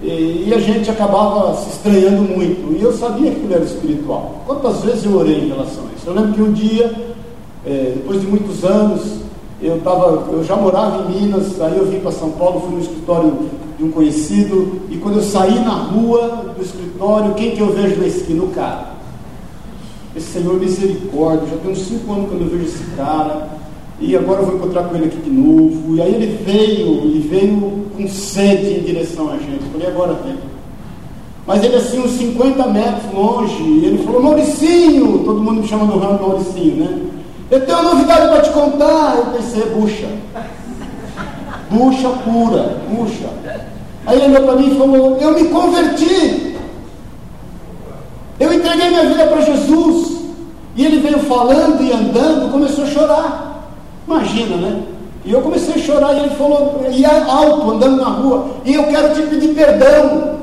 e, 0.04 0.46
e, 0.48 0.54
a 0.54 0.60
gente 0.60 0.90
acabava 0.90 1.56
se 1.56 1.70
estranhando 1.70 2.22
muito. 2.24 2.76
E 2.76 2.82
eu 2.82 2.92
sabia 2.94 3.30
que 3.32 3.40
ele 3.40 3.54
era 3.54 3.64
espiritual. 3.64 4.42
Quantas 4.48 4.82
vezes 4.82 5.06
eu 5.06 5.16
orei 5.16 5.46
em 5.46 5.50
relação 5.50 5.84
a 5.84 5.96
isso? 5.96 6.08
Eu 6.08 6.14
lembro 6.14 6.34
que 6.34 6.42
um 6.42 6.52
dia, 6.52 6.92
é, 7.66 7.94
depois 7.96 8.22
de 8.22 8.28
muitos 8.28 8.64
anos, 8.64 9.22
eu, 9.62 9.80
tava, 9.82 10.32
eu 10.32 10.44
já 10.44 10.56
morava 10.56 11.04
em 11.04 11.22
Minas, 11.22 11.62
aí 11.62 11.78
eu 11.78 11.86
vim 11.86 12.00
para 12.00 12.12
São 12.12 12.32
Paulo, 12.32 12.62
fui 12.62 12.76
no 12.76 12.82
escritório 12.82 13.38
de 13.78 13.84
um 13.84 13.92
conhecido, 13.92 14.82
e 14.90 14.98
quando 14.98 15.18
eu 15.18 15.24
saí 15.24 15.60
na 15.60 15.74
rua 15.74 16.54
do 16.56 16.62
escritório, 16.62 17.34
quem 17.36 17.52
que 17.52 17.62
eu 17.62 17.72
vejo 17.72 18.00
na 18.00 18.08
esquina? 18.08 18.44
O 18.44 18.50
cara. 18.50 18.92
Esse 20.16 20.34
Senhor 20.34 20.60
misericórdia, 20.60 21.48
já 21.48 21.58
tem 21.58 21.72
uns 21.72 21.82
cinco 21.84 22.12
anos 22.12 22.30
que 22.30 22.36
eu 22.36 22.40
não 22.42 22.48
vejo 22.48 22.66
esse 22.66 22.84
cara 22.98 23.62
e 24.02 24.18
agora 24.18 24.42
eu 24.42 24.48
vou 24.48 24.56
encontrar 24.56 24.86
com 24.86 24.96
ele 24.96 25.06
aqui 25.06 25.18
de 25.18 25.30
novo. 25.30 25.96
E 25.96 26.02
aí 26.02 26.16
ele 26.16 26.44
veio, 26.44 27.06
e 27.06 27.20
veio 27.20 27.86
com 27.96 28.08
sede 28.08 28.80
em 28.80 28.84
direção 28.84 29.30
a 29.30 29.38
gente. 29.38 29.64
Eu 29.64 29.72
falei, 29.72 29.88
agora 29.88 30.14
vem. 30.26 30.36
Mas 31.46 31.64
ele 31.64 31.76
assim, 31.76 32.00
uns 32.00 32.12
50 32.12 32.68
metros 32.68 33.14
longe, 33.14 33.64
ele 33.64 34.04
falou, 34.04 34.24
Mauricinho, 34.24 35.20
todo 35.20 35.40
mundo 35.40 35.62
me 35.62 35.68
chama 35.68 35.86
do 35.86 36.00
ramo 36.00 36.20
Mauricinho, 36.20 36.76
né? 36.78 37.02
Eu 37.52 37.66
tenho 37.66 37.80
uma 37.80 37.92
novidade 37.92 38.30
para 38.30 38.42
te 38.42 38.50
contar. 38.52 39.16
Eu 39.18 39.26
pensei, 39.26 39.64
bucha. 39.72 40.08
Bucha 41.70 42.10
pura, 42.24 42.78
bucha. 42.90 43.30
Aí 44.06 44.20
ele 44.20 44.36
olhou 44.38 44.48
para 44.48 44.56
mim 44.56 44.72
e 44.74 44.78
falou: 44.78 45.18
Eu 45.18 45.34
me 45.34 45.50
converti. 45.50 46.56
Eu 48.40 48.54
entreguei 48.54 48.90
minha 48.90 49.06
vida 49.06 49.28
para 49.28 49.42
Jesus. 49.42 50.22
E 50.76 50.86
ele 50.86 51.02
veio 51.02 51.20
falando 51.20 51.84
e 51.84 51.92
andando, 51.92 52.52
começou 52.52 52.86
a 52.86 52.88
chorar. 52.88 53.70
Imagina, 54.08 54.56
né? 54.56 54.84
E 55.26 55.32
eu 55.32 55.42
comecei 55.42 55.76
a 55.76 55.78
chorar 55.78 56.14
e 56.14 56.20
ele 56.20 56.36
falou, 56.36 56.82
ia 56.90 57.26
alto, 57.26 57.72
andando 57.72 57.98
na 57.98 58.10
rua, 58.10 58.48
e 58.66 58.74
eu 58.74 58.86
quero 58.86 59.14
te 59.14 59.22
pedir 59.24 59.50
perdão. 59.50 60.40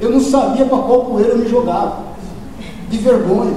Eu 0.00 0.10
não 0.10 0.20
sabia 0.20 0.64
para 0.64 0.78
qual 0.78 1.04
poeira 1.04 1.30
eu 1.30 1.38
me 1.38 1.48
jogava, 1.48 1.98
de 2.88 2.98
vergonha. 2.98 3.54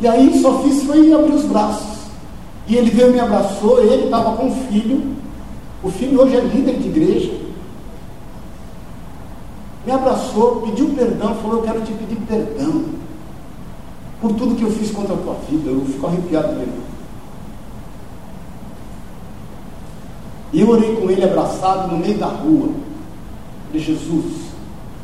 E 0.00 0.06
aí 0.06 0.40
só 0.40 0.62
fiz 0.62 0.82
foi 0.84 1.12
abrir 1.12 1.34
os 1.34 1.44
braços. 1.44 1.98
E 2.66 2.76
ele 2.76 2.90
veio 2.90 3.12
me 3.12 3.18
abraçou, 3.18 3.82
ele 3.82 4.04
estava 4.04 4.36
com 4.36 4.48
o 4.48 4.54
filho. 4.66 5.16
O 5.82 5.90
filho 5.90 6.20
hoje 6.20 6.36
é 6.36 6.40
líder 6.40 6.78
de 6.78 6.88
igreja. 6.88 7.32
Me 9.84 9.92
abraçou, 9.92 10.62
pediu 10.62 10.90
perdão, 10.90 11.34
falou, 11.36 11.58
eu 11.58 11.62
quero 11.62 11.80
te 11.80 11.92
pedir 11.92 12.16
perdão 12.26 12.84
por 14.20 14.34
tudo 14.34 14.54
que 14.54 14.62
eu 14.62 14.70
fiz 14.70 14.90
contra 14.90 15.14
a 15.14 15.18
tua 15.18 15.34
vida. 15.48 15.70
Eu 15.70 15.84
fico 15.86 16.06
arrepiado 16.06 16.54
mesmo. 16.54 16.88
E 20.52 20.60
eu 20.60 20.68
orei 20.68 20.94
com 20.96 21.10
ele 21.10 21.24
abraçado 21.24 21.88
no 21.88 21.98
meio 21.98 22.18
da 22.18 22.26
rua. 22.26 22.68
Falei, 23.66 23.82
Jesus, 23.82 24.48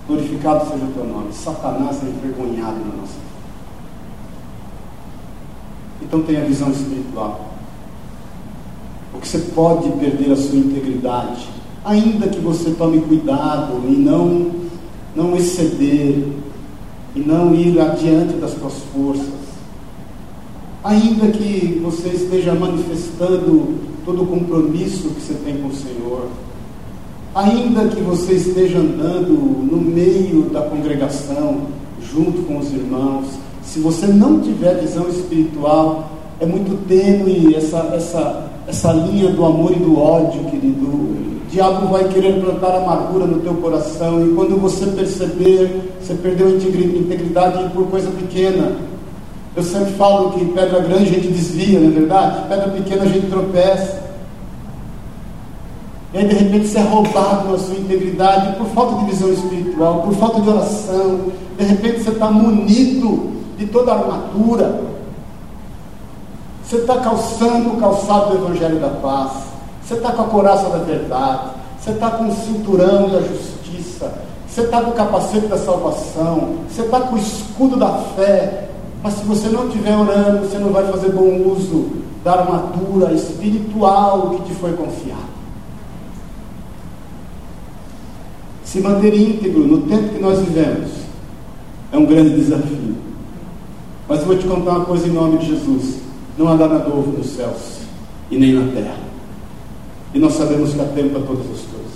glorificado 0.07 0.71
seja 0.71 0.85
o 0.85 0.93
teu 0.93 1.05
nome. 1.05 1.33
Satanás 1.33 2.03
é 2.03 2.07
envergonhado 2.07 2.79
na 2.79 2.97
nossa 2.97 3.24
Então 6.05 6.23
tenha 6.23 6.45
visão 6.45 6.71
espiritual. 6.71 7.55
Porque 9.11 9.27
você 9.27 9.39
pode 9.39 9.89
perder 9.93 10.33
a 10.33 10.37
sua 10.37 10.59
integridade, 10.59 11.49
ainda 11.85 12.29
que 12.29 12.41
você 12.41 12.71
tome 12.71 13.01
cuidado 13.01 13.83
e 13.89 13.93
não, 13.93 14.51
não 15.15 15.37
exceder, 15.37 16.25
e 17.15 17.21
não 17.21 17.55
ir 17.55 17.81
adiante 17.81 18.35
das 18.35 18.53
suas 18.53 18.75
forças. 18.93 19.45
Ainda 20.83 21.29
que 21.29 21.81
você 21.83 22.09
esteja 22.09 22.55
manifestando 22.55 23.75
todo 24.05 24.23
o 24.23 24.27
compromisso 24.27 25.09
que 25.11 25.23
você 25.23 25.35
tem 25.45 25.57
com 25.59 25.69
o 25.69 25.75
Senhor, 25.75 26.29
ainda 27.35 27.89
que 27.89 28.03
você 28.03 28.35
esteja 28.35 28.79
andando 28.79 29.33
no 29.33 29.79
meio 29.79 30.51
da 30.51 30.63
congregação, 30.63 31.69
junto 32.03 32.43
com 32.43 32.59
os 32.59 32.71
irmãos, 32.73 33.27
se 33.67 33.81
você 33.81 34.07
não 34.07 34.41
tiver 34.41 34.81
visão 34.81 35.09
espiritual, 35.09 36.11
é 36.41 36.47
muito 36.47 36.87
tênue 36.87 37.55
essa, 37.55 37.79
essa, 37.95 38.47
essa 38.67 38.93
linha 38.93 39.31
do 39.31 39.45
amor 39.45 39.73
e 39.73 39.77
do 39.77 39.99
ódio, 39.99 40.45
querido. 40.45 40.87
O 40.87 41.41
diabo 41.51 41.89
vai 41.89 42.09
querer 42.09 42.41
plantar 42.41 42.77
amargura 42.77 43.27
no 43.27 43.41
teu 43.41 43.55
coração, 43.55 44.27
e 44.27 44.35
quando 44.35 44.61
você 44.61 44.87
perceber, 44.87 45.95
você 46.01 46.15
perdeu 46.15 46.49
a 46.49 46.51
integridade 46.51 47.71
por 47.71 47.87
coisa 47.87 48.11
pequena. 48.11 48.77
Eu 49.57 49.63
sempre 49.63 49.93
falo 49.95 50.33
que 50.33 50.45
pedra 50.47 50.81
grande 50.81 51.05
a 51.05 51.13
gente 51.13 51.29
desvia, 51.29 51.79
não 51.79 51.89
é 51.89 51.93
verdade? 51.93 52.49
Pedra 52.49 52.69
pequena 52.69 53.05
a 53.05 53.07
gente 53.07 53.27
tropeça. 53.29 54.03
E 56.13 56.19
aí 56.19 56.29
de 56.29 56.35
repente 56.35 56.69
você 56.69 56.79
é 56.79 56.83
roubado 56.83 57.51
na 57.51 57.59
sua 57.59 57.75
integridade 57.75 58.57
por 58.57 58.67
falta 58.69 59.05
de 59.05 59.11
visão 59.11 59.33
espiritual, 59.33 60.03
por 60.03 60.15
falta 60.15 60.41
de 60.41 60.49
oração. 60.49 61.21
De 61.57 61.65
repente 61.65 62.03
você 62.03 62.11
está 62.11 62.31
munido 62.31 63.33
de 63.65 63.67
toda 63.67 63.93
a 63.93 63.99
armadura. 63.99 64.83
Você 66.65 66.77
está 66.77 66.97
calçando 67.01 67.71
o 67.71 67.81
calçado 67.81 68.31
do 68.31 68.45
Evangelho 68.45 68.81
da 68.81 68.89
Paz. 68.89 69.33
Você 69.83 69.95
está 69.95 70.13
com 70.13 70.23
a 70.23 70.27
coraça 70.27 70.69
da 70.69 70.79
verdade. 70.79 71.51
Você 71.81 71.91
está 71.91 72.11
com 72.11 72.29
o 72.29 72.35
cinturão 72.35 73.11
da 73.11 73.21
justiça. 73.21 74.13
Você 74.49 74.63
está 74.63 74.81
com 74.83 74.91
o 74.91 74.95
capacete 74.95 75.47
da 75.47 75.59
salvação. 75.59 76.57
Você 76.69 76.83
está 76.83 77.01
com 77.01 77.15
o 77.15 77.19
escudo 77.19 77.77
da 77.77 77.91
fé. 78.17 78.69
Mas 79.03 79.15
se 79.15 79.25
você 79.25 79.49
não 79.49 79.67
estiver 79.67 79.97
orando, 79.97 80.47
você 80.47 80.59
não 80.59 80.71
vai 80.71 80.87
fazer 80.87 81.11
bom 81.13 81.51
uso 81.51 82.05
da 82.23 82.33
armadura 82.33 83.13
espiritual 83.13 84.31
que 84.31 84.45
te 84.45 84.55
foi 84.55 84.73
confiada. 84.73 85.35
Se 88.65 88.81
manter 88.81 89.15
íntegro 89.15 89.67
no 89.67 89.83
tempo 89.83 90.09
que 90.15 90.21
nós 90.21 90.39
vivemos 90.41 90.91
é 91.93 91.99
um 91.99 92.07
grande 92.07 92.35
desafio. 92.35 92.97
Mas 94.09 94.21
eu 94.21 94.27
vou 94.27 94.37
te 94.37 94.47
contar 94.47 94.71
uma 94.73 94.85
coisa 94.85 95.07
em 95.07 95.13
nome 95.13 95.39
de 95.39 95.47
Jesus: 95.47 95.97
não 96.37 96.49
há 96.49 96.57
nada 96.57 96.79
novo 96.81 97.13
nos 97.17 97.27
céus 97.29 97.81
e 98.31 98.39
nem 98.39 98.53
na 98.53 98.71
terra. 98.73 98.99
E 100.13 100.19
nós 100.19 100.35
sabemos 100.35 100.73
que 100.73 100.81
há 100.81 100.85
tempo 100.85 101.11
para 101.11 101.23
todas 101.23 101.45
as 101.47 101.61
coisas. 101.63 101.95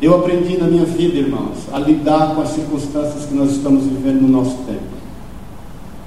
Eu 0.00 0.16
aprendi 0.16 0.58
na 0.58 0.66
minha 0.66 0.84
vida, 0.84 1.16
irmãos, 1.16 1.58
a 1.72 1.78
lidar 1.78 2.34
com 2.34 2.42
as 2.42 2.48
circunstâncias 2.48 3.24
que 3.24 3.34
nós 3.34 3.52
estamos 3.52 3.84
vivendo 3.84 4.22
no 4.22 4.28
nosso 4.28 4.56
tempo. 4.66 4.92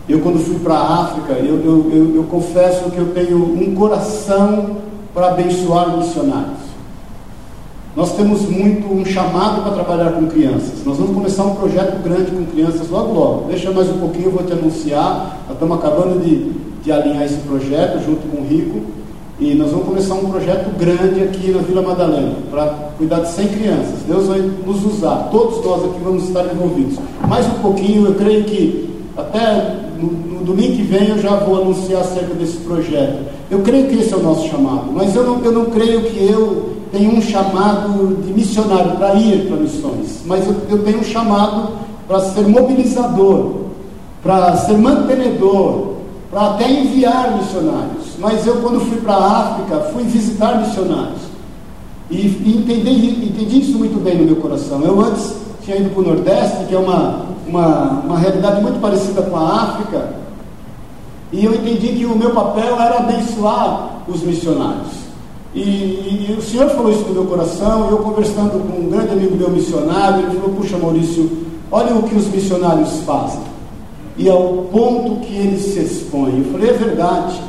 Eu, 0.07 0.19
quando 0.19 0.37
fui 0.37 0.59
para 0.59 0.75
a 0.75 1.03
África, 1.03 1.33
eu, 1.33 1.55
eu, 1.63 1.91
eu, 1.91 2.15
eu 2.15 2.23
confesso 2.25 2.91
que 2.91 2.97
eu 2.97 3.13
tenho 3.13 3.37
um 3.37 3.73
coração 3.73 4.77
para 5.13 5.29
abençoar 5.29 5.97
missionários. 5.97 6.64
Nós 7.95 8.11
temos 8.11 8.41
muito 8.41 8.93
um 8.93 9.05
chamado 9.05 9.63
para 9.63 9.71
trabalhar 9.71 10.11
com 10.11 10.27
crianças. 10.27 10.83
Nós 10.83 10.97
vamos 10.97 11.15
começar 11.15 11.45
um 11.45 11.55
projeto 11.55 12.03
grande 12.03 12.29
com 12.29 12.45
crianças 12.45 12.89
logo 12.89 13.13
logo. 13.13 13.47
Deixa 13.47 13.71
mais 13.71 13.89
um 13.89 13.99
pouquinho, 13.99 14.25
eu 14.25 14.31
vou 14.31 14.43
te 14.43 14.51
anunciar. 14.51 15.43
Nós 15.47 15.53
estamos 15.53 15.77
acabando 15.77 16.21
de, 16.21 16.51
de 16.83 16.91
alinhar 16.91 17.23
esse 17.23 17.37
projeto 17.37 18.03
junto 18.05 18.27
com 18.27 18.41
o 18.41 18.45
Rico. 18.45 18.81
E 19.39 19.53
nós 19.55 19.71
vamos 19.71 19.87
começar 19.87 20.13
um 20.15 20.29
projeto 20.29 20.77
grande 20.77 21.23
aqui 21.23 21.51
na 21.51 21.59
Vila 21.59 21.81
Madalena, 21.81 22.33
para 22.51 22.65
cuidar 22.97 23.21
de 23.21 23.31
100 23.31 23.47
crianças. 23.47 23.99
Deus 24.05 24.27
vai 24.27 24.39
nos 24.39 24.85
usar, 24.85 25.29
todos 25.31 25.63
nós 25.63 25.85
aqui 25.85 25.99
vamos 26.03 26.23
estar 26.23 26.45
envolvidos. 26.53 26.99
Mais 27.25 27.45
um 27.45 27.61
pouquinho, 27.61 28.07
eu 28.07 28.15
creio 28.15 28.43
que 28.43 28.89
até 29.15 29.73
no, 29.97 30.07
no 30.39 30.43
domingo 30.43 30.75
que 30.75 30.83
vem 30.83 31.09
eu 31.09 31.17
já 31.17 31.35
vou 31.37 31.61
anunciar 31.61 32.01
acerca 32.01 32.33
desse 32.33 32.57
projeto. 32.57 33.25
Eu 33.49 33.59
creio 33.59 33.87
que 33.87 33.95
esse 33.95 34.13
é 34.13 34.17
o 34.17 34.23
nosso 34.23 34.49
chamado, 34.49 34.91
mas 34.93 35.15
eu 35.15 35.23
não, 35.25 35.43
eu 35.43 35.51
não 35.51 35.65
creio 35.65 36.01
que 36.03 36.17
eu 36.17 36.75
tenho 36.95 37.17
um 37.17 37.21
chamado 37.21 38.23
de 38.23 38.31
missionário 38.31 38.91
para 38.91 39.15
ir 39.15 39.47
para 39.47 39.57
missões, 39.57 40.21
mas 40.25 40.47
eu, 40.47 40.55
eu 40.69 40.83
tenho 40.83 40.99
um 40.99 41.03
chamado 41.03 41.73
para 42.07 42.21
ser 42.21 42.47
mobilizador, 42.47 43.51
para 44.23 44.55
ser 44.55 44.77
mantenedor, 44.77 45.95
para 46.31 46.51
até 46.51 46.71
enviar 46.71 47.37
missionários. 47.37 48.15
Mas 48.17 48.47
eu, 48.47 48.61
quando 48.61 48.79
fui 48.79 48.97
para 49.01 49.13
a 49.13 49.39
África, 49.39 49.79
fui 49.91 50.03
visitar 50.03 50.57
missionários. 50.59 51.21
E, 52.09 52.15
e 52.15 52.57
entendi, 52.57 53.25
entendi 53.25 53.59
isso 53.59 53.77
muito 53.77 54.01
bem 54.01 54.17
no 54.17 54.25
meu 54.25 54.37
coração. 54.37 54.81
Eu 54.81 55.01
antes 55.01 55.35
tinha 55.63 55.75
ido 55.75 55.89
para 55.89 56.01
o 56.01 56.05
Nordeste, 56.05 56.65
que 56.69 56.75
é 56.75 56.79
uma, 56.79 57.25
uma, 57.45 57.89
uma 58.05 58.17
realidade 58.17 58.61
muito 58.61 58.79
parecida 58.79 59.21
com 59.23 59.35
a 59.35 59.63
África, 59.63 60.13
e 61.33 61.43
eu 61.43 61.53
entendi 61.53 61.89
que 61.89 62.05
o 62.05 62.15
meu 62.15 62.31
papel 62.31 62.79
era 62.79 62.99
abençoar 62.99 64.03
os 64.07 64.21
missionários. 64.21 65.04
E, 65.55 65.61
e, 65.61 66.27
e, 66.29 66.35
o 66.37 66.41
Senhor 66.41 66.69
falou 66.71 66.91
isso 66.91 67.05
no 67.07 67.13
meu 67.13 67.25
coração, 67.25 67.87
e 67.87 67.91
eu 67.91 67.99
conversando 67.99 68.61
com 68.69 68.77
um 68.77 68.89
grande 68.89 69.13
amigo 69.13 69.37
meu 69.37 69.49
missionário, 69.49 70.25
ele 70.25 70.37
falou, 70.37 70.53
puxa 70.53 70.77
Maurício, 70.77 71.31
olha 71.71 71.95
o 71.95 72.03
que 72.03 72.13
os 72.13 72.27
missionários 72.27 72.99
fazem. 73.05 73.39
E 74.17 74.29
ao 74.29 74.67
ponto 74.71 75.21
que 75.21 75.33
eles 75.33 75.61
se 75.61 75.79
expõem. 75.79 76.39
Eu 76.39 76.51
falei, 76.51 76.69
é 76.71 76.73
verdade. 76.73 77.41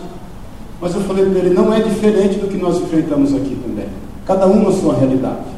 Mas 0.81 0.95
eu 0.95 1.01
falei 1.01 1.25
para 1.27 1.39
ele, 1.41 1.55
não 1.55 1.73
é 1.75 1.81
diferente 1.81 2.39
do 2.39 2.47
que 2.47 2.57
nós 2.57 2.81
enfrentamos 2.81 3.35
aqui 3.35 3.57
também. 3.67 3.89
Cada 4.25 4.47
um 4.47 4.63
na 4.63 4.73
sua 4.73 4.95
realidade. 4.95 5.57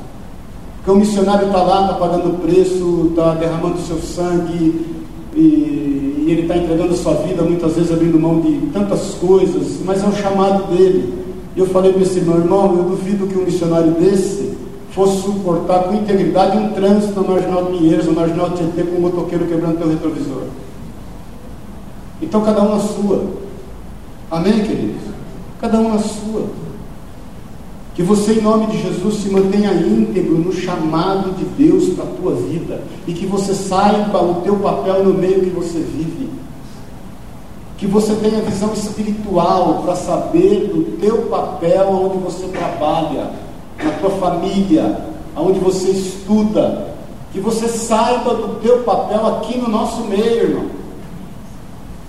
Porque 0.76 0.90
o 0.90 0.96
missionário 0.96 1.48
está 1.48 1.62
lá, 1.62 1.82
está 1.82 1.94
pagando 1.94 2.30
o 2.30 2.38
preço, 2.38 3.08
está 3.10 3.34
derramando 3.34 3.78
seu 3.80 3.98
sangue, 3.98 4.86
e, 5.34 5.40
e 5.40 6.26
ele 6.28 6.42
está 6.42 6.56
entregando 6.56 6.94
a 6.94 6.96
sua 6.96 7.12
vida, 7.14 7.42
muitas 7.42 7.74
vezes 7.74 7.92
abrindo 7.92 8.18
mão 8.18 8.40
de 8.40 8.52
tantas 8.72 9.14
coisas, 9.14 9.80
mas 9.84 10.02
é 10.02 10.06
um 10.06 10.12
chamado 10.14 10.74
dele. 10.74 11.27
E 11.58 11.60
eu 11.60 11.66
falei 11.66 11.92
para 11.92 12.02
esse 12.02 12.20
meu 12.20 12.36
irmão, 12.36 12.72
eu 12.76 12.84
duvido 12.84 13.26
que 13.26 13.36
um 13.36 13.44
missionário 13.44 13.90
desse 13.94 14.56
fosse 14.92 15.22
suportar 15.22 15.88
com 15.88 15.94
integridade 15.94 16.56
um 16.56 16.70
trânsito 16.70 17.20
na 17.20 17.30
Marginal 17.30 17.64
de 17.64 17.78
Pinheiros, 17.78 18.06
na 18.06 18.12
Marginal 18.12 18.50
de 18.50 18.58
Tietê, 18.58 18.84
com 18.84 18.98
um 18.98 19.00
motoqueiro 19.00 19.44
quebrando 19.44 19.76
teu 19.76 19.88
retrovisor. 19.88 20.44
Então 22.22 22.42
cada 22.42 22.62
um 22.62 22.68
na 22.68 22.78
sua. 22.78 23.24
Amém, 24.30 24.62
queridos? 24.62 25.02
Cada 25.60 25.80
um 25.80 25.94
na 25.94 25.98
sua. 25.98 26.44
Que 27.96 28.04
você, 28.04 28.34
em 28.34 28.40
nome 28.40 28.68
de 28.68 28.80
Jesus, 28.80 29.16
se 29.16 29.28
mantenha 29.28 29.72
íntegro 29.72 30.38
no 30.38 30.52
chamado 30.52 31.32
de 31.32 31.44
Deus 31.44 31.88
para 31.88 32.04
a 32.04 32.06
tua 32.06 32.34
vida. 32.36 32.82
E 33.04 33.12
que 33.12 33.26
você 33.26 33.52
saiba 33.52 34.22
o 34.22 34.42
teu 34.42 34.54
papel 34.58 35.02
no 35.02 35.12
meio 35.12 35.40
que 35.40 35.50
você 35.50 35.80
vive 35.80 36.28
que 37.78 37.86
você 37.86 38.12
tenha 38.16 38.42
visão 38.42 38.72
espiritual 38.72 39.82
para 39.84 39.94
saber 39.94 40.66
do 40.66 40.98
teu 40.98 41.22
papel 41.28 41.88
onde 41.88 42.18
você 42.18 42.48
trabalha, 42.48 43.30
na 43.82 43.92
tua 44.00 44.10
família, 44.10 45.00
onde 45.36 45.60
você 45.60 45.90
estuda, 45.90 46.88
que 47.32 47.38
você 47.38 47.68
saiba 47.68 48.34
do 48.34 48.60
teu 48.60 48.82
papel 48.82 49.24
aqui 49.28 49.56
no 49.56 49.68
nosso 49.68 50.02
meio, 50.02 50.42
irmão. 50.42 50.66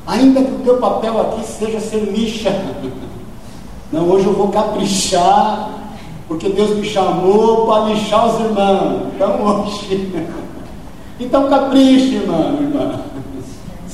Ainda 0.08 0.42
que 0.42 0.52
o 0.52 0.60
teu 0.64 0.78
papel 0.78 1.22
aqui 1.22 1.46
seja 1.46 1.80
ser 1.80 2.00
lixa. 2.00 2.50
Não, 3.94 4.10
hoje 4.10 4.26
eu 4.26 4.34
vou 4.34 4.48
caprichar, 4.48 5.70
porque 6.28 6.50
Deus 6.50 6.76
me 6.78 6.86
chamou 6.86 7.68
para 7.68 7.86
lixar 7.86 8.28
os 8.28 8.40
irmãos. 8.40 9.08
Então 9.16 9.42
hoje. 9.44 10.12
Então 11.22 11.50
capriche, 11.50 12.16
irmão, 12.16 12.54
irmã. 12.62 13.02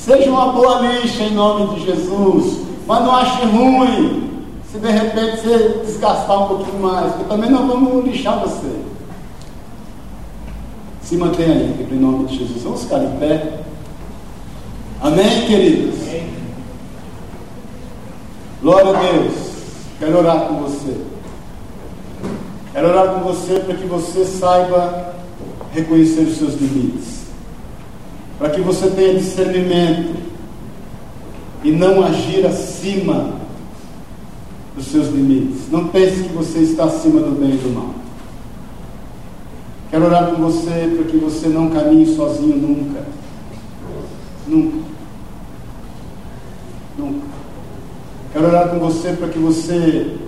Seja 0.06 0.30
uma 0.30 0.52
boa 0.52 0.82
lixa 0.82 1.24
em 1.24 1.34
nome 1.34 1.74
de 1.74 1.84
Jesus. 1.84 2.58
Mas 2.86 3.02
não 3.02 3.16
ache 3.16 3.44
ruim 3.44 4.30
se 4.70 4.78
de 4.78 4.88
repente 4.88 5.40
você 5.40 5.82
desgastar 5.84 6.44
um 6.44 6.46
pouquinho 6.46 6.80
mais, 6.80 7.12
porque 7.12 7.24
também 7.24 7.50
não 7.50 7.66
vamos 7.66 8.04
lixar 8.04 8.38
você. 8.38 8.70
Se 11.02 11.16
mantenha 11.16 11.54
aí, 11.54 11.88
em 11.90 11.98
nome 11.98 12.26
de 12.26 12.38
Jesus. 12.38 12.62
Vamos 12.62 12.84
ficar 12.84 13.02
em 13.02 13.18
pé. 13.18 13.62
Amém, 15.00 15.44
queridos? 15.44 15.98
Glória 18.62 18.96
a 18.96 19.00
Deus. 19.00 19.34
Quero 19.98 20.18
orar 20.18 20.40
com 20.42 20.54
você. 20.54 21.00
Quero 22.72 22.88
orar 22.90 23.08
com 23.08 23.20
você 23.22 23.58
para 23.58 23.74
que 23.74 23.86
você 23.86 24.24
saiba 24.24 25.16
reconhecer 25.72 26.20
os 26.20 26.36
seus 26.36 26.54
limites. 26.60 27.25
Para 28.38 28.50
que 28.50 28.60
você 28.60 28.90
tenha 28.90 29.14
discernimento 29.14 30.16
e 31.64 31.72
não 31.72 32.04
agir 32.04 32.46
acima 32.46 33.34
dos 34.76 34.86
seus 34.86 35.08
limites. 35.08 35.70
Não 35.70 35.88
pense 35.88 36.22
que 36.22 36.32
você 36.32 36.58
está 36.58 36.84
acima 36.84 37.20
do 37.20 37.32
bem 37.32 37.54
e 37.54 37.56
do 37.56 37.74
mal. 37.74 37.94
Quero 39.90 40.04
orar 40.04 40.30
com 40.30 40.42
você 40.42 40.94
para 40.96 41.04
que 41.04 41.16
você 41.16 41.48
não 41.48 41.70
caminhe 41.70 42.14
sozinho 42.14 42.56
nunca. 42.56 43.06
Nunca. 44.46 44.76
Nunca. 46.98 47.26
Quero 48.32 48.46
orar 48.46 48.68
com 48.68 48.78
você 48.78 49.12
para 49.12 49.28
que 49.28 49.38
você 49.38 50.18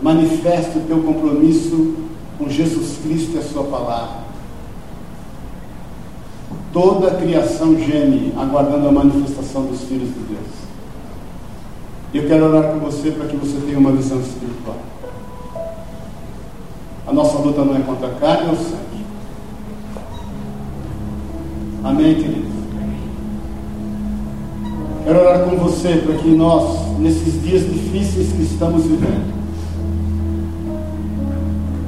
manifeste 0.00 0.78
o 0.78 0.82
teu 0.82 1.02
compromisso 1.02 1.94
com 2.38 2.48
Jesus 2.48 2.98
Cristo 3.02 3.36
e 3.36 3.38
a 3.38 3.42
sua 3.42 3.64
palavra. 3.64 4.31
Toda 6.72 7.08
a 7.08 7.14
criação 7.16 7.78
geme 7.78 8.32
aguardando 8.36 8.88
a 8.88 8.92
manifestação 8.92 9.66
dos 9.66 9.82
filhos 9.82 10.08
de 10.08 10.20
Deus. 10.20 10.62
Eu 12.14 12.26
quero 12.26 12.46
orar 12.46 12.72
com 12.72 12.78
você 12.78 13.10
para 13.10 13.26
que 13.26 13.36
você 13.36 13.58
tenha 13.66 13.78
uma 13.78 13.92
visão 13.92 14.20
espiritual. 14.20 14.76
A 17.06 17.12
nossa 17.12 17.38
luta 17.38 17.64
não 17.64 17.76
é 17.76 17.80
contra 17.80 18.06
a 18.06 18.14
carne 18.14 18.50
ou 18.50 18.56
sangue 18.56 18.82
Amém, 21.84 22.14
querido? 22.14 22.52
Quero 25.04 25.18
orar 25.18 25.44
com 25.44 25.56
você 25.56 25.96
para 25.96 26.14
que 26.14 26.28
nós, 26.28 26.96
nesses 27.00 27.42
dias 27.42 27.64
difíceis 27.64 28.32
que 28.32 28.42
estamos 28.42 28.84
vivendo, 28.84 29.34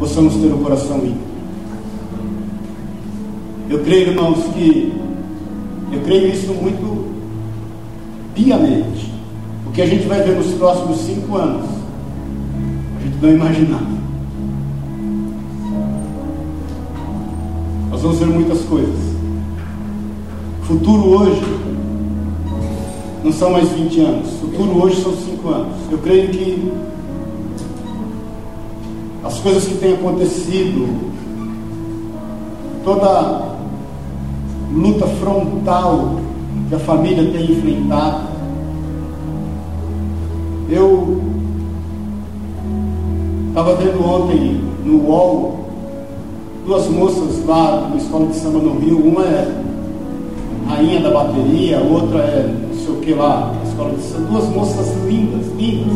possamos 0.01 0.35
ter 0.35 0.53
o 0.53 0.59
coração 0.59 0.97
íntegro. 0.97 1.34
Eu 3.69 3.83
creio, 3.83 4.09
irmãos, 4.09 4.45
que 4.55 4.93
eu 5.93 6.01
creio 6.01 6.29
isso 6.29 6.53
muito 6.53 7.13
piamente. 8.35 9.13
O 9.67 9.73
que 9.73 9.83
a 9.83 9.87
gente 9.87 10.07
vai 10.07 10.23
ver 10.23 10.37
nos 10.37 10.53
próximos 10.55 10.99
cinco 10.99 11.37
anos, 11.37 11.69
a 12.99 13.03
gente 13.03 13.17
não 13.21 13.31
imaginava. 13.31 13.95
Nós 17.91 18.03
vamos 18.03 18.19
ver 18.19 18.27
muitas 18.27 18.61
coisas. 18.63 19.15
Futuro 20.63 21.09
hoje 21.09 21.65
não 23.25 23.33
são 23.33 23.51
mais 23.51 23.69
20 23.71 24.01
anos. 24.01 24.31
Futuro 24.39 24.85
hoje 24.85 25.03
são 25.03 25.13
5 25.17 25.49
anos. 25.49 25.77
Eu 25.91 25.99
creio 25.99 26.29
que 26.29 26.71
as 29.25 29.39
coisas 29.41 29.65
que 29.65 29.77
têm 29.77 29.95
acontecido, 29.95 31.11
toda 32.85 33.54
luta 34.75 35.07
frontal 35.07 36.17
que 36.69 36.75
a 36.75 36.79
família 36.79 37.31
tem 37.31 37.53
enfrentado, 37.53 38.25
eu 40.69 41.23
estava 43.49 43.77
vendo 43.77 44.05
ontem 44.05 44.61
no 44.85 45.07
UOL 45.07 45.65
duas 46.67 46.89
moças 46.89 47.45
lá 47.47 47.89
na 47.91 47.97
escola 47.97 48.27
de 48.27 48.37
samba 48.37 48.59
no 48.59 48.79
Rio, 48.79 48.99
uma 48.99 49.23
é 49.25 49.55
rainha 50.67 51.01
da 51.01 51.11
bateria, 51.11 51.79
outra 51.79 52.19
é 52.21 52.55
não 52.69 52.75
sei 52.75 52.95
o 52.95 52.97
que 52.97 53.15
lá, 53.15 53.53
escola 53.67 53.91
de 53.91 54.03
samba. 54.03 54.27
Duas 54.31 54.49
moças 54.49 55.05
lindas, 55.07 55.47
lindas, 55.57 55.95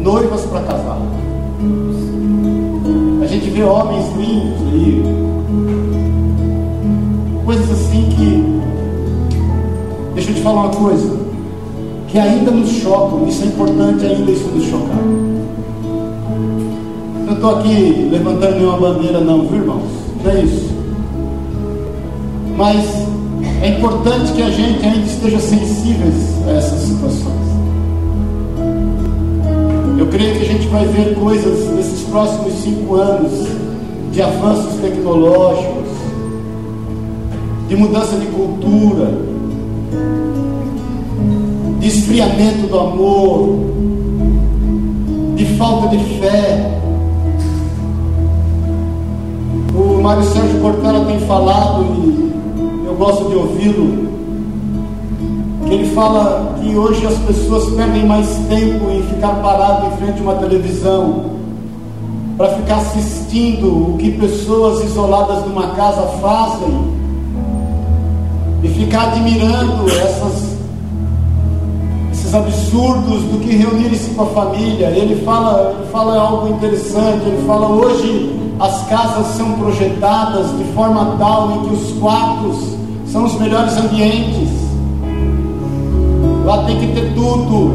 noivas 0.00 0.42
para 0.46 0.60
casar. 0.62 0.98
A 3.22 3.26
gente 3.26 3.50
vê 3.50 3.62
homens 3.62 4.06
lindos 4.16 4.60
aí, 4.72 5.02
falar 10.50 10.62
uma 10.62 10.68
coisa, 10.70 11.16
que 12.08 12.18
ainda 12.18 12.50
nos 12.50 12.68
chocam, 12.70 13.26
isso 13.28 13.42
é 13.44 13.46
importante 13.46 14.04
ainda 14.04 14.30
isso 14.30 14.48
nos 14.48 14.64
chocar. 14.64 15.02
Não 17.26 17.34
estou 17.34 17.58
aqui 17.58 18.08
levantando 18.10 18.56
nenhuma 18.56 18.78
bandeira, 18.78 19.20
não, 19.20 19.46
viu 19.46 19.60
irmãos? 19.60 19.82
Não 20.24 20.30
é 20.32 20.40
isso. 20.40 20.70
Mas 22.56 22.84
é 23.62 23.68
importante 23.78 24.32
que 24.32 24.42
a 24.42 24.50
gente 24.50 24.84
ainda 24.84 25.06
esteja 25.06 25.38
sensíveis 25.38 26.48
a 26.48 26.50
essas 26.50 26.80
situações. 26.80 27.50
Eu 29.98 30.06
creio 30.08 30.34
que 30.34 30.42
a 30.42 30.46
gente 30.46 30.66
vai 30.68 30.84
ver 30.86 31.14
coisas 31.14 31.68
nesses 31.74 32.02
próximos 32.08 32.54
cinco 32.54 32.96
anos 32.96 33.46
de 34.12 34.20
avanços 34.20 34.74
tecnológicos, 34.80 35.88
de 37.68 37.76
mudança 37.76 38.16
de 38.16 38.26
cultura, 38.26 39.30
de 41.80 41.88
esfriamento 41.88 42.68
do 42.68 42.78
amor, 42.78 43.58
de 45.34 45.44
falta 45.56 45.88
de 45.96 46.04
fé. 46.20 46.78
O 49.74 50.00
Mário 50.00 50.22
Sérgio 50.22 50.60
Cortella 50.60 51.04
tem 51.06 51.18
falado 51.20 51.84
e 51.84 52.20
gosto 53.00 53.30
de 53.30 53.34
ouvi-lo, 53.34 54.10
que 55.66 55.72
ele 55.72 55.94
fala 55.94 56.54
que 56.60 56.76
hoje 56.76 57.06
as 57.06 57.16
pessoas 57.20 57.74
perdem 57.74 58.04
mais 58.04 58.28
tempo 58.46 58.90
em 58.90 59.02
ficar 59.04 59.36
parado 59.36 59.86
em 59.86 59.96
frente 59.96 60.18
a 60.18 60.22
uma 60.22 60.34
televisão, 60.34 61.30
para 62.36 62.48
ficar 62.56 62.76
assistindo 62.76 63.94
o 63.94 63.96
que 63.96 64.10
pessoas 64.12 64.84
isoladas 64.84 65.46
numa 65.46 65.68
casa 65.68 66.02
fazem, 66.20 67.00
e 68.62 68.68
ficar 68.68 69.12
admirando 69.12 69.88
essas, 69.88 70.49
esses 72.30 72.34
absurdos 72.34 73.22
do 73.24 73.40
que 73.40 73.56
reunir-se 73.56 74.10
com 74.10 74.22
a 74.22 74.26
família. 74.26 74.86
Ele 74.88 75.24
fala, 75.24 75.74
ele 75.76 75.90
fala 75.90 76.16
algo 76.18 76.48
interessante, 76.48 77.26
ele 77.26 77.44
fala 77.46 77.68
hoje 77.68 78.38
as 78.60 78.86
casas 78.88 79.26
são 79.36 79.52
projetadas 79.52 80.56
de 80.56 80.64
forma 80.72 81.16
tal 81.18 81.50
em 81.50 81.68
que 81.68 81.74
os 81.74 81.92
quartos 81.98 82.76
são 83.06 83.24
os 83.24 83.34
melhores 83.40 83.76
ambientes. 83.76 84.48
Lá 86.44 86.64
tem 86.64 86.78
que 86.78 86.86
ter 86.88 87.14
tudo. 87.14 87.72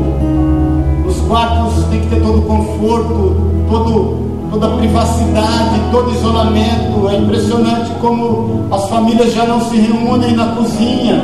Os 1.08 1.18
quartos 1.28 1.84
tem 1.90 2.02
que 2.02 2.08
ter 2.08 2.22
todo 2.22 2.40
o 2.40 2.42
conforto, 2.44 3.36
todo, 3.70 4.18
toda 4.52 4.70
privacidade, 4.78 5.82
todo 5.92 6.12
isolamento. 6.12 7.10
É 7.10 7.18
impressionante 7.18 7.92
como 8.00 8.68
as 8.72 8.88
famílias 8.90 9.34
já 9.34 9.46
não 9.46 9.60
se 9.62 9.76
reúnem 9.76 10.36
na 10.36 10.48
cozinha, 10.56 11.22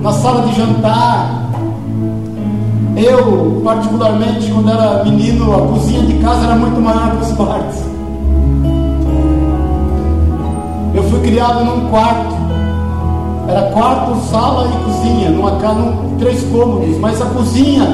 na 0.00 0.12
sala 0.12 0.46
de 0.46 0.56
jantar. 0.56 1.43
Eu, 2.96 3.60
particularmente, 3.64 4.50
quando 4.50 4.70
era 4.70 5.04
menino, 5.04 5.54
a 5.54 5.66
cozinha 5.68 6.02
de 6.02 6.14
casa 6.18 6.46
era 6.46 6.54
muito 6.54 6.80
maior 6.80 7.16
que 7.16 7.24
os 7.24 7.32
quartos. 7.32 7.78
Eu 10.94 11.02
fui 11.04 11.20
criado 11.20 11.64
num 11.64 11.88
quarto 11.90 12.44
era 13.46 13.70
quarto, 13.72 14.16
sala 14.30 14.66
e 14.68 14.84
cozinha, 14.84 15.30
numa 15.30 15.56
casa, 15.58 15.94
três 16.18 16.42
cômodos, 16.44 16.96
mas 16.98 17.20
a 17.20 17.26
cozinha 17.26 17.84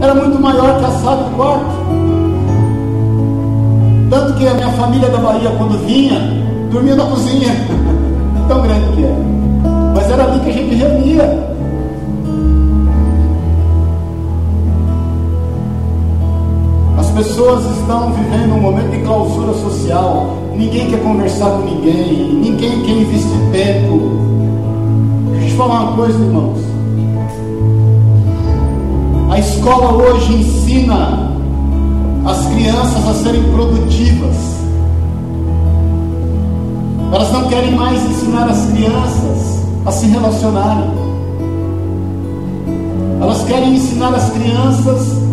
era 0.00 0.14
muito 0.14 0.40
maior 0.40 0.78
que 0.78 0.84
a 0.84 0.90
sala 0.90 1.28
e 1.28 1.32
o 1.32 1.36
quarto. 1.36 1.66
Tanto 4.10 4.34
que 4.34 4.48
a 4.48 4.54
minha 4.54 4.70
família 4.70 5.08
da 5.08 5.18
Bahia, 5.18 5.50
quando 5.56 5.78
vinha, 5.86 6.18
dormia 6.72 6.96
na 6.96 7.04
cozinha, 7.04 7.54
tão 8.48 8.62
grande 8.62 8.96
que 8.96 9.04
era. 9.04 9.16
Mas 9.94 10.10
era 10.10 10.24
ali 10.24 10.40
que 10.40 10.50
a 10.50 10.52
gente 10.52 10.74
reunia. 10.74 11.45
Pessoas 17.16 17.64
estão 17.78 18.12
vivendo 18.12 18.54
um 18.54 18.60
momento 18.60 18.90
de 18.90 18.98
clausura 18.98 19.52
social. 19.54 20.36
Ninguém 20.54 20.90
quer 20.90 21.02
conversar 21.02 21.50
com 21.50 21.64
ninguém, 21.64 22.34
ninguém 22.34 22.82
quer 22.82 22.92
investir 22.92 23.50
tempo 23.52 24.26
falar 25.56 25.84
uma 25.84 25.96
coisa, 25.96 26.22
irmãos. 26.22 26.58
A 29.30 29.38
escola 29.38 29.92
hoje 29.92 30.34
ensina 30.34 31.32
as 32.26 32.46
crianças 32.46 33.08
a 33.08 33.14
serem 33.14 33.42
produtivas. 33.52 34.36
Elas 37.12 37.32
não 37.32 37.48
querem 37.48 37.74
mais 37.74 38.04
ensinar 38.04 38.50
as 38.50 38.66
crianças 38.66 39.62
a 39.86 39.92
se 39.92 40.06
relacionarem. 40.06 40.90
Elas 43.20 43.44
querem 43.44 43.74
ensinar 43.74 44.14
as 44.14 44.28
crianças 44.30 45.25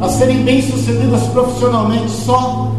a 0.00 0.08
serem 0.08 0.42
bem-sucedidas 0.44 1.22
profissionalmente 1.28 2.10
só. 2.10 2.70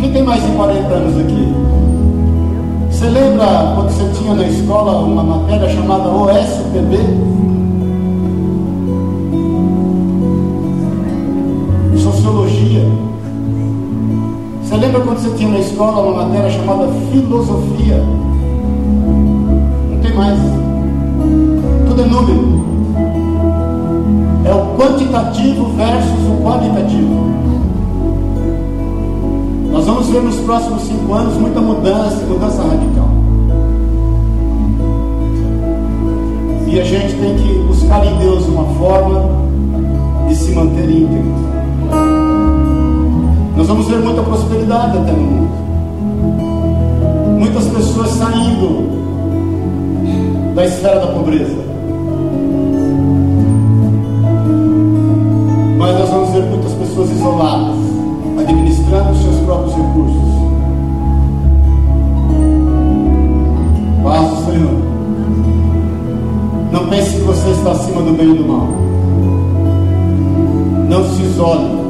Quem 0.00 0.12
tem 0.12 0.22
mais 0.22 0.42
de 0.42 0.50
40 0.52 0.86
anos 0.86 1.20
aqui? 1.20 1.54
Você 2.90 3.08
lembra 3.08 3.72
quando 3.74 3.90
você 3.90 4.18
tinha 4.18 4.34
na 4.34 4.46
escola 4.46 5.00
uma 5.00 5.22
matéria 5.22 5.68
chamada 5.68 6.08
OSPB? 6.08 6.96
Sociologia. 11.98 12.84
Você 14.62 14.76
lembra 14.76 15.00
quando 15.00 15.18
você 15.18 15.36
tinha 15.36 15.50
na 15.50 15.58
escola 15.58 16.00
uma 16.00 16.24
matéria 16.24 16.50
chamada 16.50 16.88
filosofia? 17.12 18.02
Não 19.90 19.98
tem 20.02 20.14
mais. 20.14 20.38
Tudo 21.88 22.02
é 22.02 22.04
número. 22.06 22.69
É 24.50 24.52
o 24.52 24.76
quantitativo 24.76 25.66
versus 25.76 26.26
o 26.28 26.42
qualitativo. 26.42 27.30
Nós 29.70 29.86
vamos 29.86 30.08
ver 30.08 30.22
nos 30.22 30.34
próximos 30.40 30.82
cinco 30.82 31.14
anos 31.14 31.36
muita 31.36 31.60
mudança, 31.60 32.26
mudança 32.26 32.60
radical. 32.60 33.08
E 36.66 36.80
a 36.80 36.84
gente 36.84 37.14
tem 37.14 37.36
que 37.36 37.58
buscar 37.68 38.04
em 38.04 38.16
Deus 38.16 38.44
uma 38.48 38.64
forma 38.74 39.30
de 40.26 40.34
se 40.34 40.50
manter 40.50 40.90
íntegro. 40.90 41.32
Nós 43.56 43.68
vamos 43.68 43.86
ver 43.86 44.00
muita 44.00 44.22
prosperidade 44.22 44.98
até 44.98 45.12
no 45.12 45.22
mundo. 45.22 45.50
Muitas 47.38 47.68
pessoas 47.68 48.08
saindo 48.10 48.98
da 50.56 50.66
esfera 50.66 50.98
da 50.98 51.06
pobreza. 51.06 51.69
Pessoas 56.90 57.10
isoladas, 57.12 57.76
administrando 58.38 59.12
os 59.12 59.22
seus 59.22 59.36
próprios 59.40 59.74
recursos. 59.76 60.22
Paz 64.02 64.28
do 64.28 64.44
Senhor. 64.44 64.80
Não 66.72 66.86
pense 66.86 67.16
que 67.16 67.22
você 67.22 67.50
está 67.50 67.72
acima 67.72 68.02
do 68.02 68.12
bem 68.12 68.30
e 68.30 68.38
do 68.38 68.44
mal. 68.44 68.68
Não 70.88 71.04
se 71.10 71.22
isole. 71.22 71.80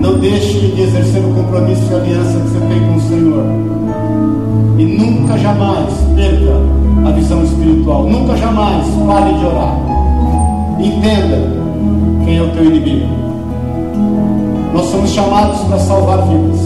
Não 0.00 0.18
deixe 0.18 0.58
de 0.72 0.82
exercer 0.82 1.24
o 1.24 1.32
compromisso 1.34 1.90
e 1.90 1.94
aliança 1.94 2.38
que 2.38 2.48
você 2.48 2.58
tem 2.66 2.80
com 2.86 2.96
o 2.96 3.00
Senhor. 3.00 3.44
E 4.78 4.84
nunca 4.84 5.38
jamais 5.38 5.94
perca 6.16 7.08
a 7.08 7.12
visão 7.12 7.42
espiritual. 7.44 8.04
Nunca 8.04 8.36
jamais 8.36 8.86
pare 9.06 9.32
de 9.38 9.46
orar. 9.46 9.76
Entenda 10.78 11.62
quem 12.24 12.36
é 12.36 12.42
o 12.42 12.50
teu 12.50 12.64
inimigo. 12.64 13.21
Nós 14.72 14.86
somos 14.90 15.10
chamados 15.10 15.60
para 15.60 15.78
salvar 15.78 16.22
vidas, 16.22 16.60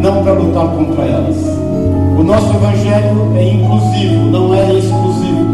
não 0.00 0.24
para 0.24 0.32
lutar 0.32 0.68
contra 0.68 1.04
elas. 1.04 1.36
O 2.18 2.22
nosso 2.22 2.46
evangelho 2.54 3.32
é 3.36 3.52
inclusivo, 3.52 4.30
não 4.30 4.54
é 4.54 4.72
exclusivo. 4.72 5.44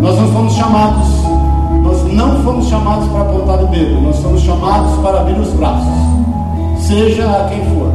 Nós 0.00 0.18
não 0.18 0.28
fomos 0.32 0.54
chamados, 0.54 1.08
nós 1.84 2.12
não 2.12 2.42
fomos 2.42 2.66
chamados 2.66 3.08
para 3.08 3.20
apontar 3.22 3.62
o 3.62 3.66
dedo, 3.68 4.00
nós 4.00 4.16
somos 4.16 4.40
chamados 4.42 4.92
para 5.02 5.20
abrir 5.20 5.38
os 5.38 5.50
braços, 5.50 5.94
seja 6.80 7.24
a 7.30 7.48
quem 7.48 7.64
for. 7.66 7.92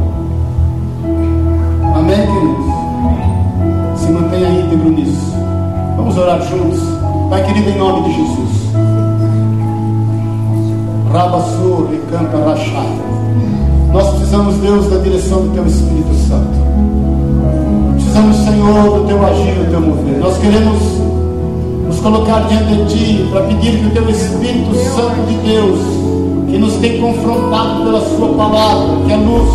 Amém, 1.94 2.16
queridos? 2.16 4.00
Se 4.00 4.10
mantenha 4.10 4.48
íntegro 4.48 4.90
nisso. 4.92 5.32
Vamos 5.96 6.16
orar 6.16 6.40
juntos. 6.40 6.80
Pai 7.28 7.44
querido, 7.44 7.68
em 7.68 7.78
nome 7.78 8.08
de 8.08 8.16
Jesus. 8.16 8.61
Rabassur 11.12 11.88
e 11.92 11.98
canta. 12.10 12.38
Nós 13.92 14.08
precisamos, 14.08 14.54
Deus, 14.56 14.86
da 14.88 14.96
direção 14.96 15.42
do 15.42 15.50
Teu 15.50 15.66
Espírito 15.66 16.14
Santo. 16.26 16.58
Precisamos, 17.92 18.36
Senhor, 18.36 18.98
do 18.98 19.06
Teu 19.06 19.26
agir, 19.26 19.54
do 19.56 19.70
Teu 19.70 19.80
mover. 19.82 20.18
Nós 20.20 20.38
queremos 20.38 20.78
nos 21.86 22.00
colocar 22.00 22.48
diante 22.48 22.74
de 22.74 22.86
Ti 22.86 23.28
para 23.30 23.42
pedir 23.42 23.78
que 23.80 23.86
o 23.88 23.90
Teu 23.90 24.08
Espírito 24.08 24.74
Santo 24.74 25.20
de 25.28 25.34
Deus, 25.46 25.80
que 26.50 26.56
nos 26.56 26.72
tem 26.76 26.98
confrontado 26.98 27.84
pela 27.84 28.00
Sua 28.16 28.28
palavra, 28.28 28.96
que 29.04 29.12
é 29.12 29.16
luz 29.16 29.50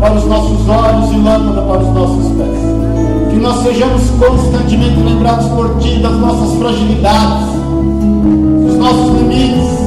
para 0.00 0.14
os 0.14 0.24
nossos 0.24 0.68
olhos 0.68 1.12
e 1.12 1.16
lâmpada 1.16 1.62
para 1.62 1.78
os 1.80 1.94
nossos 1.94 2.26
pés. 2.32 3.30
Que 3.30 3.36
nós 3.36 3.62
sejamos 3.62 4.02
constantemente 4.18 5.00
lembrados 5.00 5.46
por 5.50 5.78
Ti 5.78 6.00
das 6.00 6.16
nossas 6.18 6.58
fragilidades, 6.58 7.46
dos 8.66 8.76
nossos 8.78 9.16
limites 9.16 9.77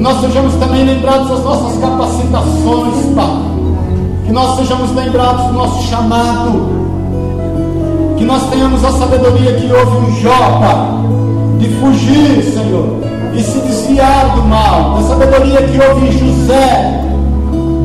que 0.00 0.04
nós 0.04 0.18
sejamos 0.22 0.54
também 0.54 0.82
lembrados 0.82 1.28
das 1.28 1.44
nossas 1.44 1.78
capacitações, 1.78 3.14
Pai. 3.14 3.36
Que 4.24 4.32
nós 4.32 4.56
sejamos 4.56 4.94
lembrados 4.94 5.48
do 5.48 5.52
nosso 5.52 5.82
chamado. 5.88 6.70
Que 8.16 8.24
nós 8.24 8.42
tenhamos 8.48 8.82
a 8.82 8.92
sabedoria 8.92 9.52
que 9.56 9.70
houve 9.70 10.10
em 10.10 10.20
Jó, 10.22 10.58
Pai. 10.58 11.58
De 11.58 11.68
fugir, 11.80 12.42
Senhor. 12.44 13.02
E 13.34 13.42
se 13.42 13.58
desviar 13.58 14.36
do 14.36 14.42
mal. 14.44 14.94
Da 14.94 15.02
sabedoria 15.02 15.62
que 15.64 15.78
houve 15.78 16.06
em 16.06 16.12
José. 16.12 17.04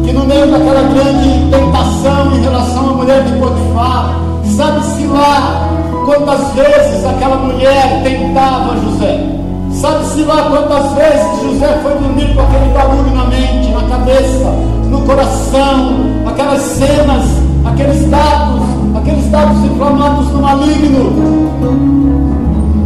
Que 0.06 0.14
no 0.14 0.24
meio 0.24 0.50
daquela 0.50 0.84
grande 0.84 1.52
tentação 1.52 2.34
em 2.34 2.42
relação 2.42 2.92
à 2.92 2.94
mulher 2.94 3.24
de 3.26 3.34
Potifar. 3.34 4.22
Sabe-se 4.56 5.06
lá 5.08 5.68
quantas 6.06 6.54
vezes 6.54 7.06
aquela 7.06 7.36
mulher 7.36 8.04
tentava 8.06 8.74
José. 8.78 9.35
Sabe-se 9.82 10.22
lá 10.24 10.44
quantas 10.50 10.94
vezes 10.94 11.42
José 11.44 11.80
foi 11.84 11.92
dormir 12.00 12.34
com 12.34 12.42
aquele 12.42 12.74
barulho 12.74 13.14
na 13.14 13.26
mente, 13.26 13.72
na 13.72 13.84
cabeça, 13.90 14.50
no 14.90 15.02
coração, 15.02 15.96
aquelas 16.26 16.62
cenas, 16.62 17.26
aqueles 17.66 18.10
dados, 18.10 18.62
aqueles 18.96 19.30
dados 19.30 19.64
inflamados 19.66 20.32
no 20.32 20.42
maligno. 20.42 21.52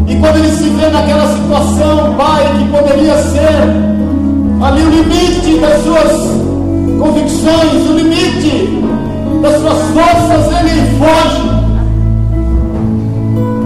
E 0.08 0.16
quando 0.16 0.38
ele 0.38 0.52
se 0.52 0.70
vê 0.70 0.90
naquela 0.90 1.28
situação, 1.36 2.16
pai, 2.18 2.44
que 2.58 2.68
poderia 2.70 3.18
ser 3.18 3.70
ali 4.64 4.82
o 4.82 4.90
limite 4.90 5.60
das 5.60 5.84
suas 5.84 6.12
convicções, 7.00 7.88
o 7.88 7.94
limite 7.94 8.84
das 9.44 9.62
suas 9.62 9.78
forças, 9.94 10.60
ele 10.60 10.98
foge. 10.98 11.50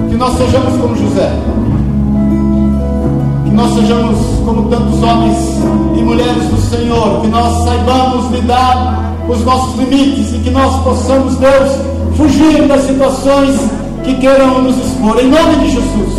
Que 0.10 0.16
nós 0.18 0.38
sejamos 0.38 0.78
como 0.78 0.96
José 0.98 1.32
nós 3.54 3.76
sejamos 3.76 4.18
como 4.46 4.64
tantos 4.64 5.02
homens 5.04 5.38
e 5.96 6.02
mulheres 6.02 6.44
do 6.46 6.58
Senhor, 6.70 7.22
que 7.22 7.28
nós 7.28 7.64
saibamos 7.64 8.32
lidar 8.32 9.14
com 9.28 9.34
os 9.34 9.46
nossos 9.46 9.80
limites 9.80 10.34
e 10.34 10.40
que 10.40 10.50
nós 10.50 10.76
possamos, 10.84 11.36
Deus, 11.36 11.72
fugir 12.18 12.68
das 12.68 12.82
situações 12.82 13.56
que 14.04 14.16
queiram 14.16 14.64
nos 14.64 14.76
expor, 14.78 15.20
em 15.20 15.30
nome 15.30 15.56
de 15.58 15.72
Jesus. 15.72 16.14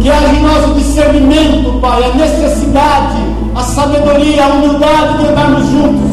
Que 0.00 0.08
haja 0.08 0.28
em 0.28 0.42
nós 0.42 0.70
o 0.70 0.74
discernimento, 0.74 1.80
Pai, 1.80 2.04
a 2.04 2.14
necessidade, 2.14 3.16
a 3.56 3.62
sabedoria, 3.62 4.44
a 4.44 4.48
humildade 4.48 5.18
de 5.18 5.26
andarmos 5.26 5.66
juntos, 5.66 6.10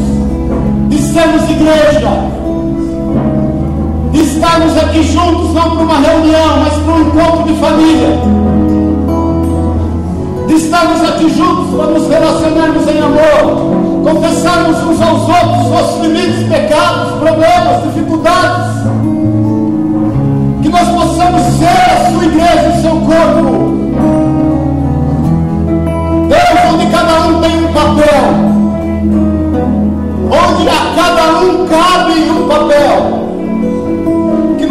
de 0.90 0.98
sermos 0.98 1.50
igreja, 1.52 2.10
de 4.12 4.22
estarmos 4.22 4.76
aqui 4.78 5.04
juntos, 5.04 5.54
não 5.54 5.70
para 5.70 5.84
uma 5.84 6.00
reunião, 6.00 6.58
mas 6.64 6.74
para 6.74 6.94
um 6.96 7.02
encontro 7.02 7.44
de 7.44 7.60
família 7.60 8.43
de 10.54 10.66
estarmos 10.66 11.02
aqui 11.02 11.30
juntos 11.30 11.76
para 11.76 11.88
nos 11.88 12.08
relacionarmos 12.08 12.88
em 12.88 13.00
amor, 13.02 14.04
confessarmos 14.04 14.78
uns 14.84 15.02
aos 15.02 15.22
outros 15.22 15.72
nossos 15.72 16.02
limites, 16.02 16.48
pecados, 16.48 17.12
problemas, 17.14 17.84
dificuldades, 17.84 18.68
que 20.62 20.70
nós 20.70 20.88
possamos 20.90 21.42
ser 21.58 21.66
a 21.66 22.12
sua 22.12 22.26
igreja, 22.26 22.70
o 22.70 22.82
seu 22.82 22.92
corpo. 22.92 23.74
Deus, 26.30 26.74
onde 26.74 26.86
cada 26.88 27.14
um 27.28 27.42
tem 27.42 27.66
um 27.66 27.74
papel, 27.74 28.24
onde 30.30 30.70
a 30.70 30.82
cada 30.96 31.26
um 31.40 31.68
cabe 31.68 32.30
um 32.30 32.48
papel. 32.48 33.24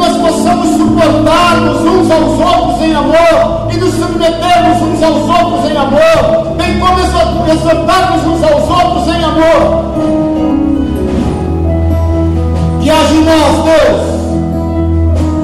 Nós 0.03 0.17
possamos 0.17 0.67
suportarmos 0.77 1.81
uns 1.83 2.11
aos 2.11 2.41
outros 2.41 2.83
em 2.83 2.93
amor 2.93 3.62
nos 3.83 3.95
submetermos 3.95 4.81
uns 4.81 5.03
aos 5.03 5.29
outros 5.29 5.71
em 5.71 5.77
amor, 5.77 6.55
bem 6.57 6.79
como 6.79 7.01
exortarmos 7.51 8.25
uns 8.27 8.43
aos 8.45 8.69
outros 8.71 9.09
em 9.15 9.25
amor. 9.25 9.83
Que 12.81 12.91
haja 12.91 13.15
em 13.15 13.25
nós, 13.25 13.65
Deus, 13.65 14.03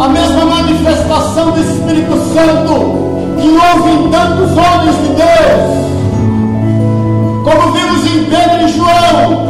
a 0.01 0.09
mesma 0.09 0.45
manifestação 0.45 1.51
do 1.51 1.61
Espírito 1.61 2.13
Santo 2.33 3.09
que 3.41 3.49
houve 3.49 3.91
em 3.91 4.11
tantos 4.11 4.51
homens 4.53 4.97
de 5.03 5.09
Deus, 5.15 5.89
como 7.45 7.73
vimos 7.73 8.07
em 8.07 8.25
Pedro 8.25 8.63
e 8.63 8.69
João, 8.69 9.49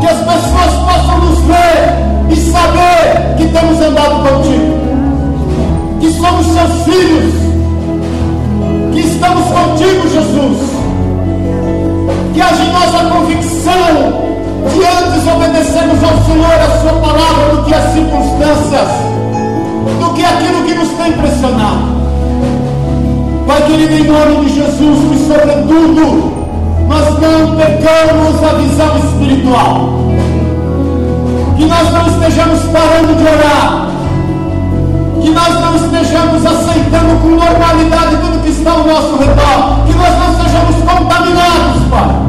que 0.00 0.06
as 0.06 0.18
pessoas 0.18 0.72
possam 0.84 1.18
nos 1.20 1.38
ver 1.40 2.04
e 2.30 2.36
saber 2.36 3.34
que 3.36 3.48
temos 3.48 3.80
andado 3.80 4.28
contigo, 4.28 4.73
que 6.04 6.12
somos 6.12 6.46
seus 6.48 6.84
filhos, 6.84 7.34
que 8.92 9.00
estamos 9.00 9.44
contigo, 9.46 10.06
Jesus, 10.06 10.58
que 12.34 12.42
haja 12.42 12.62
em 12.62 12.72
nós 12.72 12.94
a 12.94 13.04
convicção 13.08 14.24
de 14.70 14.84
antes 14.84 15.26
obedecermos 15.26 16.04
ao 16.04 16.22
Senhor 16.26 16.60
a 16.60 16.80
Sua 16.82 16.92
palavra 17.00 17.56
do 17.56 17.64
que 17.64 17.74
as 17.74 17.84
circunstâncias, 17.94 18.88
do 19.98 20.12
que 20.12 20.22
aquilo 20.22 20.64
que 20.64 20.74
nos 20.74 20.88
tem 20.90 21.08
impressionado. 21.08 21.94
Pai 23.46 23.62
querido, 23.62 23.94
em 23.94 24.04
nome 24.04 24.44
de 24.44 24.54
Jesus, 24.56 25.10
que 25.10 25.26
sobretudo 25.26 26.34
nós 26.86 27.18
não 27.18 27.56
pegamos 27.56 28.44
a 28.44 28.52
visão 28.58 28.98
espiritual, 28.98 29.88
que 31.56 31.64
nós 31.64 31.90
não 31.90 32.06
estejamos 32.08 32.60
parando 32.64 33.14
de 33.16 33.22
orar, 33.22 33.93
que 35.24 35.30
nós 35.30 35.60
não 35.60 35.74
estejamos 35.74 36.44
aceitando 36.44 37.20
com 37.22 37.28
normalidade 37.28 38.16
tudo 38.18 38.42
que 38.42 38.50
está 38.50 38.70
ao 38.72 38.86
nosso 38.86 39.16
redor, 39.16 39.86
que 39.86 39.92
nós 39.94 40.18
não 40.18 40.44
sejamos 40.44 40.76
contaminados, 40.76 41.82
Pai 41.90 42.24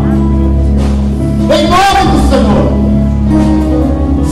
em 1.53 1.67
nome 1.67 2.01
do 2.11 2.19
Senhor. 2.29 2.65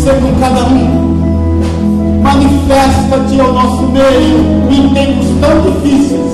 Ser 0.01 0.15
com 0.19 0.33
cada 0.39 0.63
um. 0.65 2.21
Manifesta-te 2.23 3.39
ao 3.39 3.53
nosso 3.53 3.83
meio 3.83 4.39
em 4.71 4.89
tempos 4.93 5.27
tão 5.39 5.61
difíceis. 5.61 6.33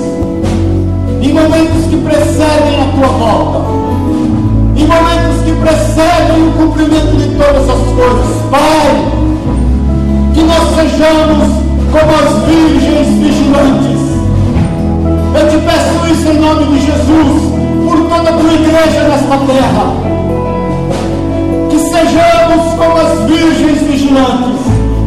Em 1.20 1.34
momentos 1.34 1.84
que 1.90 1.96
precedem 1.98 2.80
a 2.80 2.86
tua 2.94 3.08
volta. 3.08 3.58
Em 4.76 4.86
momentos 4.86 5.42
que 5.44 5.52
precedem 5.52 6.48
o 6.48 6.52
cumprimento 6.52 7.16
de 7.18 7.28
todas 7.36 7.68
as 7.68 7.82
coisas. 7.94 8.42
Pai, 8.50 9.04
que 10.34 10.42
nós 10.42 10.74
sejamos 10.76 11.59
como 11.92 12.10
as 12.10 12.44
virgens 12.46 13.08
vigilantes. 13.18 14.00
Eu 15.34 15.48
te 15.48 15.58
peço 15.66 16.12
isso 16.12 16.28
em 16.28 16.40
nome 16.40 16.64
de 16.66 16.86
Jesus, 16.86 17.52
por 17.84 17.98
toda 18.08 18.30
a 18.30 18.32
tua 18.32 18.52
igreja 18.52 19.08
nesta 19.08 19.36
terra 19.46 20.10
sejamos 21.90 22.74
como 22.74 22.96
as 22.96 23.18
virgens 23.26 23.82
vigilantes. 23.82 24.60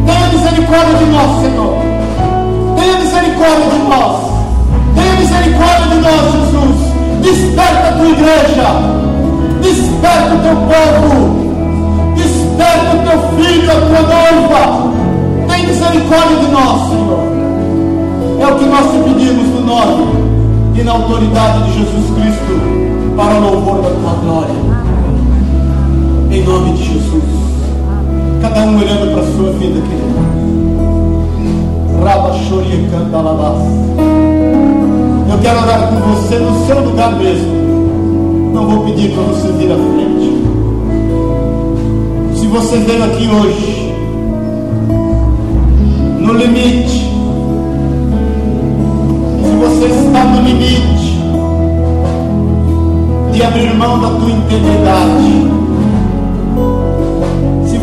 Tenha 0.06 0.28
misericórdia 0.28 0.94
de 0.98 1.04
nós, 1.06 1.40
Senhor. 1.40 1.78
Tenha 2.76 2.98
misericórdia 2.98 3.70
de 3.70 3.78
nós. 3.88 4.20
Tenha 4.94 5.14
misericórdia 5.14 5.86
de 5.88 6.00
nós, 6.00 6.32
Jesus. 6.32 6.76
Desperta 7.22 7.88
a 7.88 7.92
tua 7.92 8.08
igreja. 8.08 8.66
Desperta 9.62 10.34
o 10.34 10.38
teu 10.40 10.56
povo. 10.56 11.44
Desperta 12.16 12.96
o 12.96 13.02
teu 13.08 13.18
filho, 13.38 13.70
a 13.70 13.74
tua 13.74 14.02
noiva. 14.02 14.93
Misericórdia 15.66 16.36
de 16.36 16.50
nós, 16.52 16.88
Senhor. 16.88 17.20
É 18.40 18.52
o 18.52 18.58
que 18.58 18.64
nós 18.64 18.90
te 18.90 18.98
pedimos 18.98 19.46
no 19.48 19.60
nome 19.66 20.78
e 20.78 20.82
na 20.82 20.92
autoridade 20.92 21.64
de 21.64 21.78
Jesus 21.78 22.06
Cristo, 22.18 23.16
para 23.16 23.34
o 23.34 23.40
louvor 23.40 23.82
da 23.82 23.90
tua 23.90 24.12
glória 24.22 24.84
em 26.34 26.42
nome 26.42 26.72
de 26.72 26.84
Jesus. 26.84 27.22
Cada 28.42 28.60
um 28.62 28.76
olhando 28.76 29.12
para 29.12 29.22
a 29.22 29.36
sua 29.36 29.52
vida, 29.52 29.80
querido. 29.80 30.14
Raba 32.04 32.32
canta 32.90 33.16
alabás. 33.16 33.62
Eu 35.30 35.38
quero 35.40 35.62
orar 35.62 35.88
com 35.88 35.96
você 36.10 36.38
no 36.38 36.66
seu 36.66 36.80
lugar 36.80 37.12
mesmo. 37.16 38.52
Não 38.52 38.66
vou 38.66 38.84
pedir 38.84 39.12
para 39.12 39.22
você 39.22 39.48
vir 39.52 39.70
à 39.70 39.76
frente. 39.76 40.44
Se 42.38 42.46
você 42.48 42.76
veio 42.78 43.04
aqui 43.04 43.28
hoje, 43.28 43.73
limite, 46.36 47.10
se 49.42 49.56
você 49.56 49.86
está 49.86 50.24
no 50.24 50.42
limite 50.42 51.20
de 53.32 53.42
abrir 53.42 53.74
mão 53.74 54.00
da 54.00 54.08
tua 54.08 54.30
integridade, 54.30 55.54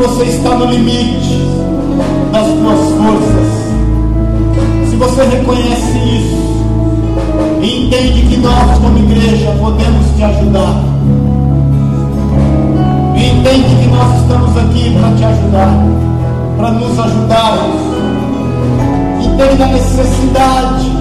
você 0.01 0.23
está 0.23 0.55
no 0.55 0.65
limite 0.65 1.37
das 2.31 2.47
suas 2.47 2.79
forças, 2.97 4.89
se 4.89 4.95
você 4.95 5.23
reconhece 5.25 5.97
isso 5.99 6.41
e 7.61 7.85
entende 7.85 8.21
que 8.23 8.37
nós, 8.37 8.79
como 8.79 8.97
igreja, 8.97 9.55
podemos 9.59 10.07
te 10.15 10.23
ajudar, 10.23 10.83
entende 13.15 13.75
que 13.75 13.87
nós 13.89 14.21
estamos 14.21 14.57
aqui 14.57 14.97
para 14.97 15.15
te 15.15 15.23
ajudar, 15.23 15.85
para 16.57 16.71
nos 16.71 16.99
ajudarmos, 16.99 17.90
entende 19.21 19.63
a 19.63 19.67
necessidade 19.67 20.91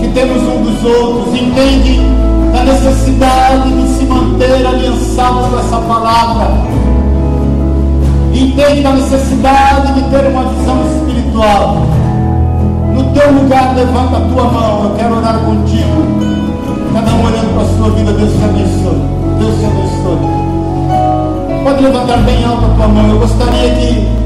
que 0.00 0.08
temos 0.08 0.42
um 0.42 0.62
dos 0.62 0.84
outros, 0.84 1.34
entende 1.34 2.00
a 2.58 2.64
necessidade 2.64 3.70
de 3.70 3.88
se 3.98 4.04
manter 4.04 4.66
aliançados 4.66 5.48
com 5.48 5.58
essa 5.58 5.76
palavra 5.76 6.70
entende 8.42 8.86
a 8.86 8.92
necessidade 8.92 9.94
de 9.94 10.02
ter 10.10 10.26
uma 10.28 10.44
visão 10.44 10.82
espiritual. 10.86 11.86
No 12.94 13.04
teu 13.12 13.32
lugar, 13.32 13.74
levanta 13.74 14.16
a 14.16 14.20
tua 14.20 14.44
mão. 14.44 14.84
Eu 14.84 14.96
quero 14.96 15.16
orar 15.16 15.38
contigo. 15.40 16.20
Cada 16.92 17.10
um 17.12 17.24
olhando 17.24 17.54
para 17.54 17.62
a 17.62 17.76
sua 17.76 17.90
vida, 17.96 18.12
Deus 18.12 18.32
te 18.32 18.44
abençoe. 18.44 19.02
Deus 19.38 19.58
te 19.58 19.64
abençoe. 19.66 21.64
Pode 21.64 21.82
levantar 21.82 22.18
bem 22.18 22.44
alto 22.44 22.64
a 22.66 22.74
tua 22.74 22.88
mão. 22.88 23.10
Eu 23.10 23.18
gostaria 23.18 23.74
que 23.74 24.19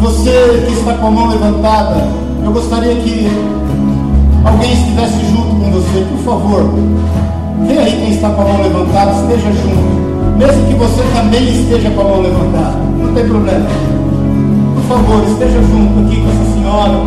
você 0.00 0.64
que 0.66 0.72
está 0.72 0.94
com 0.94 1.08
a 1.08 1.10
mão 1.10 1.28
levantada, 1.28 2.08
eu 2.42 2.50
gostaria 2.52 2.94
que 2.96 3.28
alguém 4.44 4.72
estivesse 4.72 5.26
junto 5.26 5.54
com 5.56 5.70
você, 5.70 6.06
por 6.10 6.18
favor. 6.24 6.74
Vem 7.66 7.78
aí 7.78 7.92
quem 7.92 8.10
está 8.14 8.30
com 8.30 8.40
a 8.40 8.44
mão 8.44 8.62
levantada, 8.62 9.12
esteja 9.12 9.52
junto. 9.52 10.38
Mesmo 10.38 10.66
que 10.66 10.74
você 10.74 11.02
também 11.14 11.44
esteja 11.44 11.90
com 11.90 12.00
a 12.00 12.04
mão 12.04 12.22
levantada, 12.22 12.76
não 12.98 13.12
tem 13.12 13.28
problema. 13.28 13.66
Por 14.74 14.96
favor, 14.96 15.22
esteja 15.28 15.60
junto 15.60 16.00
aqui 16.06 16.22
com 16.22 16.30
essa 16.30 16.54
senhora, 16.54 16.98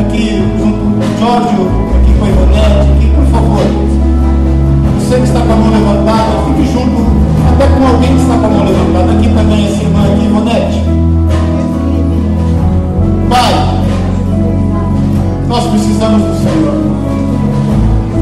aqui 0.00 0.38
junto 0.60 0.78
com 0.78 0.90
o 0.90 1.18
Jorge, 1.18 1.48
aqui 1.98 2.14
com 2.18 2.24
a 2.24 2.28
Ivonete, 2.28 2.92
aqui, 2.94 3.12
por 3.12 3.26
favor. 3.26 3.66
Você 5.00 5.16
que 5.16 5.24
está 5.24 5.40
com 5.40 5.52
a 5.52 5.56
mão 5.56 5.70
levantada, 5.70 6.30
fique 6.46 6.72
junto 6.72 7.04
até 7.52 7.66
com 7.66 7.86
alguém 7.88 8.14
que 8.14 8.22
está 8.22 8.38
com 8.38 8.46
a 8.46 8.50
mão 8.50 8.64
levantada. 8.64 9.12
Aqui 9.18 9.28
também 9.34 9.66
essa 9.66 9.82
irmã 9.82 10.04
aqui, 10.04 10.24
Ivonete. 10.26 10.93
Nós 15.54 15.70
precisamos 15.70 16.20
do 16.20 16.34
Senhor. 16.42 16.74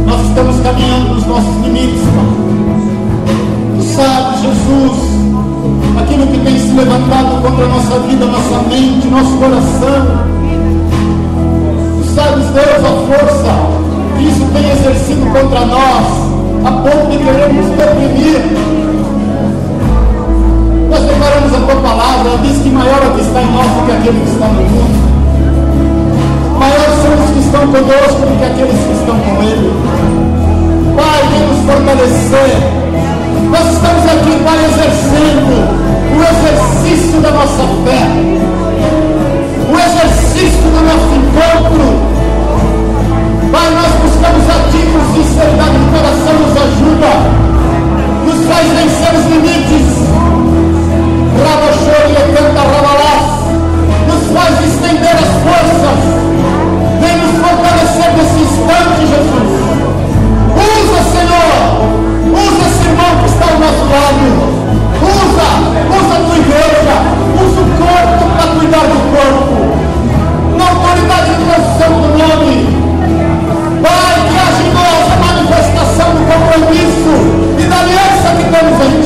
Nós 0.04 0.20
estamos 0.28 0.60
caminhando 0.60 1.14
nos 1.14 1.26
nossos 1.26 1.64
limites, 1.64 2.02
Pai 2.02 2.42
sabe, 3.82 4.36
Jesus, 4.42 4.98
aquilo 5.98 6.26
que 6.26 6.38
tem 6.44 6.58
se 6.58 6.72
levantado 6.72 7.42
contra 7.42 7.64
a 7.64 7.68
nossa 7.68 8.00
vida, 8.00 8.26
nossa 8.26 8.62
mente, 8.68 9.06
nosso 9.08 9.36
coração. 9.36 10.26
Tu 11.98 12.14
sabes, 12.14 12.46
Deus, 12.48 12.84
a 12.84 13.16
força 13.16 13.52
que 14.18 14.24
isso 14.24 14.46
tem 14.52 14.70
exercido 14.70 15.26
contra 15.32 15.60
nós, 15.66 16.06
a 16.64 16.70
ponto 16.70 17.10
de 17.10 17.18
querermos 17.18 17.66
deprimir. 17.76 18.40
Nós 20.90 21.00
declaramos 21.00 21.54
a 21.54 21.60
tua 21.60 21.76
palavra, 21.82 22.28
ela 22.28 22.38
diz 22.42 22.62
que 22.62 22.70
maior 22.70 23.02
é 23.02 23.08
o 23.08 23.14
que 23.14 23.20
está 23.22 23.42
em 23.42 23.52
nós 23.52 23.66
do 23.66 23.86
que 23.86 23.92
aquele 23.92 24.20
que 24.20 24.30
está 24.30 24.48
no 24.48 24.62
mundo. 24.62 25.01
São 27.02 27.24
os 27.24 27.30
que 27.32 27.38
estão 27.40 27.66
conosco 27.66 28.38
que 28.38 28.44
aqueles 28.44 28.80
que 28.86 28.92
estão 28.92 29.18
com 29.18 29.42
ele. 29.42 29.70
Pai, 30.96 31.20
vem 31.30 31.48
nos 31.48 31.60
fortalecer 31.66 32.82
nós 33.52 33.70
estamos 33.70 34.04
aqui 34.06 34.32
para 34.44 34.62
exercendo 34.64 35.54
o 36.08 36.22
exercício 36.22 37.20
da 37.20 37.30
nossa 37.32 37.64
fé, 37.84 38.00
o 39.68 39.76
exercício 39.76 40.70
do 40.72 40.80
nosso 40.80 41.12
encontro. 41.20 41.84
Pai, 43.52 43.68
nós 43.74 43.92
buscamos 44.00 44.48
a 44.48 44.56
Ti 44.70 44.80
com 44.88 45.02
sinceridade 45.14 45.76
do 45.76 45.86
coração, 45.92 46.32
nos 46.40 46.56
ajuda, 46.56 47.12
nos 48.24 48.40
faz 48.48 48.66
vencer 48.72 49.12
os 49.18 49.26
limites. 49.30 49.88
Rabaxor 51.44 52.04
e 52.08 52.12
canta 52.32 52.62
rabalás, 52.72 53.24
nos 54.08 54.22
faz 54.32 54.52
estender 54.64 55.12
as 55.12 55.32
forças, 55.44 56.31
compadecer 57.62 58.10
nesse 58.16 58.40
instante, 58.42 59.06
Jesus. 59.06 59.50
Usa, 60.58 61.00
Senhor. 61.14 61.54
Usa 62.32 62.62
esse 62.66 62.82
irmão 62.88 63.12
que 63.20 63.26
está 63.26 63.46
ao 63.46 63.58
nosso 63.60 63.84
lado. 63.86 64.26
Usa, 65.02 65.48
usa 65.96 66.14
a 66.14 66.24
tua 66.26 66.38
igreja. 66.38 66.94
Usa 67.38 67.60
o 67.60 67.68
corpo 67.78 68.24
para 68.36 68.46
cuidar 68.58 68.86
do 68.90 68.98
corpo. 69.14 69.54
Na 70.58 70.64
autoridade 70.70 71.30
do 71.30 71.44
teu 71.46 71.62
santo 71.78 72.06
nome. 72.18 72.54
Pai, 73.82 74.14
que 74.28 74.36
haja 74.38 74.62
em 74.62 74.72
nós 74.74 75.06
a 75.12 75.16
manifestação 75.26 76.08
do 76.14 76.22
compromisso 76.26 77.14
e 77.58 77.64
da 77.68 77.78
aliança 77.78 78.28
que 78.38 78.44
temos 78.50 78.76
em 78.86 79.01